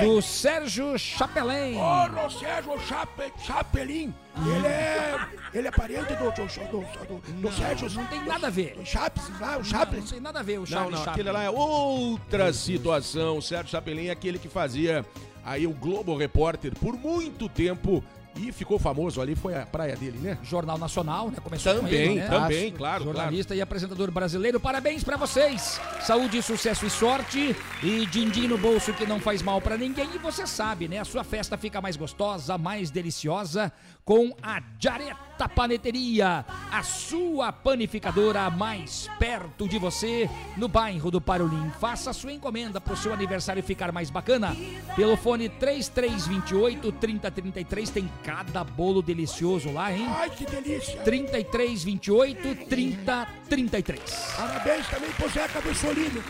Do 0.00 0.22
Sérgio 0.22 0.98
Chapelin. 0.98 1.76
Ô, 1.76 2.08
no 2.08 2.30
Sérgio 2.30 2.78
Chape, 2.80 3.32
Chapelin. 3.44 4.14
Ele 4.56 4.66
é. 4.66 5.16
Ele 5.52 5.68
é 5.68 5.70
parente 5.70 6.14
do, 6.14 6.30
do, 6.30 6.46
do, 6.46 7.20
do, 7.20 7.32
do 7.42 7.52
Sérgio. 7.52 7.90
Não 7.90 8.06
tem 8.06 8.24
nada 8.24 8.46
a 8.46 8.50
ver. 8.50 8.78
Chapes, 8.84 9.28
lá, 9.38 9.54
o 9.56 9.58
Não, 9.58 9.64
Chapes. 9.64 9.98
não 10.00 10.06
tem 10.06 10.20
nada 10.20 10.40
a 10.40 10.42
ver 10.42 10.56
o 10.56 10.60
Não, 10.60 10.66
Charlie 10.66 10.90
não, 10.92 10.98
Chaplin. 10.98 11.12
aquele 11.12 11.30
lá 11.32 11.42
é 11.42 11.50
outra 11.50 12.52
situação. 12.52 13.36
O 13.38 13.42
Sérgio 13.42 13.70
Chapelin 13.70 14.06
é 14.06 14.10
aquele 14.12 14.38
que 14.38 14.48
fazia 14.48 15.04
aí 15.44 15.66
o 15.66 15.72
Globo 15.72 16.16
Repórter 16.16 16.72
por 16.78 16.94
muito 16.94 17.48
tempo 17.48 18.02
e 18.36 18.50
ficou 18.52 18.78
famoso 18.78 19.20
ali, 19.20 19.34
foi 19.34 19.54
a 19.54 19.66
praia 19.66 19.96
dele, 19.96 20.18
né? 20.18 20.38
Jornal 20.42 20.78
Nacional, 20.78 21.30
né? 21.30 21.36
Começou 21.42 21.74
com 21.74 21.80
Também, 21.80 21.94
ele, 21.94 22.14
né? 22.16 22.28
também, 22.28 22.72
claro, 22.72 23.04
Jornalista 23.04 23.54
e 23.54 23.60
apresentador 23.60 24.10
brasileiro. 24.10 24.58
Parabéns 24.58 25.04
pra 25.04 25.16
vocês. 25.16 25.80
Saúde, 26.00 26.42
sucesso 26.42 26.86
e 26.86 26.90
sorte. 26.90 27.54
E 27.82 28.06
din-din 28.06 28.48
no 28.48 28.56
bolso 28.56 28.92
que 28.94 29.06
não 29.06 29.20
faz 29.20 29.42
mal 29.42 29.60
pra 29.60 29.76
ninguém. 29.76 30.08
E 30.14 30.18
você 30.18 30.46
sabe, 30.46 30.88
né? 30.88 30.98
A 30.98 31.04
sua 31.04 31.24
festa 31.24 31.56
fica 31.58 31.80
mais 31.80 31.96
gostosa, 31.96 32.56
mais 32.56 32.90
deliciosa 32.90 33.72
com 34.04 34.34
a 34.42 34.60
Jareta 34.78 35.48
Paneteria, 35.48 36.44
a 36.70 36.82
sua 36.82 37.52
panificadora 37.52 38.48
mais 38.50 39.08
perto 39.18 39.68
de 39.68 39.78
você, 39.78 40.28
no 40.56 40.68
bairro 40.68 41.10
do 41.10 41.20
Parolim. 41.20 41.70
Faça 41.80 42.10
a 42.10 42.12
sua 42.12 42.32
encomenda 42.32 42.80
pro 42.80 42.96
seu 42.96 43.12
aniversário 43.12 43.62
ficar 43.62 43.92
mais 43.92 44.10
bacana. 44.10 44.56
Pelo 44.96 45.16
fone 45.16 45.48
3328 45.48 46.92
3033 46.92 47.90
tem 47.90 48.10
cada 48.22 48.64
bolo 48.64 49.02
delicioso 49.02 49.72
lá, 49.72 49.92
hein? 49.92 50.06
Ai, 50.08 50.30
que 50.30 50.44
delícia. 50.46 51.00
3328 51.02 52.66
3033. 52.68 54.34
Parabéns 54.36 54.86
também 54.88 55.10
pro 55.12 55.28
Zé 55.28 55.48
Cabeçolino. 55.48 56.22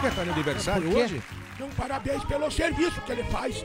Quer 0.00 0.14
tá 0.14 0.24
no 0.24 0.32
aniversário 0.32 0.96
hoje? 0.96 1.22
Não, 1.58 1.70
parabéns 1.70 2.22
pelo 2.24 2.50
serviço 2.50 3.00
que 3.02 3.12
ele 3.12 3.24
faz. 3.24 3.64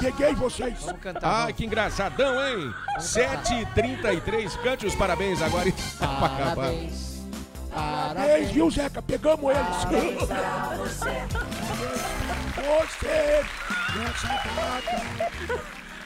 Peguei 0.00 0.34
vocês. 0.34 0.78
Vamos 0.80 1.02
cantar. 1.02 1.48
Ah, 1.48 1.52
que 1.52 1.64
engraçadão, 1.64 2.34
hein? 2.46 2.72
7h33, 2.98 4.56
cante 4.62 4.86
os 4.86 4.94
parabéns 4.94 5.42
agora 5.42 5.68
e 5.68 5.72
tá 5.72 6.06
pra 6.06 6.26
acabar. 6.26 6.54
Parabéns. 6.54 7.12
Parabéns, 7.70 8.50
viu, 8.50 8.70
Zeca? 8.70 9.02
Pegamos 9.02 9.50
eles. 9.50 9.76
Você, 12.54 13.44
nessa 13.98 14.28
data, 14.28 15.62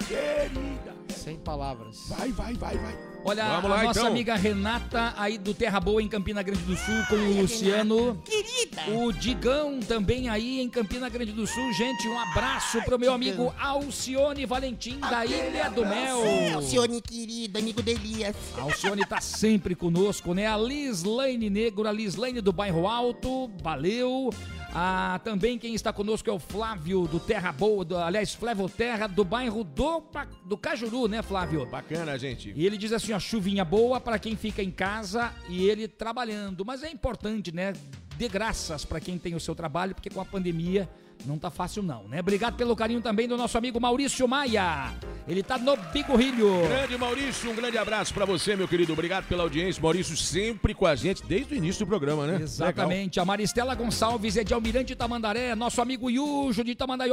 querida. 0.07 0.97
Sem 1.09 1.37
palavras. 1.39 2.09
Vai, 2.09 2.33
vai, 2.33 2.55
vai, 2.55 2.79
vai. 2.79 3.16
Olha, 3.29 3.45
Vamos 3.45 3.65
a 3.65 3.75
lá, 3.75 3.83
nossa 3.83 3.99
então. 3.99 4.12
amiga 4.12 4.37
Renata 4.37 5.12
aí 5.17 5.37
do 5.37 5.53
Terra 5.53 5.81
Boa 5.81 6.01
em 6.01 6.07
Campina 6.07 6.45
Grande 6.45 6.62
do 6.62 6.77
Sul 6.77 6.95
com 7.09 7.17
o 7.17 7.41
Luciano. 7.41 8.23
Querida. 8.25 8.83
O 9.05 9.12
Digão 9.12 9.81
também 9.81 10.29
aí 10.29 10.61
em 10.61 10.69
Campina 10.69 11.09
Grande 11.09 11.33
do 11.33 11.45
Sul. 11.45 11.73
Gente, 11.73 12.07
um 12.07 12.17
abraço 12.21 12.81
pro 12.83 12.97
meu 12.97 13.12
amigo 13.12 13.53
Alcione 13.59 14.47
Valentim 14.47 15.01
da 15.01 15.27
Ilha 15.27 15.69
do 15.71 15.85
Mel. 15.85 16.23
Alcione, 16.55 17.01
querido, 17.03 17.59
amigo 17.59 17.83
do 17.83 17.91
Elias. 17.91 18.37
A 18.57 18.61
Alcione 18.61 19.05
tá 19.05 19.21
sempre 19.21 19.75
conosco, 19.75 20.33
né? 20.33 20.47
A 20.47 20.57
Lislaine 20.57 21.51
Negro, 21.51 21.89
a 21.89 21.93
Lislaine 21.93 22.41
do 22.41 22.53
Bairro 22.53 22.87
Alto, 22.87 23.51
valeu. 23.61 24.31
Ah, 24.79 25.19
também 25.25 25.59
quem 25.59 25.75
está 25.75 25.91
conosco 25.91 26.29
é 26.29 26.33
o 26.35 26.39
Flávio 26.39 27.09
do 27.09 27.19
Terra 27.19 27.51
Boa, 27.51 27.83
do, 27.83 27.97
aliás, 27.97 28.35
Flávio 28.35 28.69
Terra, 28.69 29.07
do 29.07 29.25
bairro 29.25 29.65
do, 29.65 30.05
do 30.45 30.59
Cajuru, 30.59 31.09
né, 31.09 31.23
Flávio? 31.23 31.65
Bacana, 31.65 32.19
gente. 32.19 32.53
E 32.55 32.67
ele 32.67 32.77
diz 32.77 32.93
assim, 32.93 33.15
ó, 33.15 33.19
chuvinha 33.19 33.65
boa 33.65 33.99
para 33.99 34.19
quem 34.19 34.37
fica 34.37 34.62
em 34.62 34.71
casa 34.71 35.33
e 35.49 35.67
ele 35.67 35.89
trabalhando. 35.89 36.62
Mas 36.62 36.83
é 36.83 36.91
importante, 36.91 37.51
né? 37.51 37.73
Dê 38.19 38.29
graças 38.29 38.85
para 38.85 39.01
quem 39.01 39.17
tem 39.17 39.35
o 39.35 39.41
seu 39.41 39.55
trabalho, 39.55 39.95
porque 39.95 40.11
com 40.11 40.21
a 40.21 40.27
pandemia 40.27 40.87
não 41.25 41.39
tá 41.39 41.51
fácil 41.51 41.83
não, 41.83 42.05
né? 42.09 42.21
Obrigado 42.21 42.57
pelo 42.57 42.77
carinho 42.77 43.01
também 43.01 43.27
do 43.27 43.37
nosso 43.37 43.57
amigo 43.57 43.81
Maurício 43.81 44.27
Maia. 44.29 44.93
Ele 45.27 45.43
tá 45.43 45.59
no 45.59 45.77
Bigorrilho. 45.77 46.69
Grande 46.69 46.97
Maurício, 46.97 47.51
um 47.51 47.55
grande 47.55 47.79
abraço 47.79 48.15
pra 48.15 48.25
você, 48.25 48.55
meu 48.55 48.69
querido. 48.69 48.93
Obrigado 48.93 49.27
pela 49.27 49.43
audiência. 49.43 49.83
Maurício 49.83 50.17
sempre 50.17 50.75
com 50.75 50.87
a 50.87 50.95
gente 50.95 51.25
desde 51.25 51.55
o 51.55 51.57
início 51.57 51.85
do 51.85 51.89
programa, 51.89 52.27
né? 52.27 52.39
Exatamente. 52.43 53.19
A 53.19 53.25
Maristela 53.25 53.75
Gonçalves 53.75 54.37
é 54.37 54.45
de 54.45 54.55
Almirante 54.55 54.95
Tamandaré. 54.95 55.55
Nosso 55.55 55.81
amigo 55.83 56.11
Yujo 56.11 56.63
de 56.63 56.75
Tamandaré. 56.75 57.07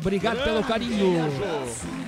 Obrigado 0.00 0.42
pelo 0.44 0.62
carinho. 0.64 1.16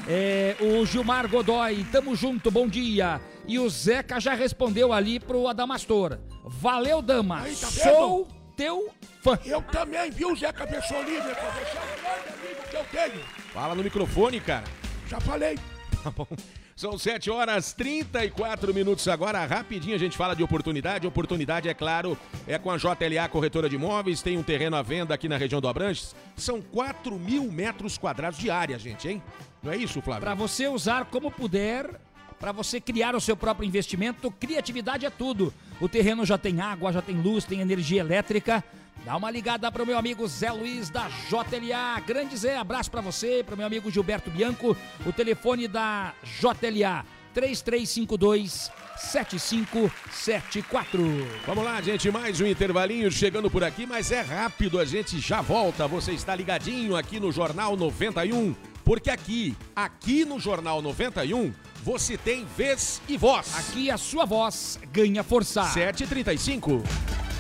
É, 0.09 0.57
o 0.61 0.85
Gilmar 0.87 1.29
Godoy, 1.29 1.85
tamo 1.91 2.15
junto, 2.15 2.51
bom 2.51 2.69
dia. 2.69 3.21
E 3.47 3.59
o 3.59 3.69
Zeca 3.69 4.21
já 4.21 4.35
respondeu 4.35 4.93
ali 4.93 5.19
pro 5.19 5.49
Adamastor. 5.49 6.19
Valeu, 6.45 7.03
dama. 7.03 7.41
Vendo? 7.41 7.57
Sou 7.57 8.29
teu 8.61 8.91
fã. 9.23 9.39
Eu 9.47 9.63
também, 9.63 10.11
viu, 10.11 10.37
Zé 10.37 10.53
Cabeça 10.53 10.95
Olívia? 10.95 11.23
Você 11.23 11.35
é 11.35 11.81
o 11.81 12.35
amigo 12.35 12.69
que 12.71 12.77
eu 12.77 12.85
tenho. 12.93 13.25
Fala 13.55 13.75
no 13.75 13.83
microfone, 13.83 14.39
cara. 14.39 14.65
Já 15.09 15.19
falei. 15.19 15.59
Tá 16.03 16.11
bom. 16.11 16.27
São 16.75 16.97
7 16.97 17.31
horas 17.31 17.75
34 17.75 18.73
minutos 18.73 19.07
agora. 19.07 19.45
Rapidinho 19.45 19.95
a 19.95 19.99
gente 19.99 20.17
fala 20.17 20.35
de 20.35 20.43
oportunidade. 20.43 21.07
Oportunidade, 21.07 21.69
é 21.69 21.75
claro, 21.75 22.17
é 22.47 22.57
com 22.59 22.71
a 22.71 22.79
JLA 22.79 23.29
Corretora 23.29 23.69
de 23.69 23.77
Imóveis. 23.77 24.23
Tem 24.23 24.39
um 24.39 24.43
terreno 24.43 24.77
à 24.77 24.83
venda 24.83 25.13
aqui 25.13 25.29
na 25.29 25.37
região 25.37 25.61
do 25.61 25.69
Abranches. 25.69 26.17
São 26.37 26.63
4 26.63 27.19
mil 27.19 27.53
metros 27.53 27.99
quadrados 27.99 28.39
de 28.39 28.51
área, 28.51 28.79
gente, 28.79 29.07
hein? 29.09 29.23
Não 29.63 29.71
é 29.71 29.77
isso, 29.77 30.01
Flávio? 30.01 30.23
Para 30.23 30.35
você 30.35 30.69
usar 30.69 31.05
como 31.05 31.31
puder, 31.31 32.01
para 32.41 32.51
você 32.53 32.81
criar 32.81 33.15
o 33.15 33.21
seu 33.21 33.37
próprio 33.37 33.69
investimento, 33.69 34.31
criatividade 34.31 35.05
é 35.05 35.11
tudo. 35.11 35.53
O 35.79 35.91
terreno 35.91 36.25
já 36.25 36.39
tem 36.39 36.63
água, 36.63 36.91
já 36.91 37.03
tem 37.03 37.21
luz, 37.21 37.45
tem 37.45 37.61
energia 37.61 38.01
elétrica. 38.01 38.65
Dá 39.05 39.15
uma 39.15 39.31
ligada 39.31 39.71
para 39.71 39.83
o 39.83 39.87
meu 39.87 39.99
amigo 39.99 40.27
Zé 40.27 40.51
Luiz 40.51 40.89
da 40.89 41.11
JLA. 41.29 42.01
Grande 42.01 42.35
Zé, 42.37 42.57
abraço 42.57 42.91
para 42.91 43.03
você, 43.03 43.45
para 43.45 43.55
o 43.55 43.59
meu 43.59 43.67
amigo 43.67 43.91
Gilberto 43.91 44.31
Bianco. 44.31 44.75
O 45.05 45.13
telefone 45.13 45.69
da 45.69 46.15
JLA 46.25 47.05
3352 47.35 48.73
7574. 48.97 51.03
Vamos 51.47 51.65
lá, 51.65 51.83
gente, 51.83 52.11
mais 52.11 52.41
um 52.41 52.47
intervalinho 52.47 53.11
chegando 53.11 53.51
por 53.51 53.65
aqui, 53.65 53.85
mas 53.87 54.13
é 54.13 54.23
rápido, 54.23 54.79
a 54.79 54.87
gente 54.87 55.21
já 55.21 55.43
volta. 55.43 55.87
Você 55.87 56.13
está 56.13 56.35
ligadinho 56.35 56.97
aqui 56.97 57.21
no 57.21 57.31
Jornal 57.33 57.77
91, 57.77 58.55
porque 58.85 59.11
aqui, 59.11 59.55
aqui 59.75 60.25
no 60.25 60.41
Jornal 60.41 60.83
91, 60.83 61.53
você 61.85 62.17
tem 62.17 62.45
vez 62.57 63.01
e 63.09 63.17
voz. 63.17 63.55
Aqui 63.57 63.91
a 63.91 63.97
sua 63.97 64.25
voz 64.25 64.79
ganha 64.93 65.23
força. 65.23 65.63
7h35. 65.63 66.83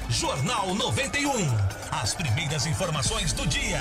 Jornal 0.08 0.74
91. 0.74 1.30
As 1.90 2.14
primeiras 2.14 2.66
informações 2.66 3.32
do 3.32 3.46
dia. 3.46 3.80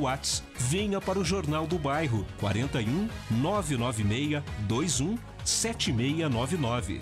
Whats. 0.01 0.43
Venha 0.55 0.99
para 0.99 1.19
o 1.19 1.23
Jornal 1.23 1.67
do 1.67 1.77
Bairro 1.77 2.25
41 2.39 3.07
996 3.29 4.43
21 4.67 5.17
7699. 5.43 7.01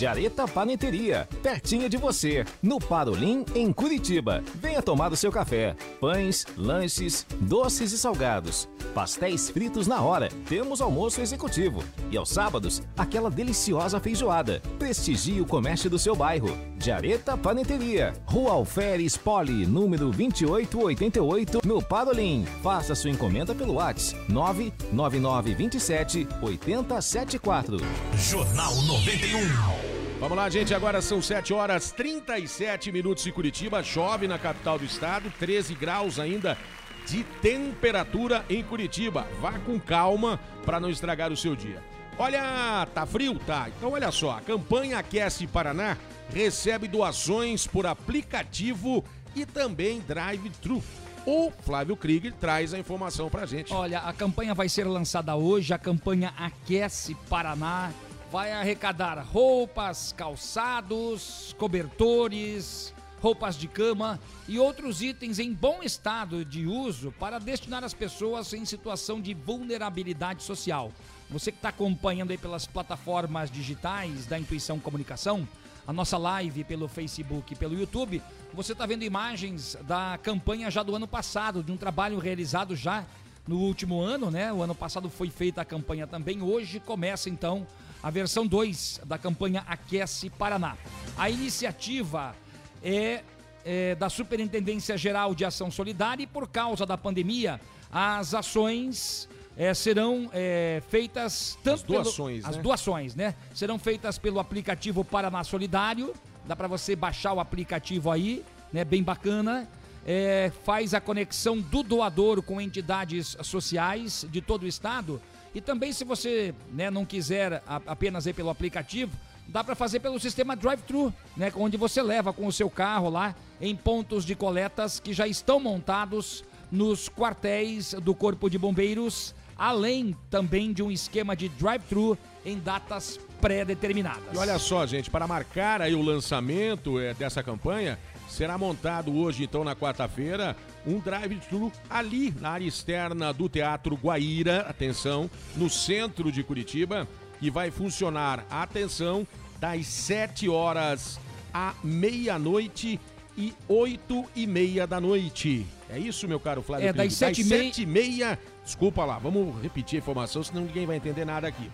Jareta 0.00 0.48
Paneteria, 0.48 1.28
pertinho 1.42 1.86
de 1.86 1.98
você, 1.98 2.46
no 2.62 2.78
Parolim, 2.80 3.44
em 3.54 3.70
Curitiba. 3.70 4.42
Venha 4.54 4.80
tomar 4.80 5.12
o 5.12 5.16
seu 5.16 5.30
café. 5.30 5.76
Pães, 6.00 6.46
lanches, 6.56 7.26
doces 7.38 7.92
e 7.92 7.98
salgados. 7.98 8.66
Pastéis 8.94 9.50
fritos 9.50 9.86
na 9.86 10.00
hora. 10.00 10.30
Temos 10.48 10.80
almoço 10.80 11.20
executivo. 11.20 11.84
E 12.10 12.16
aos 12.16 12.30
sábados, 12.30 12.82
aquela 12.96 13.30
deliciosa 13.30 14.00
feijoada. 14.00 14.62
Prestigie 14.78 15.42
o 15.42 15.46
comércio 15.46 15.90
do 15.90 15.98
seu 15.98 16.16
bairro. 16.16 16.56
Jareta 16.78 17.36
Paneteria, 17.36 18.14
Rua 18.24 18.52
Alferes 18.52 19.18
Poli, 19.18 19.66
número 19.66 20.10
2888, 20.12 21.60
no 21.62 21.82
Parolim. 21.82 22.46
Faça 22.62 22.94
sua 22.94 23.10
encomenda 23.10 23.54
pelo 23.54 23.74
WhatsApp 23.74 24.24
99927 24.30 26.26
8074. 26.40 27.76
Jornal 28.16 28.74
91. 28.76 29.89
Vamos 30.20 30.36
lá, 30.36 30.50
gente. 30.50 30.74
Agora 30.74 31.00
são 31.00 31.22
7 31.22 31.54
horas 31.54 31.92
37 31.92 32.92
minutos 32.92 33.26
em 33.26 33.32
Curitiba. 33.32 33.82
Chove 33.82 34.28
na 34.28 34.38
capital 34.38 34.78
do 34.78 34.84
estado, 34.84 35.32
13 35.38 35.74
graus 35.74 36.18
ainda 36.18 36.58
de 37.06 37.24
temperatura 37.40 38.44
em 38.50 38.62
Curitiba. 38.62 39.26
Vá 39.40 39.52
com 39.52 39.80
calma 39.80 40.38
para 40.66 40.78
não 40.78 40.90
estragar 40.90 41.32
o 41.32 41.36
seu 41.38 41.56
dia. 41.56 41.82
Olha, 42.18 42.86
tá 42.94 43.06
frio? 43.06 43.38
Tá. 43.46 43.70
Então 43.74 43.92
olha 43.92 44.12
só, 44.12 44.32
a 44.32 44.42
campanha 44.42 44.98
Aquece 44.98 45.46
Paraná 45.46 45.96
recebe 46.34 46.86
doações 46.86 47.66
por 47.66 47.86
aplicativo 47.86 49.02
e 49.34 49.46
também 49.46 50.00
drive-thru. 50.00 50.82
O 51.24 51.50
Flávio 51.62 51.96
Krieger 51.96 52.34
traz 52.34 52.74
a 52.74 52.78
informação 52.78 53.30
pra 53.30 53.46
gente. 53.46 53.72
Olha, 53.72 54.00
a 54.00 54.12
campanha 54.12 54.54
vai 54.54 54.68
ser 54.68 54.84
lançada 54.84 55.34
hoje, 55.34 55.72
a 55.72 55.78
campanha 55.78 56.34
Aquece 56.36 57.14
Paraná 57.30 57.90
vai 58.30 58.52
arrecadar 58.52 59.18
roupas, 59.18 60.14
calçados, 60.16 61.52
cobertores, 61.58 62.94
roupas 63.20 63.56
de 63.56 63.66
cama 63.66 64.20
e 64.46 64.56
outros 64.56 65.02
itens 65.02 65.40
em 65.40 65.52
bom 65.52 65.82
estado 65.82 66.44
de 66.44 66.64
uso 66.64 67.12
para 67.18 67.40
destinar 67.40 67.82
às 67.82 67.92
pessoas 67.92 68.52
em 68.52 68.64
situação 68.64 69.20
de 69.20 69.34
vulnerabilidade 69.34 70.44
social. 70.44 70.92
Você 71.28 71.50
que 71.50 71.58
está 71.58 71.70
acompanhando 71.70 72.30
aí 72.30 72.38
pelas 72.38 72.66
plataformas 72.66 73.50
digitais 73.50 74.26
da 74.26 74.38
Intuição 74.38 74.78
Comunicação, 74.78 75.46
a 75.84 75.92
nossa 75.92 76.16
live 76.16 76.62
pelo 76.62 76.86
Facebook 76.86 77.52
e 77.52 77.56
pelo 77.56 77.76
YouTube, 77.76 78.22
você 78.54 78.72
está 78.72 78.86
vendo 78.86 79.02
imagens 79.02 79.76
da 79.82 80.20
campanha 80.22 80.70
já 80.70 80.84
do 80.84 80.94
ano 80.94 81.08
passado, 81.08 81.64
de 81.64 81.72
um 81.72 81.76
trabalho 81.76 82.18
realizado 82.20 82.76
já 82.76 83.04
no 83.46 83.58
último 83.58 84.00
ano, 84.00 84.30
né? 84.30 84.52
O 84.52 84.62
ano 84.62 84.74
passado 84.74 85.10
foi 85.10 85.30
feita 85.30 85.62
a 85.62 85.64
campanha 85.64 86.06
também, 86.06 86.40
hoje 86.40 86.78
começa 86.78 87.28
então 87.28 87.66
a 88.02 88.10
versão 88.10 88.46
2 88.46 89.02
da 89.04 89.18
campanha 89.18 89.64
Aquece 89.66 90.30
Paraná. 90.30 90.76
A 91.16 91.28
iniciativa 91.28 92.34
é, 92.82 93.22
é, 93.64 93.94
da 93.94 94.08
Superintendência 94.08 94.96
Geral 94.96 95.34
de 95.34 95.44
Ação 95.44 95.70
Solidária 95.70 96.22
e 96.22 96.26
por 96.26 96.48
causa 96.48 96.86
da 96.86 96.96
pandemia, 96.96 97.60
as 97.92 98.34
ações 98.34 99.28
é, 99.56 99.74
serão 99.74 100.30
é, 100.32 100.82
feitas 100.88 101.58
tanto 101.62 101.96
as 101.96 102.04
doações, 102.04 102.42
pelo, 102.42 102.52
né? 102.52 102.58
as 102.58 102.62
doações, 102.62 103.14
né? 103.14 103.34
Serão 103.54 103.78
feitas 103.78 104.18
pelo 104.18 104.40
aplicativo 104.40 105.04
Paraná 105.04 105.44
Solidário. 105.44 106.14
Dá 106.46 106.56
para 106.56 106.68
você 106.68 106.96
baixar 106.96 107.34
o 107.34 107.40
aplicativo 107.40 108.10
aí, 108.10 108.44
né? 108.72 108.84
Bem 108.84 109.02
bacana. 109.02 109.68
É, 110.06 110.50
faz 110.64 110.94
a 110.94 111.00
conexão 111.00 111.60
do 111.60 111.82
doador 111.82 112.40
com 112.40 112.58
entidades 112.58 113.36
sociais 113.42 114.26
de 114.30 114.40
todo 114.40 114.62
o 114.62 114.66
estado 114.66 115.20
e 115.54 115.60
também, 115.60 115.92
se 115.92 116.04
você 116.04 116.54
né, 116.72 116.90
não 116.90 117.04
quiser 117.04 117.62
a, 117.66 117.76
apenas 117.86 118.26
ir 118.26 118.34
pelo 118.34 118.50
aplicativo, 118.50 119.16
dá 119.48 119.64
para 119.64 119.74
fazer 119.74 120.00
pelo 120.00 120.18
sistema 120.20 120.54
drive-thru, 120.54 121.12
né, 121.36 121.52
onde 121.56 121.76
você 121.76 122.00
leva 122.02 122.32
com 122.32 122.46
o 122.46 122.52
seu 122.52 122.70
carro 122.70 123.10
lá 123.10 123.34
em 123.60 123.74
pontos 123.74 124.24
de 124.24 124.34
coletas 124.34 125.00
que 125.00 125.12
já 125.12 125.26
estão 125.26 125.58
montados 125.58 126.44
nos 126.70 127.08
quartéis 127.08 127.94
do 127.94 128.14
Corpo 128.14 128.48
de 128.48 128.56
Bombeiros, 128.56 129.34
além 129.58 130.16
também 130.30 130.72
de 130.72 130.82
um 130.82 130.90
esquema 130.90 131.34
de 131.34 131.48
drive-thru 131.48 132.16
em 132.44 132.58
datas 132.58 133.18
pré-determinadas. 133.40 134.32
E 134.32 134.38
olha 134.38 134.58
só, 134.58 134.86
gente, 134.86 135.10
para 135.10 135.26
marcar 135.26 135.82
aí 135.82 135.94
o 135.94 136.02
lançamento 136.02 137.00
é, 137.00 137.12
dessa 137.12 137.42
campanha, 137.42 137.98
será 138.28 138.56
montado 138.56 139.14
hoje, 139.16 139.42
então, 139.42 139.64
na 139.64 139.74
quarta-feira, 139.74 140.56
um 140.86 140.98
drive-thru 140.98 141.70
ali 141.88 142.34
na 142.40 142.50
área 142.50 142.66
externa 142.66 143.32
do 143.32 143.48
Teatro 143.48 143.96
Guaíra, 143.96 144.60
atenção, 144.68 145.30
no 145.56 145.68
centro 145.68 146.30
de 146.32 146.42
Curitiba, 146.42 147.06
e 147.40 147.50
vai 147.50 147.70
funcionar, 147.70 148.44
atenção, 148.50 149.26
das 149.58 149.86
7 149.86 150.48
horas 150.48 151.18
à 151.52 151.74
meia-noite 151.84 152.98
e 153.36 153.54
8 153.68 154.24
e 154.36 154.46
meia 154.46 154.86
da 154.86 155.00
noite. 155.00 155.66
É 155.88 155.98
isso, 155.98 156.26
meu 156.28 156.38
caro 156.40 156.62
Flávio? 156.62 156.88
É, 156.88 156.92
das 156.92 157.18
Krieger? 157.18 157.34
sete 157.34 157.40
e 157.40 157.44
meia- 157.44 157.62
sete 157.64 157.82
e 157.82 157.86
meia. 157.86 158.38
Desculpa 158.64 159.04
lá, 159.04 159.18
vamos 159.18 159.60
repetir 159.62 159.98
a 159.98 160.02
informação, 160.02 160.42
senão 160.42 160.62
ninguém 160.62 160.86
vai 160.86 160.96
entender 160.96 161.24
nada 161.24 161.48
aqui. 161.48 161.70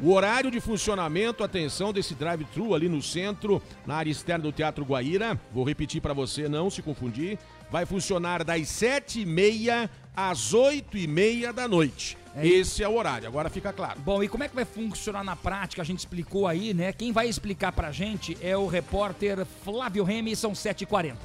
O 0.00 0.12
horário 0.12 0.50
de 0.50 0.58
funcionamento, 0.60 1.44
atenção, 1.44 1.92
desse 1.92 2.14
drive-thru 2.14 2.74
ali 2.74 2.88
no 2.88 3.00
centro, 3.02 3.62
na 3.86 3.94
área 3.96 4.10
externa 4.10 4.42
do 4.44 4.50
Teatro 4.52 4.84
Guaíra, 4.84 5.38
vou 5.52 5.62
repetir 5.64 6.00
para 6.00 6.14
você 6.14 6.48
não 6.48 6.70
se 6.70 6.82
confundir, 6.82 7.38
vai 7.72 7.86
funcionar 7.86 8.44
das 8.44 8.68
sete 8.68 9.22
e 9.22 9.26
meia 9.26 9.88
às 10.14 10.52
oito 10.52 10.98
e 10.98 11.06
meia 11.06 11.54
da 11.54 11.66
noite. 11.66 12.18
Esse 12.36 12.82
é 12.82 12.88
o 12.88 12.94
horário, 12.94 13.26
agora 13.26 13.48
fica 13.48 13.72
claro. 13.72 13.98
Bom, 14.00 14.22
e 14.22 14.28
como 14.28 14.44
é 14.44 14.48
que 14.48 14.54
vai 14.54 14.66
funcionar 14.66 15.24
na 15.24 15.34
prática? 15.34 15.80
A 15.80 15.84
gente 15.84 16.00
explicou 16.00 16.46
aí, 16.46 16.74
né? 16.74 16.92
Quem 16.92 17.12
vai 17.12 17.28
explicar 17.28 17.72
pra 17.72 17.90
gente 17.90 18.36
é 18.42 18.54
o 18.54 18.66
repórter 18.66 19.46
Flávio 19.64 20.04
Remy, 20.04 20.36
são 20.36 20.52
7h40. 20.52 21.16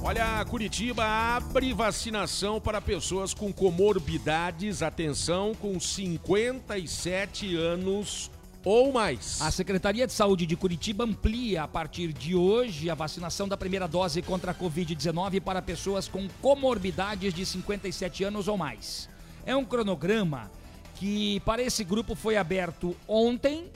Olha, 0.00 0.44
Curitiba 0.44 1.04
abre 1.04 1.72
vacinação 1.72 2.60
para 2.60 2.80
pessoas 2.80 3.34
com 3.34 3.52
comorbidades, 3.52 4.80
atenção, 4.80 5.54
com 5.54 5.78
57 5.78 7.56
anos 7.56 8.30
ou 8.64 8.92
mais. 8.92 9.42
A 9.42 9.50
Secretaria 9.50 10.06
de 10.06 10.12
Saúde 10.12 10.46
de 10.46 10.56
Curitiba 10.56 11.04
amplia 11.04 11.64
a 11.64 11.68
partir 11.68 12.12
de 12.12 12.34
hoje 12.34 12.88
a 12.88 12.94
vacinação 12.94 13.48
da 13.48 13.56
primeira 13.56 13.88
dose 13.88 14.22
contra 14.22 14.52
a 14.52 14.54
Covid-19 14.54 15.40
para 15.40 15.60
pessoas 15.60 16.06
com 16.06 16.28
comorbidades 16.40 17.34
de 17.34 17.44
57 17.44 18.24
anos 18.24 18.46
ou 18.46 18.56
mais. 18.56 19.08
É 19.44 19.54
um 19.54 19.64
cronograma 19.64 20.50
que 20.94 21.40
para 21.40 21.60
esse 21.60 21.82
grupo 21.82 22.14
foi 22.14 22.36
aberto 22.36 22.96
ontem, 23.06 23.66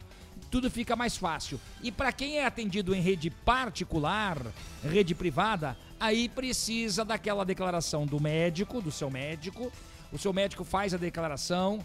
Tudo 0.50 0.70
fica 0.70 0.96
mais 0.96 1.16
fácil. 1.16 1.60
E 1.82 1.90
para 1.90 2.12
quem 2.12 2.38
é 2.38 2.44
atendido 2.44 2.94
em 2.94 3.00
rede 3.00 3.30
particular, 3.30 4.38
rede 4.82 5.14
privada, 5.14 5.76
aí 6.00 6.28
precisa 6.28 7.04
daquela 7.04 7.44
declaração 7.44 8.04
do 8.06 8.20
médico, 8.20 8.80
do 8.80 8.90
seu 8.90 9.10
médico. 9.10 9.72
O 10.12 10.18
seu 10.18 10.32
médico 10.32 10.62
faz 10.62 10.92
a 10.92 10.98
declaração, 10.98 11.82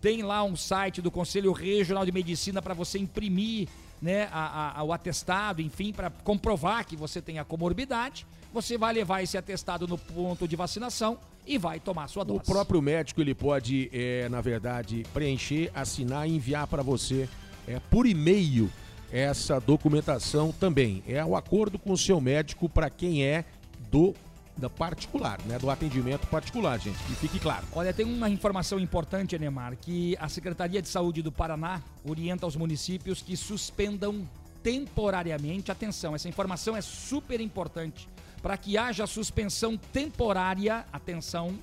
tem 0.00 0.22
lá 0.22 0.44
um 0.44 0.54
site 0.54 1.00
do 1.00 1.10
Conselho 1.10 1.50
Regional 1.52 2.04
de 2.04 2.12
Medicina 2.12 2.60
para 2.60 2.74
você 2.74 2.98
imprimir 2.98 3.68
né, 4.02 4.28
a, 4.32 4.80
a- 4.80 4.82
o 4.84 4.92
atestado, 4.92 5.62
enfim, 5.62 5.92
para 5.92 6.10
comprovar 6.10 6.84
que 6.86 6.96
você 6.96 7.20
tem 7.22 7.38
a 7.38 7.44
comorbidade. 7.44 8.26
Você 8.52 8.78
vai 8.78 8.92
levar 8.92 9.22
esse 9.22 9.36
atestado 9.36 9.88
no 9.88 9.98
ponto 9.98 10.46
de 10.46 10.54
vacinação 10.56 11.18
e 11.46 11.58
vai 11.58 11.80
tomar 11.80 12.08
sua 12.08 12.22
O 12.22 12.26
dose. 12.26 12.44
próprio 12.44 12.80
médico 12.80 13.20
ele 13.20 13.34
pode, 13.34 13.90
é, 13.92 14.28
na 14.28 14.40
verdade, 14.40 15.04
preencher, 15.12 15.70
assinar 15.74 16.28
e 16.28 16.36
enviar 16.36 16.66
para 16.66 16.82
você 16.82 17.28
é, 17.66 17.80
por 17.90 18.06
e-mail 18.06 18.70
essa 19.12 19.60
documentação 19.60 20.52
também. 20.52 21.02
É 21.06 21.24
o 21.24 21.36
acordo 21.36 21.78
com 21.78 21.92
o 21.92 21.98
seu 21.98 22.20
médico 22.20 22.68
para 22.68 22.88
quem 22.90 23.24
é 23.24 23.44
do 23.90 24.14
da 24.56 24.70
particular, 24.70 25.40
né? 25.46 25.58
Do 25.58 25.68
atendimento 25.70 26.26
particular, 26.28 26.78
gente. 26.78 26.98
Que 27.04 27.14
fique 27.14 27.38
claro. 27.40 27.66
Olha, 27.72 27.92
tem 27.92 28.06
uma 28.06 28.28
informação 28.28 28.78
importante, 28.78 29.38
Neymar, 29.38 29.76
que 29.76 30.16
a 30.20 30.28
Secretaria 30.28 30.80
de 30.80 30.88
Saúde 30.88 31.22
do 31.22 31.32
Paraná 31.32 31.82
orienta 32.04 32.46
aos 32.46 32.56
municípios 32.56 33.20
que 33.20 33.36
suspendam 33.36 34.26
temporariamente, 34.62 35.70
atenção, 35.70 36.14
essa 36.14 36.28
informação 36.28 36.74
é 36.74 36.80
super 36.80 37.38
importante, 37.40 38.08
para 38.42 38.56
que 38.56 38.78
haja 38.78 39.06
suspensão 39.06 39.76
temporária, 39.76 40.86
atenção, 40.90 41.58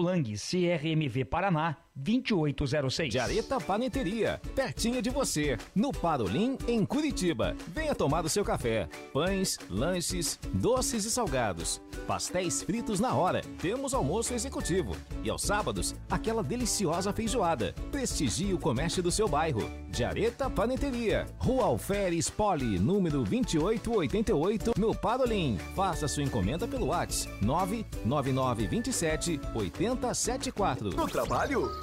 Lang, 0.00 0.24
CRMV 0.24 1.24
Paraná, 1.28 1.85
2806. 1.96 3.12
Jareta 3.12 3.58
Paneteria, 3.58 4.40
pertinho 4.54 5.00
de 5.00 5.10
você, 5.10 5.56
no 5.74 5.90
Parolim, 5.90 6.58
em 6.68 6.84
Curitiba. 6.84 7.56
Venha 7.68 7.94
tomar 7.94 8.24
o 8.24 8.28
seu 8.28 8.44
café. 8.44 8.88
Pães, 9.12 9.58
lanches, 9.70 10.38
doces 10.52 11.04
e 11.04 11.10
salgados. 11.10 11.80
Pastéis 12.06 12.62
fritos 12.62 13.00
na 13.00 13.14
hora. 13.14 13.40
Temos 13.60 13.94
almoço 13.94 14.34
executivo. 14.34 14.94
E 15.24 15.30
aos 15.30 15.42
sábados, 15.42 15.94
aquela 16.10 16.42
deliciosa 16.42 17.12
feijoada. 17.12 17.74
Prestigie 17.90 18.54
o 18.54 18.58
comércio 18.58 19.02
do 19.02 19.10
seu 19.10 19.26
bairro. 19.26 19.68
Jareta 19.92 20.50
Paneteria, 20.50 21.26
Rua 21.38 21.64
Alferes 21.64 22.28
Poli, 22.28 22.78
número 22.78 23.24
2888, 23.24 24.72
no 24.78 24.94
Parolim. 24.94 25.56
Faça 25.74 26.06
sua 26.06 26.22
encomenda 26.22 26.68
pelo 26.68 26.88
WhatsApp 26.88 27.32
99927 27.40 29.40
8074. 29.54 30.90
No 30.90 31.08
trabalho, 31.08 31.82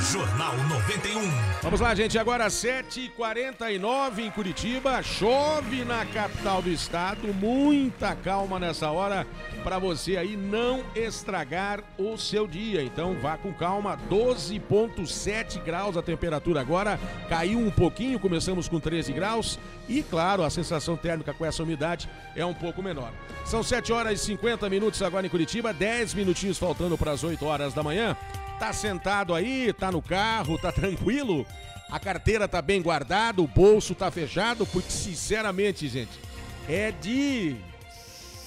Jornal 0.00 0.54
91. 0.68 1.30
Vamos 1.62 1.80
lá, 1.80 1.94
gente. 1.94 2.18
Agora 2.18 2.46
7h49 2.48 4.18
em 4.18 4.30
Curitiba. 4.30 5.02
Chove 5.02 5.84
na 5.84 6.04
capital 6.06 6.60
do 6.60 6.70
estado. 6.70 7.32
Muita 7.32 8.14
calma 8.14 8.58
nessa 8.58 8.90
hora 8.90 9.26
para 9.66 9.80
você 9.80 10.16
aí 10.16 10.36
não 10.36 10.84
estragar 10.94 11.82
o 11.98 12.16
seu 12.16 12.46
dia. 12.46 12.84
Então 12.84 13.16
vá 13.20 13.36
com 13.36 13.52
calma. 13.52 13.98
12,7 14.08 15.60
graus 15.60 15.96
a 15.96 16.02
temperatura 16.02 16.60
agora. 16.60 17.00
Caiu 17.28 17.58
um 17.58 17.68
pouquinho. 17.72 18.20
Começamos 18.20 18.68
com 18.68 18.78
13 18.78 19.12
graus. 19.12 19.58
E 19.88 20.04
claro, 20.04 20.44
a 20.44 20.50
sensação 20.50 20.96
térmica 20.96 21.34
com 21.34 21.44
essa 21.44 21.64
umidade 21.64 22.08
é 22.36 22.46
um 22.46 22.54
pouco 22.54 22.80
menor. 22.80 23.10
São 23.44 23.60
7 23.60 23.92
horas 23.92 24.20
e 24.20 24.24
50 24.26 24.70
minutos 24.70 25.02
agora 25.02 25.26
em 25.26 25.30
Curitiba. 25.30 25.72
10 25.72 26.14
minutinhos 26.14 26.58
faltando 26.58 26.96
para 26.96 27.10
as 27.10 27.24
8 27.24 27.44
horas 27.44 27.74
da 27.74 27.82
manhã. 27.82 28.16
Tá 28.60 28.72
sentado 28.72 29.34
aí, 29.34 29.72
tá 29.72 29.90
no 29.90 30.00
carro, 30.00 30.56
tá 30.58 30.70
tranquilo? 30.70 31.44
A 31.90 31.98
carteira 31.98 32.46
tá 32.46 32.62
bem 32.62 32.80
guardada, 32.80 33.42
o 33.42 33.48
bolso 33.48 33.96
tá 33.96 34.12
fechado, 34.12 34.64
porque 34.64 34.92
sinceramente, 34.92 35.88
gente, 35.88 36.20
é 36.68 36.92
de 36.92 37.56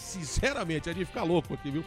sinceramente, 0.09 0.89
é 0.89 0.93
de 0.93 1.05
ficar 1.05 1.23
louco 1.23 1.53
aqui, 1.53 1.69
viu? 1.69 1.83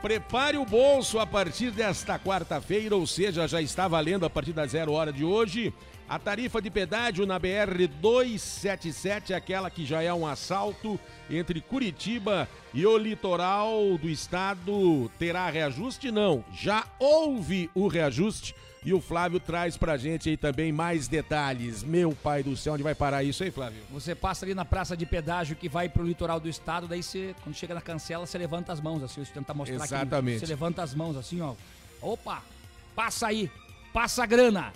Prepare 0.00 0.58
o 0.58 0.66
bolso 0.66 1.18
a 1.18 1.26
partir 1.26 1.70
desta 1.70 2.18
quarta-feira, 2.18 2.94
ou 2.94 3.06
seja, 3.06 3.48
já 3.48 3.62
está 3.62 3.88
valendo 3.88 4.26
a 4.26 4.30
partir 4.30 4.52
das 4.52 4.72
zero 4.72 4.92
hora 4.92 5.12
de 5.12 5.24
hoje. 5.24 5.72
A 6.06 6.18
tarifa 6.18 6.60
de 6.60 6.68
pedágio 6.70 7.24
na 7.24 7.38
BR 7.38 7.88
277, 8.00 9.32
aquela 9.32 9.70
que 9.70 9.86
já 9.86 10.02
é 10.02 10.12
um 10.12 10.26
assalto 10.26 11.00
entre 11.30 11.62
Curitiba 11.62 12.46
e 12.74 12.84
o 12.84 12.98
litoral 12.98 13.96
do 13.96 14.10
estado, 14.10 15.10
terá 15.18 15.48
reajuste? 15.48 16.10
Não, 16.10 16.44
já 16.52 16.84
houve 16.98 17.70
o 17.74 17.88
reajuste 17.88 18.54
e 18.84 18.92
o 18.92 19.00
Flávio 19.00 19.40
traz 19.40 19.76
pra 19.76 19.96
gente 19.96 20.28
aí 20.28 20.36
também 20.36 20.70
mais 20.70 21.08
detalhes. 21.08 21.82
Meu 21.82 22.12
pai 22.12 22.42
do 22.42 22.56
céu, 22.56 22.74
onde 22.74 22.82
vai 22.82 22.94
parar 22.94 23.22
isso 23.22 23.42
aí, 23.42 23.50
Flávio? 23.50 23.82
Você 23.90 24.14
passa 24.14 24.44
ali 24.44 24.54
na 24.54 24.64
praça 24.64 24.96
de 24.96 25.06
pedágio 25.06 25.56
que 25.56 25.68
vai 25.68 25.88
pro 25.88 26.04
litoral 26.04 26.38
do 26.38 26.48
estado, 26.48 26.86
daí 26.86 27.02
você, 27.02 27.34
quando 27.42 27.56
chega 27.56 27.74
na 27.74 27.80
cancela, 27.80 28.26
você 28.26 28.36
levanta 28.36 28.72
as 28.72 28.80
mãos, 28.80 29.02
assim, 29.02 29.24
você 29.24 29.32
tenta 29.32 29.54
mostrar 29.54 29.76
aqui. 29.76 29.94
Exatamente. 29.94 30.40
Você 30.40 30.46
levanta 30.46 30.82
as 30.82 30.94
mãos 30.94 31.16
assim, 31.16 31.40
ó. 31.40 31.54
Opa, 32.02 32.42
passa 32.94 33.28
aí, 33.28 33.50
passa 33.92 34.22
a 34.22 34.26
grana. 34.26 34.72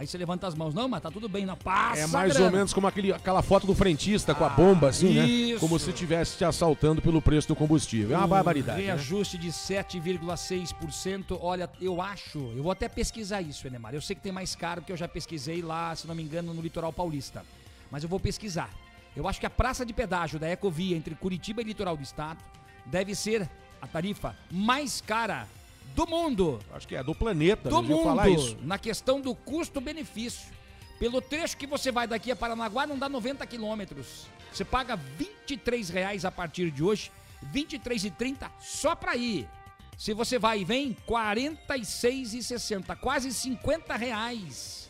Aí 0.00 0.06
você 0.06 0.16
levanta 0.16 0.46
as 0.46 0.54
mãos, 0.54 0.72
não, 0.72 0.88
mas 0.88 1.02
tá 1.02 1.10
tudo 1.10 1.28
bem, 1.28 1.44
não, 1.44 1.54
passa 1.58 2.00
É 2.00 2.06
mais 2.06 2.32
grana. 2.32 2.46
ou 2.46 2.52
menos 2.52 2.72
como 2.72 2.86
aquele, 2.86 3.12
aquela 3.12 3.42
foto 3.42 3.66
do 3.66 3.74
frentista 3.74 4.34
com 4.34 4.42
a 4.42 4.48
bomba, 4.48 4.88
assim, 4.88 5.12
né? 5.12 5.26
isso. 5.26 5.60
Como 5.60 5.78
se 5.78 5.90
estivesse 5.90 6.38
te 6.38 6.44
assaltando 6.46 7.02
pelo 7.02 7.20
preço 7.20 7.46
do 7.48 7.54
combustível. 7.54 8.14
É 8.14 8.18
uma 8.18 8.24
Um 8.24 8.28
barbaridade. 8.30 8.78
né? 8.78 8.86
Reajuste 8.86 9.36
de 9.36 9.48
7,6%. 9.48 11.38
Olha, 11.40 11.68
eu 11.80 12.00
acho, 12.00 12.38
eu 12.56 12.62
vou 12.62 12.72
até 12.72 12.88
pesquisar 12.88 13.42
isso, 13.42 13.66
Enemar. 13.66 13.94
Eu 13.94 14.00
sei 14.00 14.16
que 14.16 14.22
tem 14.22 14.32
mais 14.32 14.54
caro, 14.56 14.80
porque 14.80 14.92
eu 14.92 14.96
já 14.96 15.06
pesquisei 15.06 15.60
lá, 15.62 15.94
se 15.94 16.06
não 16.06 16.14
me 16.14 16.22
engano, 16.22 16.54
no 16.54 16.62
litoral 16.62 16.92
paulista. 16.92 17.44
Mas 17.90 18.02
eu 18.02 18.08
vou 18.08 18.18
pesquisar. 18.18 18.70
Eu 19.14 19.28
acho 19.28 19.38
que 19.38 19.46
a 19.46 19.50
praça 19.50 19.84
de 19.84 19.92
pedágio 19.92 20.38
da 20.38 20.48
Ecovia 20.48 20.96
entre 20.96 21.14
Curitiba 21.14 21.60
e 21.60 21.64
litoral 21.64 21.96
do 21.96 22.02
estado 22.02 22.38
deve 22.86 23.14
ser 23.14 23.48
a 23.82 23.86
tarifa 23.86 24.34
mais 24.50 25.00
cara 25.00 25.46
do 25.94 26.06
mundo. 26.06 26.58
Acho 26.72 26.86
que 26.86 26.96
é 26.96 27.02
do 27.02 27.14
planeta, 27.14 27.68
Do 27.68 27.82
mundo, 27.82 28.04
falar 28.04 28.28
isso. 28.28 28.56
na 28.62 28.78
questão 28.78 29.20
do 29.20 29.34
custo-benefício. 29.34 30.52
Pelo 30.98 31.20
trecho 31.20 31.56
que 31.56 31.66
você 31.66 31.90
vai 31.90 32.06
daqui 32.06 32.30
a 32.30 32.36
Paranaguá, 32.36 32.86
não 32.86 32.98
dá 32.98 33.08
90 33.08 33.46
quilômetros. 33.46 34.26
Você 34.52 34.64
paga 34.64 34.96
23 34.96 35.88
reais 35.88 36.24
a 36.24 36.30
partir 36.30 36.70
de 36.70 36.82
hoje, 36.82 37.10
R$ 37.52 37.64
23,30 37.64 38.50
só 38.60 38.94
para 38.94 39.16
ir. 39.16 39.48
Se 39.96 40.12
você 40.14 40.38
vai 40.38 40.60
e 40.60 40.64
vem, 40.64 40.88
R$ 40.88 40.96
46,60, 41.08 42.96
quase 42.96 43.32
50 43.32 43.96
reais 43.96 44.88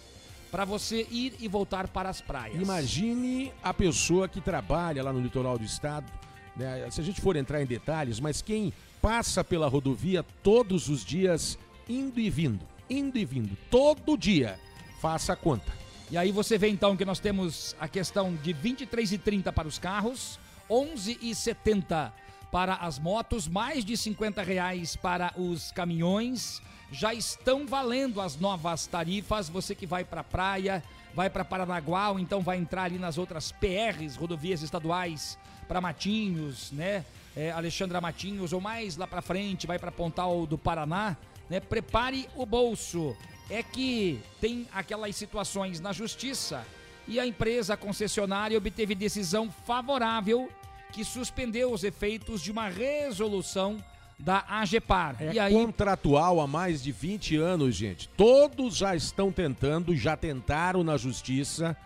para 0.50 0.64
você 0.64 1.06
ir 1.10 1.34
e 1.38 1.46
voltar 1.48 1.86
para 1.88 2.08
as 2.08 2.20
praias. 2.20 2.60
Imagine 2.60 3.52
a 3.62 3.72
pessoa 3.72 4.28
que 4.28 4.40
trabalha 4.40 5.02
lá 5.02 5.12
no 5.12 5.20
litoral 5.20 5.56
do 5.56 5.64
estado, 5.64 6.10
né? 6.56 6.88
se 6.90 7.00
a 7.00 7.04
gente 7.04 7.20
for 7.20 7.36
entrar 7.36 7.62
em 7.62 7.66
detalhes, 7.66 8.18
mas 8.18 8.42
quem 8.42 8.72
passa 9.00 9.42
pela 9.42 9.68
rodovia 9.68 10.22
todos 10.42 10.88
os 10.88 11.04
dias, 11.04 11.58
indo 11.88 12.20
e 12.20 12.28
vindo, 12.28 12.66
indo 12.88 13.18
e 13.18 13.24
vindo, 13.24 13.56
todo 13.70 14.16
dia, 14.16 14.58
faça 15.00 15.32
a 15.32 15.36
conta. 15.36 15.72
E 16.10 16.18
aí 16.18 16.32
você 16.32 16.58
vê 16.58 16.68
então 16.68 16.96
que 16.96 17.04
nós 17.04 17.20
temos 17.20 17.76
a 17.78 17.86
questão 17.86 18.34
de 18.34 18.52
R$ 18.52 18.70
23,30 18.70 19.52
para 19.52 19.68
os 19.68 19.78
carros, 19.78 20.38
R$ 20.68 20.74
11,70 20.74 22.12
para 22.50 22.74
as 22.74 22.98
motos, 22.98 23.46
mais 23.46 23.84
de 23.84 23.96
50 23.96 24.42
reais 24.42 24.96
para 24.96 25.32
os 25.36 25.70
caminhões. 25.70 26.60
Já 26.90 27.14
estão 27.14 27.66
valendo 27.66 28.20
as 28.20 28.36
novas 28.36 28.86
tarifas. 28.86 29.48
Você 29.48 29.74
que 29.74 29.86
vai 29.86 30.04
para 30.04 30.22
a 30.22 30.24
praia, 30.24 30.82
vai 31.14 31.30
para 31.30 31.44
Paranaguá, 31.44 32.10
ou 32.10 32.18
então 32.18 32.40
vai 32.40 32.58
entrar 32.58 32.84
ali 32.84 32.98
nas 32.98 33.16
outras 33.16 33.52
PRs, 33.52 34.16
rodovias 34.16 34.62
estaduais, 34.62 35.38
para 35.68 35.80
Matinhos, 35.80 36.72
né? 36.72 37.04
É, 37.36 37.50
Alexandra 37.50 38.00
Matinhos, 38.00 38.52
ou 38.52 38.60
mais 38.60 38.96
lá 38.96 39.06
para 39.06 39.22
frente, 39.22 39.66
vai 39.66 39.78
para 39.78 39.92
Pontal 39.92 40.46
do 40.46 40.58
Paraná, 40.58 41.16
né? 41.48 41.60
Prepare 41.60 42.28
o 42.36 42.44
bolso. 42.44 43.16
É 43.48 43.62
que 43.62 44.20
tem 44.40 44.66
aquelas 44.72 45.16
situações 45.16 45.80
na 45.80 45.92
justiça 45.92 46.64
e 47.08 47.18
a 47.18 47.26
empresa 47.26 47.76
concessionária 47.76 48.56
obteve 48.56 48.94
decisão 48.94 49.50
favorável 49.66 50.48
que 50.92 51.04
suspendeu 51.04 51.72
os 51.72 51.82
efeitos 51.82 52.40
de 52.40 52.52
uma 52.52 52.68
resolução 52.68 53.82
da 54.18 54.44
AGEPAR. 54.48 55.16
É 55.18 55.32
e 55.32 55.38
aí 55.38 55.52
contratual 55.52 56.40
há 56.40 56.46
mais 56.46 56.82
de 56.82 56.92
20 56.92 57.36
anos, 57.36 57.74
gente. 57.74 58.08
Todos 58.10 58.76
já 58.76 58.94
estão 58.94 59.32
tentando, 59.32 59.96
já 59.96 60.16
tentaram 60.16 60.84
na 60.84 60.96
justiça 60.96 61.76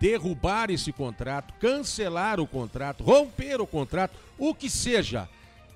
derrubar 0.00 0.70
esse 0.70 0.92
contrato, 0.92 1.52
cancelar 1.60 2.40
o 2.40 2.46
contrato, 2.46 3.04
romper 3.04 3.60
o 3.60 3.66
contrato, 3.66 4.16
o 4.40 4.54
que 4.54 4.68
seja. 4.68 5.28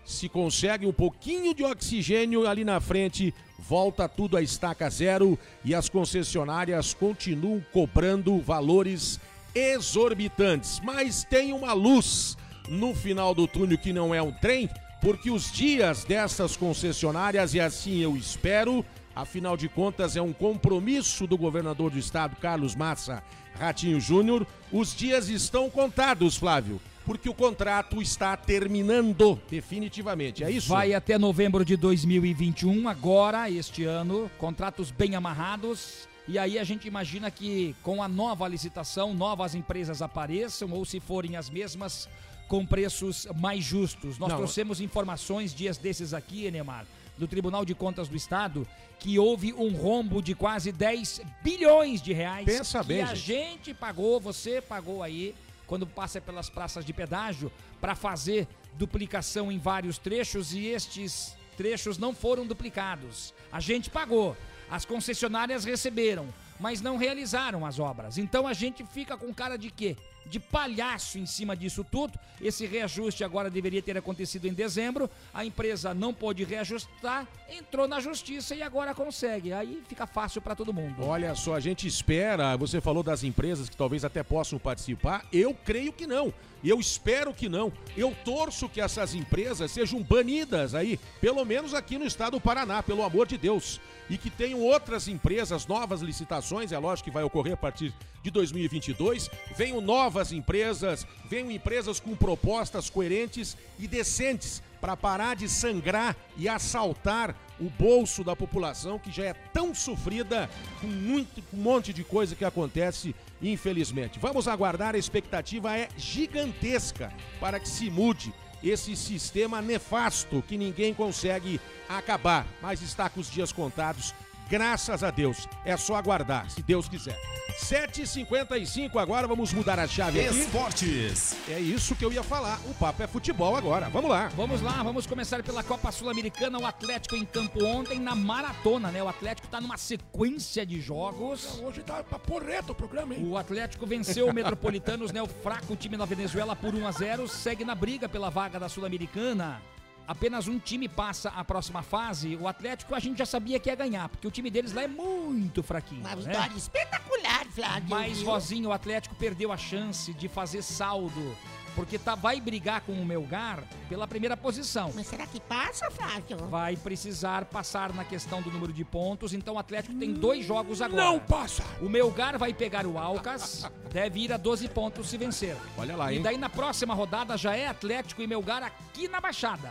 Se 0.05 0.29
consegue 0.29 0.87
um 0.87 0.93
pouquinho 0.93 1.55
de 1.55 1.63
oxigênio 1.63 2.49
ali 2.49 2.65
na 2.65 2.81
frente, 2.81 3.33
volta 3.59 4.09
tudo 4.09 4.37
a 4.37 4.43
estaca 4.43 4.89
zero 4.91 5.39
e 5.65 5.75
as 5.75 5.89
concessionárias 5.89 6.93
continuam 6.93 7.65
cobrando 7.73 8.39
valores 8.41 9.21
exorbitantes. 9.55 10.81
Mas 10.83 11.25
tem 11.25 11.53
uma 11.53 11.73
luz 11.73 12.37
no 12.69 12.95
final 12.95 13.35
do 13.35 13.47
túnel 13.47 13.79
que 13.79 13.93
não 13.93 14.15
é 14.15 14.21
um 14.21 14.33
trem, 14.33 14.69
porque 15.01 15.31
os 15.31 15.53
dias 15.53 16.05
dessas 16.05 16.57
concessionárias, 16.57 17.55
e 17.55 17.61
assim 17.61 17.99
eu 17.99 18.17
espero, 18.17 18.85
afinal 19.15 19.57
de 19.57 19.69
contas 19.69 20.17
é 20.17 20.23
um 20.23 20.33
compromisso 20.33 21.27
do 21.27 21.37
governador 21.37 21.91
do 21.91 21.99
estado, 21.99 22.37
Carlos 22.37 22.75
Massa 22.75 23.23
Ratinho 23.59 24.01
Júnior, 24.01 24.47
os 24.73 24.95
dias 24.95 25.29
estão 25.29 25.71
contados, 25.71 26.37
Flávio, 26.37 26.81
porque 27.05 27.29
o 27.29 27.35
contrato 27.35 28.01
está 28.01 28.37
terminando 28.37 29.41
definitivamente, 29.51 30.43
é 30.43 30.51
isso? 30.51 30.69
Vai 30.69 30.95
até 30.95 31.19
novembro 31.19 31.65
de 31.65 31.77
2021, 31.77 32.89
agora, 32.89 33.51
este 33.51 33.85
ano, 33.85 34.31
contratos 34.39 34.91
bem 34.91 35.15
amarrados. 35.15 36.09
E 36.27 36.39
aí 36.39 36.59
a 36.59 36.65
gente 36.65 36.89
imagina 36.89 37.31
que 37.31 37.77
com 37.83 38.03
a 38.03 38.09
nova 38.09 38.49
licitação, 38.49 39.13
novas 39.13 39.55
empresas 39.55 40.01
apareçam, 40.01 40.71
ou 40.73 40.85
se 40.85 40.99
forem 40.99 41.37
as 41.37 41.51
mesmas, 41.51 42.09
com 42.49 42.65
preços 42.65 43.27
mais 43.37 43.63
justos. 43.63 44.19
Nós 44.19 44.31
Não. 44.31 44.39
trouxemos 44.39 44.81
informações 44.81 45.55
dias 45.55 45.77
desses 45.77 46.15
aqui, 46.15 46.47
Enemar, 46.47 46.87
do 47.19 47.29
Tribunal 47.29 47.65
de 47.65 47.75
Contas 47.75 48.09
do 48.09 48.17
Estado, 48.17 48.67
que 48.99 49.19
houve 49.19 49.53
um 49.53 49.75
rombo 49.75 50.23
de 50.23 50.35
quase 50.35 50.73
10 50.73 51.21
bilhões 51.43 52.01
de 52.01 52.15
reais 52.15 52.47
Pensa 52.47 52.81
que 52.81 52.87
bem, 52.87 53.03
a 53.03 53.15
gente. 53.15 53.27
gente 53.27 53.75
pagou, 53.75 54.19
você 54.19 54.63
pagou 54.63 55.03
aí, 55.03 55.35
quando 55.67 55.87
passa 55.87 56.21
pelas 56.21 56.51
praças 56.51 56.85
de 56.85 56.93
pedágio, 56.93 57.51
para 57.81 57.95
fazer 57.95 58.47
duplicação 58.75 59.51
em 59.51 59.59
vários 59.59 59.99
trechos 59.99 60.53
e 60.53 60.67
estes 60.67 61.37
trechos 61.57 61.99
não 61.99 62.15
foram 62.15 62.47
duplicados. 62.47 63.33
A 63.53 63.61
gente 63.61 63.91
pagou, 63.91 64.37
as 64.71 64.85
concessionárias 64.85 65.65
receberam, 65.65 66.27
mas 66.59 66.81
não 66.81 66.97
realizaram 66.97 67.65
as 67.65 67.79
obras. 67.79 68.19
Então 68.19 68.47
a 68.47 68.53
gente 68.53 68.85
fica 68.87 69.17
com 69.17 69.33
cara 69.33 69.57
de 69.57 69.71
quê? 69.71 69.97
De 70.27 70.41
palhaço 70.41 71.19
em 71.19 71.27
cima 71.27 71.57
disso 71.57 71.85
tudo. 71.85 72.19
Esse 72.41 72.67
reajuste 72.67 73.25
agora 73.25 73.51
deveria 73.51 73.83
ter 73.83 73.97
acontecido 73.97 74.47
em 74.47 74.53
dezembro. 74.53 75.09
A 75.33 75.45
empresa 75.45 75.95
não 75.95 76.13
pôde 76.13 76.45
reajustar, 76.45 77.27
entrou 77.49 77.87
na 77.87 78.01
justiça 78.01 78.55
e 78.55 78.63
agora 78.63 78.95
consegue. 78.95 79.53
Aí 79.53 79.83
fica 79.89 80.07
fácil 80.07 80.41
para 80.41 80.55
todo 80.55 80.73
mundo. 80.73 81.05
Olha 81.05 81.35
só, 81.35 81.55
a 81.55 81.61
gente 81.61 81.87
espera. 81.87 82.57
Você 82.57 82.81
falou 82.81 83.03
das 83.03 83.23
empresas 83.23 83.69
que 83.69 83.77
talvez 83.77 84.05
até 84.05 84.23
possam 84.23 84.59
participar. 84.59 85.25
Eu 85.33 85.55
creio 85.55 85.93
que 85.93 86.07
não. 86.07 86.33
Eu 86.63 86.81
espero 86.81 87.35
que 87.35 87.49
não. 87.49 87.71
Eu 87.97 88.17
torço 88.25 88.69
que 88.69 88.81
essas 88.81 89.15
empresas 89.15 89.71
sejam 89.71 90.03
banidas 90.03 90.75
aí, 90.75 90.99
pelo 91.21 91.45
menos 91.45 91.75
aqui 91.75 91.99
no 91.99 92.07
estado 92.07 92.33
do 92.33 92.41
Paraná, 92.41 92.83
pelo 92.83 93.03
amor 93.03 93.27
de 93.27 93.37
Deus. 93.37 93.81
E 94.09 94.17
que 94.17 94.31
tenham 94.31 94.61
outras 94.61 95.07
empresas, 95.07 95.67
novas 95.67 96.01
licitações, 96.01 96.73
é 96.73 96.79
lógico 96.79 97.09
que 97.09 97.15
vai 97.15 97.23
ocorrer 97.23 97.53
a 97.55 97.57
partir 97.57 97.93
de 98.25 98.31
2022. 98.31 99.31
Venham 99.55 99.81
novas 99.83 100.33
empresas, 100.33 101.07
venham 101.29 101.51
empresas 101.51 102.01
com 102.01 102.17
propostas 102.17 102.89
coerentes 102.89 103.57
e 103.79 103.87
decentes 103.87 104.63
para 104.81 104.97
parar 104.97 105.37
de 105.37 105.49
sangrar 105.49 106.17
e 106.37 106.49
assaltar 106.49 107.37
o 107.61 107.71
bolso 107.71 108.25
da 108.25 108.35
população 108.35 108.99
que 108.99 109.13
já 109.13 109.25
é 109.25 109.33
tão 109.33 109.75
sofrida 109.75 110.51
com 110.81 110.87
muito 110.87 111.41
com 111.43 111.57
um 111.57 111.61
monte 111.61 111.93
de 111.93 112.03
coisa 112.03 112.35
que 112.35 112.45
acontece, 112.45 113.15
infelizmente. 113.41 114.19
Vamos 114.19 114.49
aguardar, 114.49 114.95
a 114.95 114.99
expectativa 114.99 115.77
é 115.79 115.89
gigantesca 115.97 117.13
para 117.39 117.61
que 117.61 117.69
se 117.69 117.91
mude 117.91 118.33
esse 118.63 118.97
sistema 118.97 119.61
nefasto 119.61 120.43
que 120.49 120.57
ninguém 120.57 120.95
consegue 120.95 121.61
acabar, 121.87 122.47
mas 122.63 122.81
está 122.81 123.11
com 123.11 123.21
os 123.21 123.31
dias 123.31 123.53
contados. 123.53 124.15
Graças 124.49 125.03
a 125.03 125.11
Deus. 125.11 125.49
É 125.65 125.77
só 125.77 125.97
aguardar, 125.97 126.51
se 126.51 126.63
Deus 126.63 126.89
quiser. 126.89 127.19
7h55 127.59 128.97
agora, 128.97 129.29
vamos 129.29 129.53
mudar 129.53 129.79
a 129.79 129.87
chave 129.87 130.21
aqui. 130.21 130.41
Esportes. 130.41 131.37
É 131.49 131.59
isso 131.59 131.95
que 131.95 132.05
eu 132.05 132.13
ia 132.13 132.23
falar. 132.23 132.59
O 132.67 132.75
papo 132.75 133.03
é 133.03 133.07
futebol 133.07 133.57
agora. 133.57 133.89
Vamos 133.89 134.11
lá. 134.11 134.29
Vamos 134.35 134.61
lá, 134.61 134.83
vamos 134.83 135.07
começar 135.07 135.43
pela 135.43 135.63
Copa 135.63 135.93
Sul-Americana. 135.93 136.59
O 136.59 136.67
Atlético 136.67 137.15
em 137.15 137.25
campo 137.25 137.65
ontem 137.65 138.01
na 138.01 138.15
maratona, 138.15 138.91
né? 138.91 139.03
O 139.03 139.09
Atlético 139.09 139.47
tá 139.49 139.61
numa 139.61 139.77
sequência 139.77 140.67
de 140.67 140.81
jogos. 140.81 141.61
Hoje 141.63 141.83
tá 141.83 142.03
pra 142.03 142.19
pôr 142.19 142.43
reto 142.43 142.73
o 142.73 142.75
programa, 142.75 143.15
hein? 143.15 143.25
O 143.25 143.37
Atlético 143.39 143.87
venceu 143.87 144.29
o 144.29 144.33
Metropolitanos, 144.33 145.13
né? 145.13 145.23
O 145.23 145.29
fraco 145.29 145.77
time 145.77 145.97
da 145.97 146.05
Venezuela 146.05 146.57
por 146.57 146.75
1 146.75 146.87
a 146.87 146.91
0 146.91 147.29
segue 147.29 147.65
na 147.65 147.75
briga 147.75 148.09
pela 148.09 148.31
vaga 148.31 148.59
da 148.59 148.69
Sul-Americana. 148.69 149.63
Apenas 150.07 150.49
um 150.49 150.59
time 150.59 150.89
passa 150.89 151.31
a 151.31 151.43
próxima 151.45 151.83
fase. 151.83 152.37
O 152.37 152.47
Atlético 152.47 152.95
a 152.95 152.99
gente 152.99 153.19
já 153.19 153.27
sabia 153.27 153.59
que 153.59 153.71
ia 153.71 153.75
ganhar, 153.75 154.09
porque 154.09 154.27
o 154.29 154.31
time 154.31 154.51
deles 154.51 154.73
lá 154.73 154.83
é 154.83 154.89
muito 154.89 155.63
fraquinho. 155.63 156.03
Uma 156.03 156.15
né? 156.17 156.23
vitória 156.23 156.57
espetacular, 156.57 157.47
Flávio. 157.47 157.89
Mas? 157.89 158.23
Rosinho, 158.23 158.69
o 158.69 158.73
Atlético 158.73 159.15
perdeu 159.15 159.51
a 159.51 159.57
chance 159.57 160.13
de 160.13 160.29
fazer 160.29 160.63
saldo. 160.63 161.37
Porque 161.75 161.99
tá, 161.99 162.15
vai 162.15 162.41
brigar 162.41 162.81
com 162.83 162.93
o 162.93 163.05
Melgar 163.05 163.65
pela 163.89 164.07
primeira 164.07 164.37
posição. 164.37 164.93
Mas 164.95 165.07
será 165.09 165.27
que 165.27 165.41
passa, 165.41 165.91
Flávio? 165.91 166.37
Vai 166.49 166.77
precisar 166.77 167.45
passar 167.47 167.93
na 167.93 168.05
questão 168.05 168.41
do 168.41 168.51
número 168.51 168.73
de 168.73 168.85
pontos. 168.85 169.33
Então 169.35 169.55
o 169.55 169.59
Atlético 169.59 169.95
tem 169.97 170.13
dois 170.13 170.45
jogos 170.45 170.81
agora. 170.81 171.03
Não 171.03 171.19
passa! 171.19 171.65
O 171.81 171.89
Melgar 171.89 172.39
vai 172.39 172.55
pegar 172.55 172.87
o 172.87 172.97
Alcas, 172.99 173.69
deve 173.93 174.21
ir 174.21 174.33
a 174.33 174.37
12 174.37 174.69
pontos 174.69 175.09
se 175.09 175.19
vencer. 175.19 175.57
Olha 175.77 175.97
lá, 175.97 176.13
E 176.13 176.17
hein? 176.17 176.23
daí 176.23 176.39
na 176.39 176.49
próxima 176.49 176.95
rodada 176.95 177.37
já 177.37 177.57
é 177.57 177.67
Atlético 177.67 178.23
e 178.23 178.27
Melgar 178.27 178.63
aqui 178.63 179.09
na 179.09 179.21
Baixada. 179.21 179.71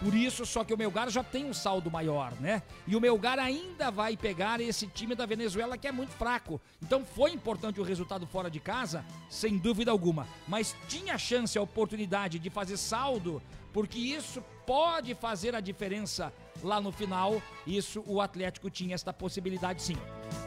Por 0.00 0.14
isso, 0.14 0.46
só 0.46 0.62
que 0.62 0.72
o 0.72 0.78
Melgar 0.78 1.10
já 1.10 1.24
tem 1.24 1.44
um 1.44 1.52
saldo 1.52 1.90
maior, 1.90 2.32
né? 2.40 2.62
E 2.86 2.94
o 2.94 3.00
Melgar 3.00 3.38
ainda 3.38 3.90
vai 3.90 4.16
pegar 4.16 4.60
esse 4.60 4.86
time 4.86 5.14
da 5.14 5.26
Venezuela 5.26 5.76
que 5.76 5.88
é 5.88 5.92
muito 5.92 6.12
fraco. 6.12 6.60
Então 6.80 7.04
foi 7.04 7.32
importante 7.32 7.80
o 7.80 7.84
resultado 7.84 8.24
fora 8.24 8.48
de 8.48 8.60
casa, 8.60 9.04
sem 9.28 9.58
dúvida 9.58 9.90
alguma. 9.90 10.26
Mas 10.46 10.76
tinha 10.88 11.18
chance, 11.18 11.58
a 11.58 11.62
oportunidade 11.62 12.38
de 12.38 12.48
fazer 12.48 12.76
saldo, 12.76 13.42
porque 13.72 13.98
isso 13.98 14.40
pode 14.64 15.16
fazer 15.16 15.56
a 15.56 15.60
diferença 15.60 16.32
lá 16.62 16.80
no 16.80 16.92
final. 16.92 17.42
Isso 17.66 18.04
o 18.06 18.20
Atlético 18.20 18.70
tinha 18.70 18.94
esta 18.94 19.12
possibilidade 19.12 19.82
sim. 19.82 19.96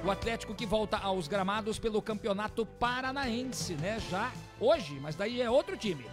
O 0.06 0.10
Atlético 0.10 0.56
que 0.56 0.66
volta 0.66 0.98
aos 0.98 1.28
gramados 1.28 1.78
pelo 1.78 2.02
Campeonato 2.02 2.66
Paranaense, 2.66 3.74
né? 3.74 4.00
Já 4.10 4.32
hoje, 4.62 4.98
mas 5.02 5.18
daí 5.18 5.42
é 5.42 5.52
outro 5.52 5.76
time 5.76 6.06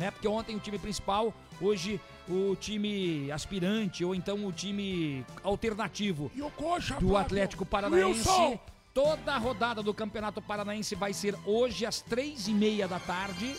né? 0.00 0.10
Porque 0.10 0.26
ontem 0.26 0.56
o 0.56 0.58
time 0.58 0.78
principal, 0.78 1.32
hoje 1.60 2.00
o 2.30 2.56
time 2.56 3.30
aspirante 3.30 4.04
ou 4.04 4.14
então 4.14 4.46
o 4.46 4.52
time 4.52 5.24
alternativo 5.42 6.30
o 6.40 6.50
coxa, 6.50 6.94
do? 6.96 7.16
Atlético 7.16 7.66
Paranaense. 7.66 8.28
Wilson! 8.28 8.58
Toda 8.92 9.34
a 9.34 9.38
rodada 9.38 9.82
do 9.82 9.94
Campeonato 9.94 10.42
Paranaense 10.42 10.94
vai 10.94 11.12
ser 11.12 11.36
hoje 11.46 11.86
às 11.86 12.00
três 12.00 12.48
e 12.48 12.52
meia 12.52 12.88
da 12.88 12.98
tarde. 12.98 13.54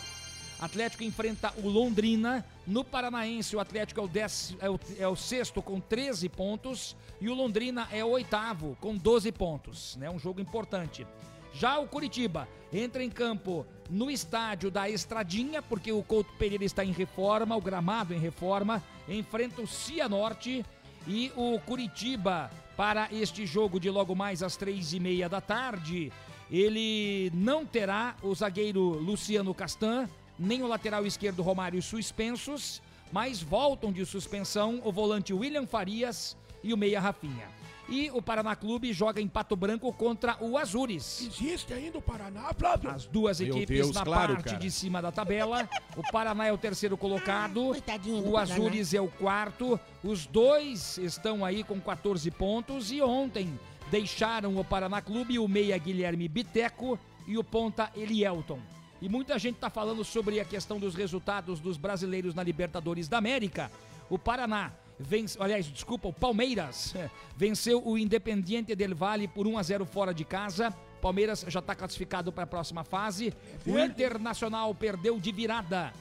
Atlético 0.60 1.02
enfrenta 1.02 1.52
o 1.56 1.68
Londrina. 1.68 2.44
No 2.66 2.84
Paranaense, 2.84 3.56
o 3.56 3.60
Atlético 3.60 4.00
é 4.00 4.02
o, 4.04 4.08
dez, 4.08 4.54
é, 4.60 4.70
o, 4.70 4.78
é 4.98 5.08
o 5.08 5.16
sexto 5.16 5.60
com 5.62 5.80
13 5.80 6.28
pontos. 6.28 6.94
E 7.20 7.28
o 7.28 7.34
Londrina 7.34 7.88
é 7.90 8.04
o 8.04 8.10
oitavo 8.10 8.76
com 8.80 8.94
12 8.94 9.32
pontos. 9.32 9.96
Né? 9.96 10.08
Um 10.10 10.18
jogo 10.18 10.40
importante. 10.40 11.06
Já 11.54 11.78
o 11.78 11.86
Curitiba 11.86 12.48
entra 12.72 13.04
em 13.04 13.10
campo 13.10 13.66
no 13.90 14.10
estádio 14.10 14.70
da 14.70 14.88
Estradinha, 14.88 15.60
porque 15.60 15.92
o 15.92 16.02
Couto 16.02 16.32
Pereira 16.38 16.64
está 16.64 16.84
em 16.84 16.92
reforma, 16.92 17.56
o 17.56 17.60
gramado 17.60 18.14
em 18.14 18.18
reforma. 18.18 18.82
Enfrenta 19.08 19.60
o 19.60 19.66
Cianorte 19.66 20.64
e 21.06 21.30
o 21.36 21.58
Curitiba 21.60 22.50
para 22.76 23.08
este 23.12 23.44
jogo 23.44 23.78
de 23.78 23.90
logo 23.90 24.14
mais 24.14 24.42
às 24.42 24.56
três 24.56 24.92
e 24.92 25.00
meia 25.00 25.28
da 25.28 25.40
tarde. 25.40 26.10
Ele 26.50 27.30
não 27.34 27.64
terá 27.64 28.16
o 28.22 28.34
zagueiro 28.34 28.82
Luciano 28.82 29.54
Castan, 29.54 30.08
nem 30.38 30.62
o 30.62 30.66
lateral 30.66 31.06
esquerdo 31.06 31.42
Romário 31.42 31.82
suspensos, 31.82 32.82
mas 33.12 33.42
voltam 33.42 33.92
de 33.92 34.04
suspensão 34.06 34.80
o 34.84 34.90
volante 34.90 35.32
William 35.32 35.66
Farias 35.66 36.36
e 36.62 36.72
o 36.72 36.76
meia 36.76 37.00
Rafinha. 37.00 37.61
E 37.88 38.10
o 38.12 38.22
Paraná 38.22 38.54
Clube 38.54 38.92
joga 38.92 39.20
em 39.20 39.28
Pato 39.28 39.56
Branco 39.56 39.92
contra 39.92 40.36
o 40.40 40.56
Azures. 40.56 41.20
Existe 41.20 41.74
ainda 41.74 41.98
o 41.98 42.02
Paraná, 42.02 42.52
Flávio? 42.56 42.90
As 42.90 43.06
duas 43.06 43.40
Meu 43.40 43.56
equipes 43.56 43.76
Deus, 43.76 43.94
na 43.94 44.04
claro, 44.04 44.34
parte 44.34 44.44
cara. 44.46 44.58
de 44.58 44.70
cima 44.70 45.02
da 45.02 45.10
tabela. 45.10 45.68
O 45.96 46.02
Paraná 46.10 46.46
é 46.46 46.52
o 46.52 46.58
terceiro 46.58 46.96
colocado. 46.96 47.66
Coitadinho 47.66 48.22
do 48.22 48.28
O 48.28 48.32
Paraná. 48.32 48.54
Azures 48.54 48.94
é 48.94 49.00
o 49.00 49.08
quarto. 49.08 49.78
Os 50.02 50.26
dois 50.26 50.96
estão 50.98 51.44
aí 51.44 51.64
com 51.64 51.80
14 51.80 52.30
pontos. 52.30 52.90
E 52.92 53.02
ontem 53.02 53.58
deixaram 53.90 54.56
o 54.56 54.64
Paraná 54.64 55.02
Clube 55.02 55.38
o 55.38 55.48
meia 55.48 55.76
Guilherme 55.76 56.28
Biteco 56.28 56.98
e 57.26 57.36
o 57.36 57.44
ponta 57.44 57.90
Elielton. 57.94 58.58
E 59.02 59.08
muita 59.08 59.38
gente 59.38 59.56
está 59.56 59.68
falando 59.68 60.04
sobre 60.04 60.38
a 60.38 60.44
questão 60.44 60.78
dos 60.78 60.94
resultados 60.94 61.58
dos 61.58 61.76
brasileiros 61.76 62.34
na 62.34 62.42
Libertadores 62.42 63.08
da 63.08 63.18
América. 63.18 63.70
O 64.08 64.16
Paraná 64.16 64.72
vence, 64.98 65.36
aliás, 65.40 65.66
desculpa, 65.66 66.08
o 66.08 66.12
Palmeiras 66.12 66.94
venceu 67.36 67.82
o 67.84 67.98
Independiente 67.98 68.74
del 68.74 68.94
Valle 68.94 69.28
por 69.28 69.46
1 69.46 69.58
a 69.58 69.62
0 69.62 69.84
fora 69.86 70.12
de 70.14 70.24
casa. 70.24 70.70
Palmeiras 71.00 71.44
já 71.48 71.58
está 71.58 71.74
classificado 71.74 72.32
para 72.32 72.44
a 72.44 72.46
próxima 72.46 72.84
fase. 72.84 73.34
O 73.66 73.78
Internacional 73.78 74.72
perdeu 74.74 75.18
de 75.18 75.32
virada 75.32 75.92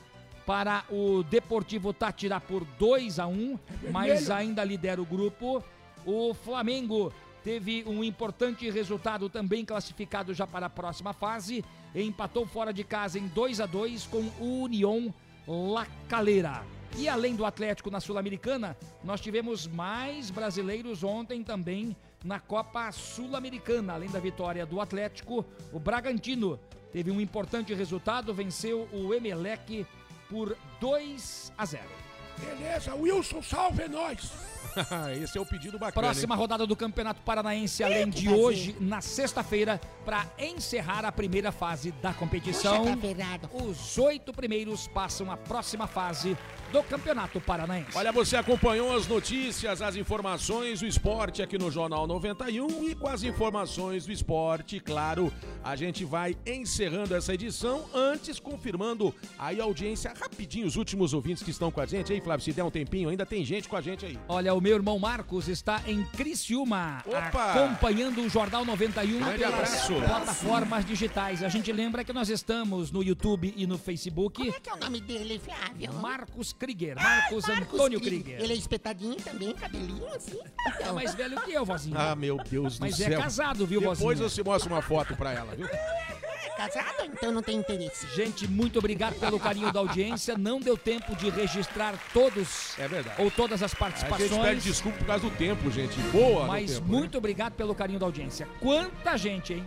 para 0.46 0.84
o 0.90 1.24
Deportivo 1.24 1.94
Tátira 1.94 2.40
por 2.40 2.64
2 2.78 3.20
a 3.20 3.28
1, 3.28 3.60
mas 3.92 4.30
ainda 4.30 4.64
lidera 4.64 5.02
o 5.02 5.06
grupo. 5.06 5.64
O 6.06 6.34
Flamengo 6.34 7.12
teve 7.44 7.84
um 7.88 8.04
importante 8.04 8.70
resultado 8.70 9.30
também 9.30 9.66
classificado 9.66 10.34
já 10.34 10.46
para 10.46 10.68
a 10.68 10.70
próxima 10.70 11.14
fase. 11.14 11.64
Empatou 11.96 12.46
fora 12.46 12.72
de 12.72 12.84
casa 12.84 13.20
em 13.20 13.28
2 13.28 13.60
a 13.60 13.66
2 13.66 14.08
com 14.08 14.22
o 14.40 14.64
União 14.64 15.14
La 15.48 15.86
Calera. 16.08 16.64
E 16.98 17.08
além 17.08 17.36
do 17.36 17.46
Atlético 17.46 17.90
na 17.90 18.00
Sul-Americana, 18.00 18.78
nós 19.04 19.22
tivemos 19.22 19.66
mais 19.68 20.30
brasileiros 20.30 21.04
ontem 21.04 21.44
também 21.44 21.96
na 22.24 22.40
Copa 22.40 22.92
Sul-Americana. 22.92 23.94
Além 23.94 24.10
da 24.10 24.20
vitória 24.20 24.66
do 24.66 24.80
Atlético, 24.80 25.46
o 25.72 25.80
Bragantino 25.80 26.60
teve 26.92 27.10
um 27.10 27.22
importante 27.22 27.74
resultado, 27.74 28.34
venceu 28.34 28.88
o 28.92 29.14
Emelec 29.14 29.86
por 30.30 30.56
2 30.80 31.54
a 31.58 31.66
0. 31.66 31.84
Beleza, 32.38 32.96
Wilson, 32.96 33.42
salve 33.42 33.88
nós! 33.88 34.51
Esse 35.22 35.38
é 35.38 35.42
o 35.42 35.46
pedido 35.46 35.78
bacana. 35.78 36.08
Próxima 36.08 36.36
hein? 36.36 36.40
rodada 36.40 36.66
do 36.66 36.76
Campeonato 36.76 37.22
Paranaense, 37.22 37.84
além 37.84 38.10
de 38.10 38.30
hoje, 38.30 38.76
na 38.80 39.02
sexta-feira, 39.02 39.80
para 40.06 40.26
encerrar 40.38 41.06
a 41.06 41.12
primeira 41.12 41.52
fase 41.52 41.92
da 42.02 42.14
competição. 42.14 42.96
Puxa, 42.96 43.16
tá. 43.16 43.50
Os 43.64 43.98
oito 43.98 44.34
primeiros 44.34 44.88
passam 44.88 45.32
a 45.32 45.38
próxima 45.38 45.88
fase 45.88 46.38
do 46.72 46.82
Campeonato 46.84 47.42
Paranaense. 47.42 47.98
Olha, 47.98 48.12
você 48.12 48.38
acompanhou 48.38 48.96
as 48.96 49.06
notícias, 49.08 49.82
as 49.82 49.96
informações 49.96 50.80
do 50.80 50.88
esporte 50.88 51.42
aqui 51.42 51.58
no 51.58 51.70
Jornal 51.70 52.08
91 52.08 52.90
e 52.90 52.96
com 52.96 53.08
as 53.08 53.24
informações 53.24 54.06
do 54.06 54.12
esporte, 54.12 54.80
claro, 54.80 55.34
a 55.64 55.76
gente 55.76 56.06
vai 56.06 56.36
encerrando 56.46 57.14
essa 57.14 57.34
edição, 57.34 57.86
antes 57.94 58.40
confirmando 58.40 59.14
aí 59.38 59.60
a 59.60 59.64
audiência 59.66 60.14
rapidinho, 60.18 60.66
os 60.66 60.78
últimos 60.78 61.14
ouvintes 61.14 61.44
que 61.44 61.52
estão 61.52 61.70
com 61.72 61.82
a 61.82 61.86
gente 61.86 62.14
aí, 62.14 62.22
Flávio, 62.22 62.44
se 62.44 62.54
der 62.54 62.64
um 62.64 62.72
tempinho, 62.72 63.10
ainda 63.10 63.26
tem 63.26 63.44
gente 63.44 63.68
com 63.68 63.76
a 63.76 63.82
gente 63.82 64.06
aí. 64.06 64.18
Olha, 64.30 64.51
o 64.54 64.62
meu 64.62 64.76
irmão 64.76 64.98
Marcos 65.00 65.48
está 65.48 65.82
em 65.86 66.04
Criciúma, 66.04 67.04
Opa! 67.06 67.52
acompanhando 67.54 68.22
o 68.22 68.30
Jornal 68.30 68.66
91 68.66 69.20
Grande 69.20 69.38
pelas 69.40 69.54
abraço. 69.54 69.94
plataformas 69.96 70.86
digitais. 70.86 71.44
A 71.44 71.50
gente 71.50 71.72
lembra 71.72 72.04
que 72.04 72.12
nós 72.14 72.30
estamos 72.30 72.92
no 72.92 73.04
YouTube 73.04 73.54
e 73.56 73.66
no 73.68 73.78
Facebook. 73.78 74.38
Como 74.44 74.56
é 74.56 74.60
que 74.60 74.70
é 74.70 74.74
o 74.74 74.78
nome 74.78 75.02
dele, 75.02 75.40
Flávio? 75.40 75.94
Marcos 75.94 76.54
Krieger, 76.54 76.96
Marcos 76.96 77.48
Antônio 77.50 78.00
Krieger. 78.00 78.42
Ele 78.42 78.54
é 78.54 78.56
espetadinho 78.56 79.16
também, 79.16 79.54
cabelinho 79.54 80.08
assim. 80.16 80.40
É 80.80 80.92
mais 80.92 81.14
velho 81.16 81.40
que 81.42 81.52
eu, 81.54 81.66
vozinho. 81.66 81.98
Ah, 81.98 82.16
meu 82.16 82.38
Deus 82.38 82.80
Mas 82.80 82.98
do 82.98 83.04
é 83.04 83.10
céu. 83.10 83.22
casado, 83.22 83.66
viu, 83.66 83.80
Depois 83.80 84.00
vozinha? 84.00 84.30
você 84.30 84.44
mostra 84.44 84.72
uma 84.74 84.82
foto 84.82 85.16
pra 85.16 85.32
ela, 85.34 85.56
viu? 85.56 85.68
Casado, 86.58 87.06
então 87.06 87.32
não 87.32 87.42
tem 87.42 87.58
interesse. 87.58 88.08
Gente, 88.16 88.48
muito 88.48 88.80
obrigado 88.80 89.16
pelo 89.20 89.40
carinho 89.40 89.72
da 89.72 89.80
audiência. 89.80 90.38
Não 90.38 90.60
deu 90.60 90.78
tempo 90.78 91.16
de 91.16 91.30
registrar 91.30 91.94
todos 92.14 92.78
É 92.78 92.88
verdade. 92.88 93.22
ou 93.22 93.32
todas 93.32 93.64
as 93.64 93.74
A 93.74 93.78
participações. 93.78 94.30
gente 94.30 94.42
pede 94.42 94.62
desculpa 94.62 94.98
por 95.00 95.08
causa 95.08 95.24
do 95.30 95.36
tempo, 95.36 95.72
gente. 95.72 95.98
Boa, 96.12 96.46
Mas 96.48 96.74
tempo, 96.76 96.86
né? 96.92 96.98
muito 97.00 97.18
obrigado 97.18 97.54
pelo 97.54 97.74
carinho 97.74 98.00
da 98.00 98.06
audiência. 98.06 98.48
Quanta 98.60 99.18
gente, 99.18 99.54
hein? 99.54 99.66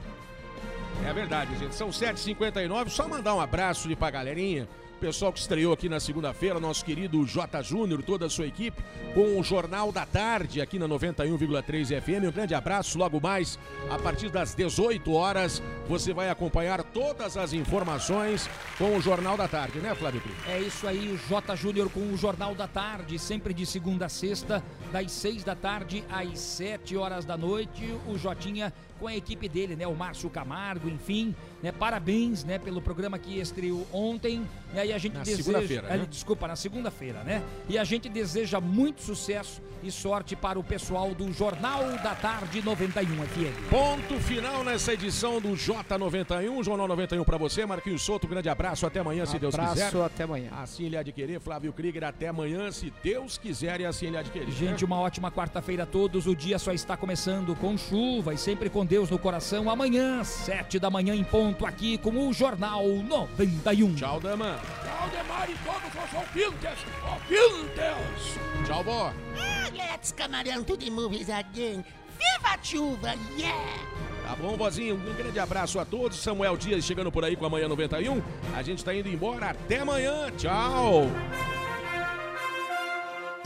É 1.05 1.13
verdade, 1.13 1.57
gente. 1.59 1.75
São 1.75 1.91
7h59. 1.91 2.89
Só 2.89 3.09
mandar 3.09 3.35
um 3.35 3.41
abraço 3.41 3.87
ali 3.87 3.97
pra 3.97 4.11
galerinha. 4.11 4.69
Pessoal 5.05 5.35
que 5.35 5.39
estreou 5.39 5.71
aqui 5.71 5.87
na 5.87 6.01
segunda-feira, 6.01 6.59
nosso 6.59 6.83
querido 6.83 7.27
J. 7.27 7.61
Júnior, 7.61 8.03
toda 8.03 8.25
a 8.25 8.31
sua 8.31 8.47
equipe, 8.47 8.83
com 9.13 9.39
o 9.39 9.45
Jornal 9.45 9.93
da 9.93 10.07
Tarde 10.07 10.63
aqui 10.63 10.79
na 10.79 10.89
91,3 10.89 12.01
FM. 12.01 12.27
Um 12.27 12.33
grande 12.33 12.55
abraço. 12.55 12.97
Logo 12.97 13.21
mais, 13.21 13.59
a 13.91 13.99
partir 13.99 14.31
das 14.31 14.55
18 14.55 15.13
horas, 15.13 15.63
você 15.87 16.15
vai 16.15 16.31
acompanhar 16.31 16.83
todas 16.83 17.37
as 17.37 17.53
informações 17.53 18.49
com 18.79 18.97
o 18.97 19.03
Jornal 19.03 19.37
da 19.37 19.47
Tarde, 19.47 19.79
né, 19.79 19.95
Flávio? 19.95 20.23
É 20.49 20.59
isso 20.59 20.89
aí, 20.89 21.13
o 21.13 21.19
J 21.29 21.55
Júnior 21.55 21.91
com 21.91 22.01
o 22.01 22.17
Jornal 22.17 22.55
da 22.55 22.67
Tarde, 22.67 23.19
sempre 23.19 23.53
de 23.53 23.67
segunda 23.67 24.07
a 24.07 24.09
sexta, 24.09 24.65
das 24.91 25.13
seis 25.13 25.45
da 25.45 25.55
tarde 25.55 26.03
às 26.09 26.39
sete 26.39 26.97
horas 26.97 27.27
da 27.27 27.37
noite. 27.37 27.95
O 28.09 28.17
Jotinha 28.17 28.73
com 28.99 29.07
a 29.07 29.15
equipe 29.15 29.51
dele, 29.51 29.77
né? 29.77 29.87
O 29.87 29.95
Márcio 29.95 30.31
Camargo, 30.31 30.89
enfim, 30.89 31.35
né? 31.65 31.73
Parabéns, 31.73 32.45
né? 32.45 32.59
Pelo 32.59 32.83
programa 32.83 33.19
que 33.19 33.41
estreou 33.41 33.87
ontem, 33.91 34.47
né? 34.75 34.87
E 34.87 34.93
a 34.93 34.99
gente 34.99 35.15
Na 35.15 35.23
deseja... 35.23 35.43
segunda-feira, 35.43 35.97
né? 35.97 36.07
Desculpa, 36.11 36.47
na 36.47 36.57
segunda-feira, 36.57 37.25
né? 37.25 37.43
E 37.67 37.79
a 37.79 37.85
gente 37.85 38.07
deseja 38.11 38.61
muito 38.61 39.01
sucesso 39.01 39.63
e 39.83 39.91
sorte 39.91 40.35
para 40.35 40.59
o 40.59 40.65
pessoal 40.65 41.15
do 41.15 41.31
Jornal 41.33 41.83
da 42.03 42.15
Tarde 42.15 42.63
91 42.63 43.07
FM. 43.27 43.71
Ponto 43.71 44.19
final 44.21 44.65
nessa 44.65 44.93
edição 44.93 45.41
do 45.41 45.51
J91, 45.51 46.65
Jornal 46.65 46.89
91 46.89 47.25
pra 47.25 47.37
você, 47.37 47.67
Marquinhos 47.67 48.03
Souto, 48.03 48.27
um 48.27 48.31
grande 48.31 48.49
abraço, 48.49 48.87
até 48.87 49.01
amanhã, 49.01 49.25
se 49.27 49.39
Deus 49.39 49.55
Abraço, 49.55 49.75
quiser. 49.75 50.03
até 50.03 50.25
amanhã. 50.25 50.51
Assim 50.53 50.85
ele 50.85 51.13
querer, 51.13 51.41
Flávio 51.41 51.73
Krieger, 51.73 52.05
até 52.05 52.29
amanhã, 52.29 52.71
se 52.73 52.93
Deus 53.03 53.37
quiser 53.37 53.81
e 53.81 53.87
assim 53.87 54.07
ele 54.07 54.23
querer. 54.25 54.51
Gente, 54.51 54.85
uma 54.85 54.99
ótima 54.99 55.31
quarta-feira 55.31 55.83
a 55.85 55.87
todos. 55.87 56.27
O 56.27 56.35
dia 56.35 56.59
só 56.59 56.73
está 56.73 56.97
começando 56.97 57.55
com 57.57 57.77
chuva 57.77 58.33
e 58.35 58.39
sempre 58.39 58.71
com 58.71 58.85
Deus 58.85 59.11
no 59.11 59.19
coração. 59.19 59.69
Amanhã, 59.71 60.25
sete 60.25 60.79
da 60.79 60.89
manhã 60.91 61.15
em 61.15 61.25
ponto, 61.25 61.54
aqui 61.63 61.99
com 61.99 62.29
o 62.29 62.33
Jornal 62.33 62.85
91. 62.87 63.95
Tchau, 63.95 64.21
Dama. 64.21 64.59
Tchau, 64.83 65.09
Demar 65.11 65.49
e 65.49 65.55
todos 65.65 66.05
os 66.05 66.15
ouvintes. 66.15 66.79
Ouvintes. 67.05 68.39
Tchau, 68.67 68.83
Bó. 68.83 69.13
Ah, 69.39 69.71
let's 69.73 70.13
camarão 70.13 70.65
to 70.65 70.77
the 70.77 70.91
movies 70.91 71.31
again. 71.31 71.85
Viva 72.19 72.55
a 72.55 72.59
chuva, 72.63 73.15
yeah! 73.37 73.95
Tá 74.25 74.35
bom, 74.37 74.57
vozinho? 74.57 74.95
Um 74.95 75.15
grande 75.15 75.39
abraço 75.39 75.79
a 75.79 75.85
todos. 75.85 76.19
Samuel 76.19 76.57
Dias 76.57 76.85
chegando 76.85 77.13
por 77.13 77.25
aí 77.25 77.37
com 77.37 77.45
a 77.45 77.51
Manhã 77.51 77.69
91. 77.69 78.23
A 78.57 78.63
gente 78.63 78.83
tá 78.83 78.95
indo 78.95 79.09
embora. 79.09 79.51
Até 79.51 79.81
amanhã. 79.81 80.31
Tchau. 80.37 81.11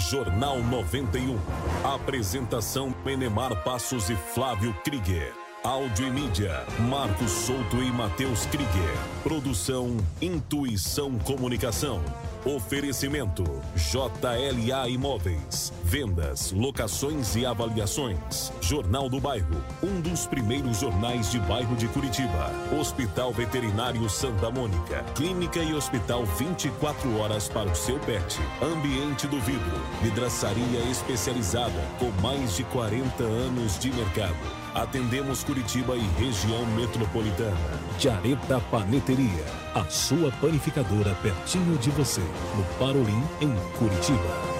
Jornal 0.08 0.62
91. 0.62 1.36
Apresentação 1.84 2.94
Menemar 3.04 3.62
Passos 3.64 4.08
e 4.08 4.16
Flávio 4.16 4.72
Krieger. 4.84 5.47
Áudio 5.64 6.06
e 6.06 6.10
mídia, 6.10 6.64
Marcos 6.88 7.32
Souto 7.32 7.82
e 7.82 7.90
Matheus 7.90 8.46
Krieger. 8.46 8.96
Produção 9.24 9.96
Intuição 10.22 11.18
Comunicação. 11.18 12.00
Oferecimento 12.44 13.42
JLA 13.74 14.88
Imóveis. 14.88 15.72
Vendas, 15.82 16.52
locações 16.52 17.34
e 17.34 17.44
avaliações. 17.44 18.52
Jornal 18.60 19.08
do 19.08 19.18
Bairro, 19.18 19.60
um 19.82 20.00
dos 20.00 20.28
primeiros 20.28 20.78
jornais 20.78 21.32
de 21.32 21.40
bairro 21.40 21.74
de 21.74 21.88
Curitiba. 21.88 22.52
Hospital 22.78 23.32
Veterinário 23.32 24.08
Santa 24.08 24.52
Mônica. 24.52 25.02
Clínica 25.16 25.58
e 25.58 25.74
hospital 25.74 26.24
24 26.24 27.18
horas 27.18 27.48
para 27.48 27.68
o 27.68 27.74
seu 27.74 27.98
pet. 27.98 28.38
Ambiente 28.62 29.26
do 29.26 29.40
vidro. 29.40 29.80
Vidraçaria 30.02 30.80
especializada 30.88 31.82
com 31.98 32.10
mais 32.22 32.54
de 32.54 32.62
40 32.62 33.24
anos 33.24 33.76
de 33.76 33.90
mercado. 33.92 34.57
Atendemos 34.74 35.42
Curitiba 35.42 35.96
e 35.96 36.06
região 36.18 36.64
metropolitana. 36.76 37.56
Jareta 37.98 38.60
Paneteria, 38.70 39.44
a 39.74 39.84
sua 39.84 40.30
panificadora 40.32 41.14
pertinho 41.22 41.76
de 41.78 41.90
você, 41.90 42.22
no 42.56 42.64
Parolim, 42.78 43.22
em 43.40 43.54
Curitiba. 43.78 44.57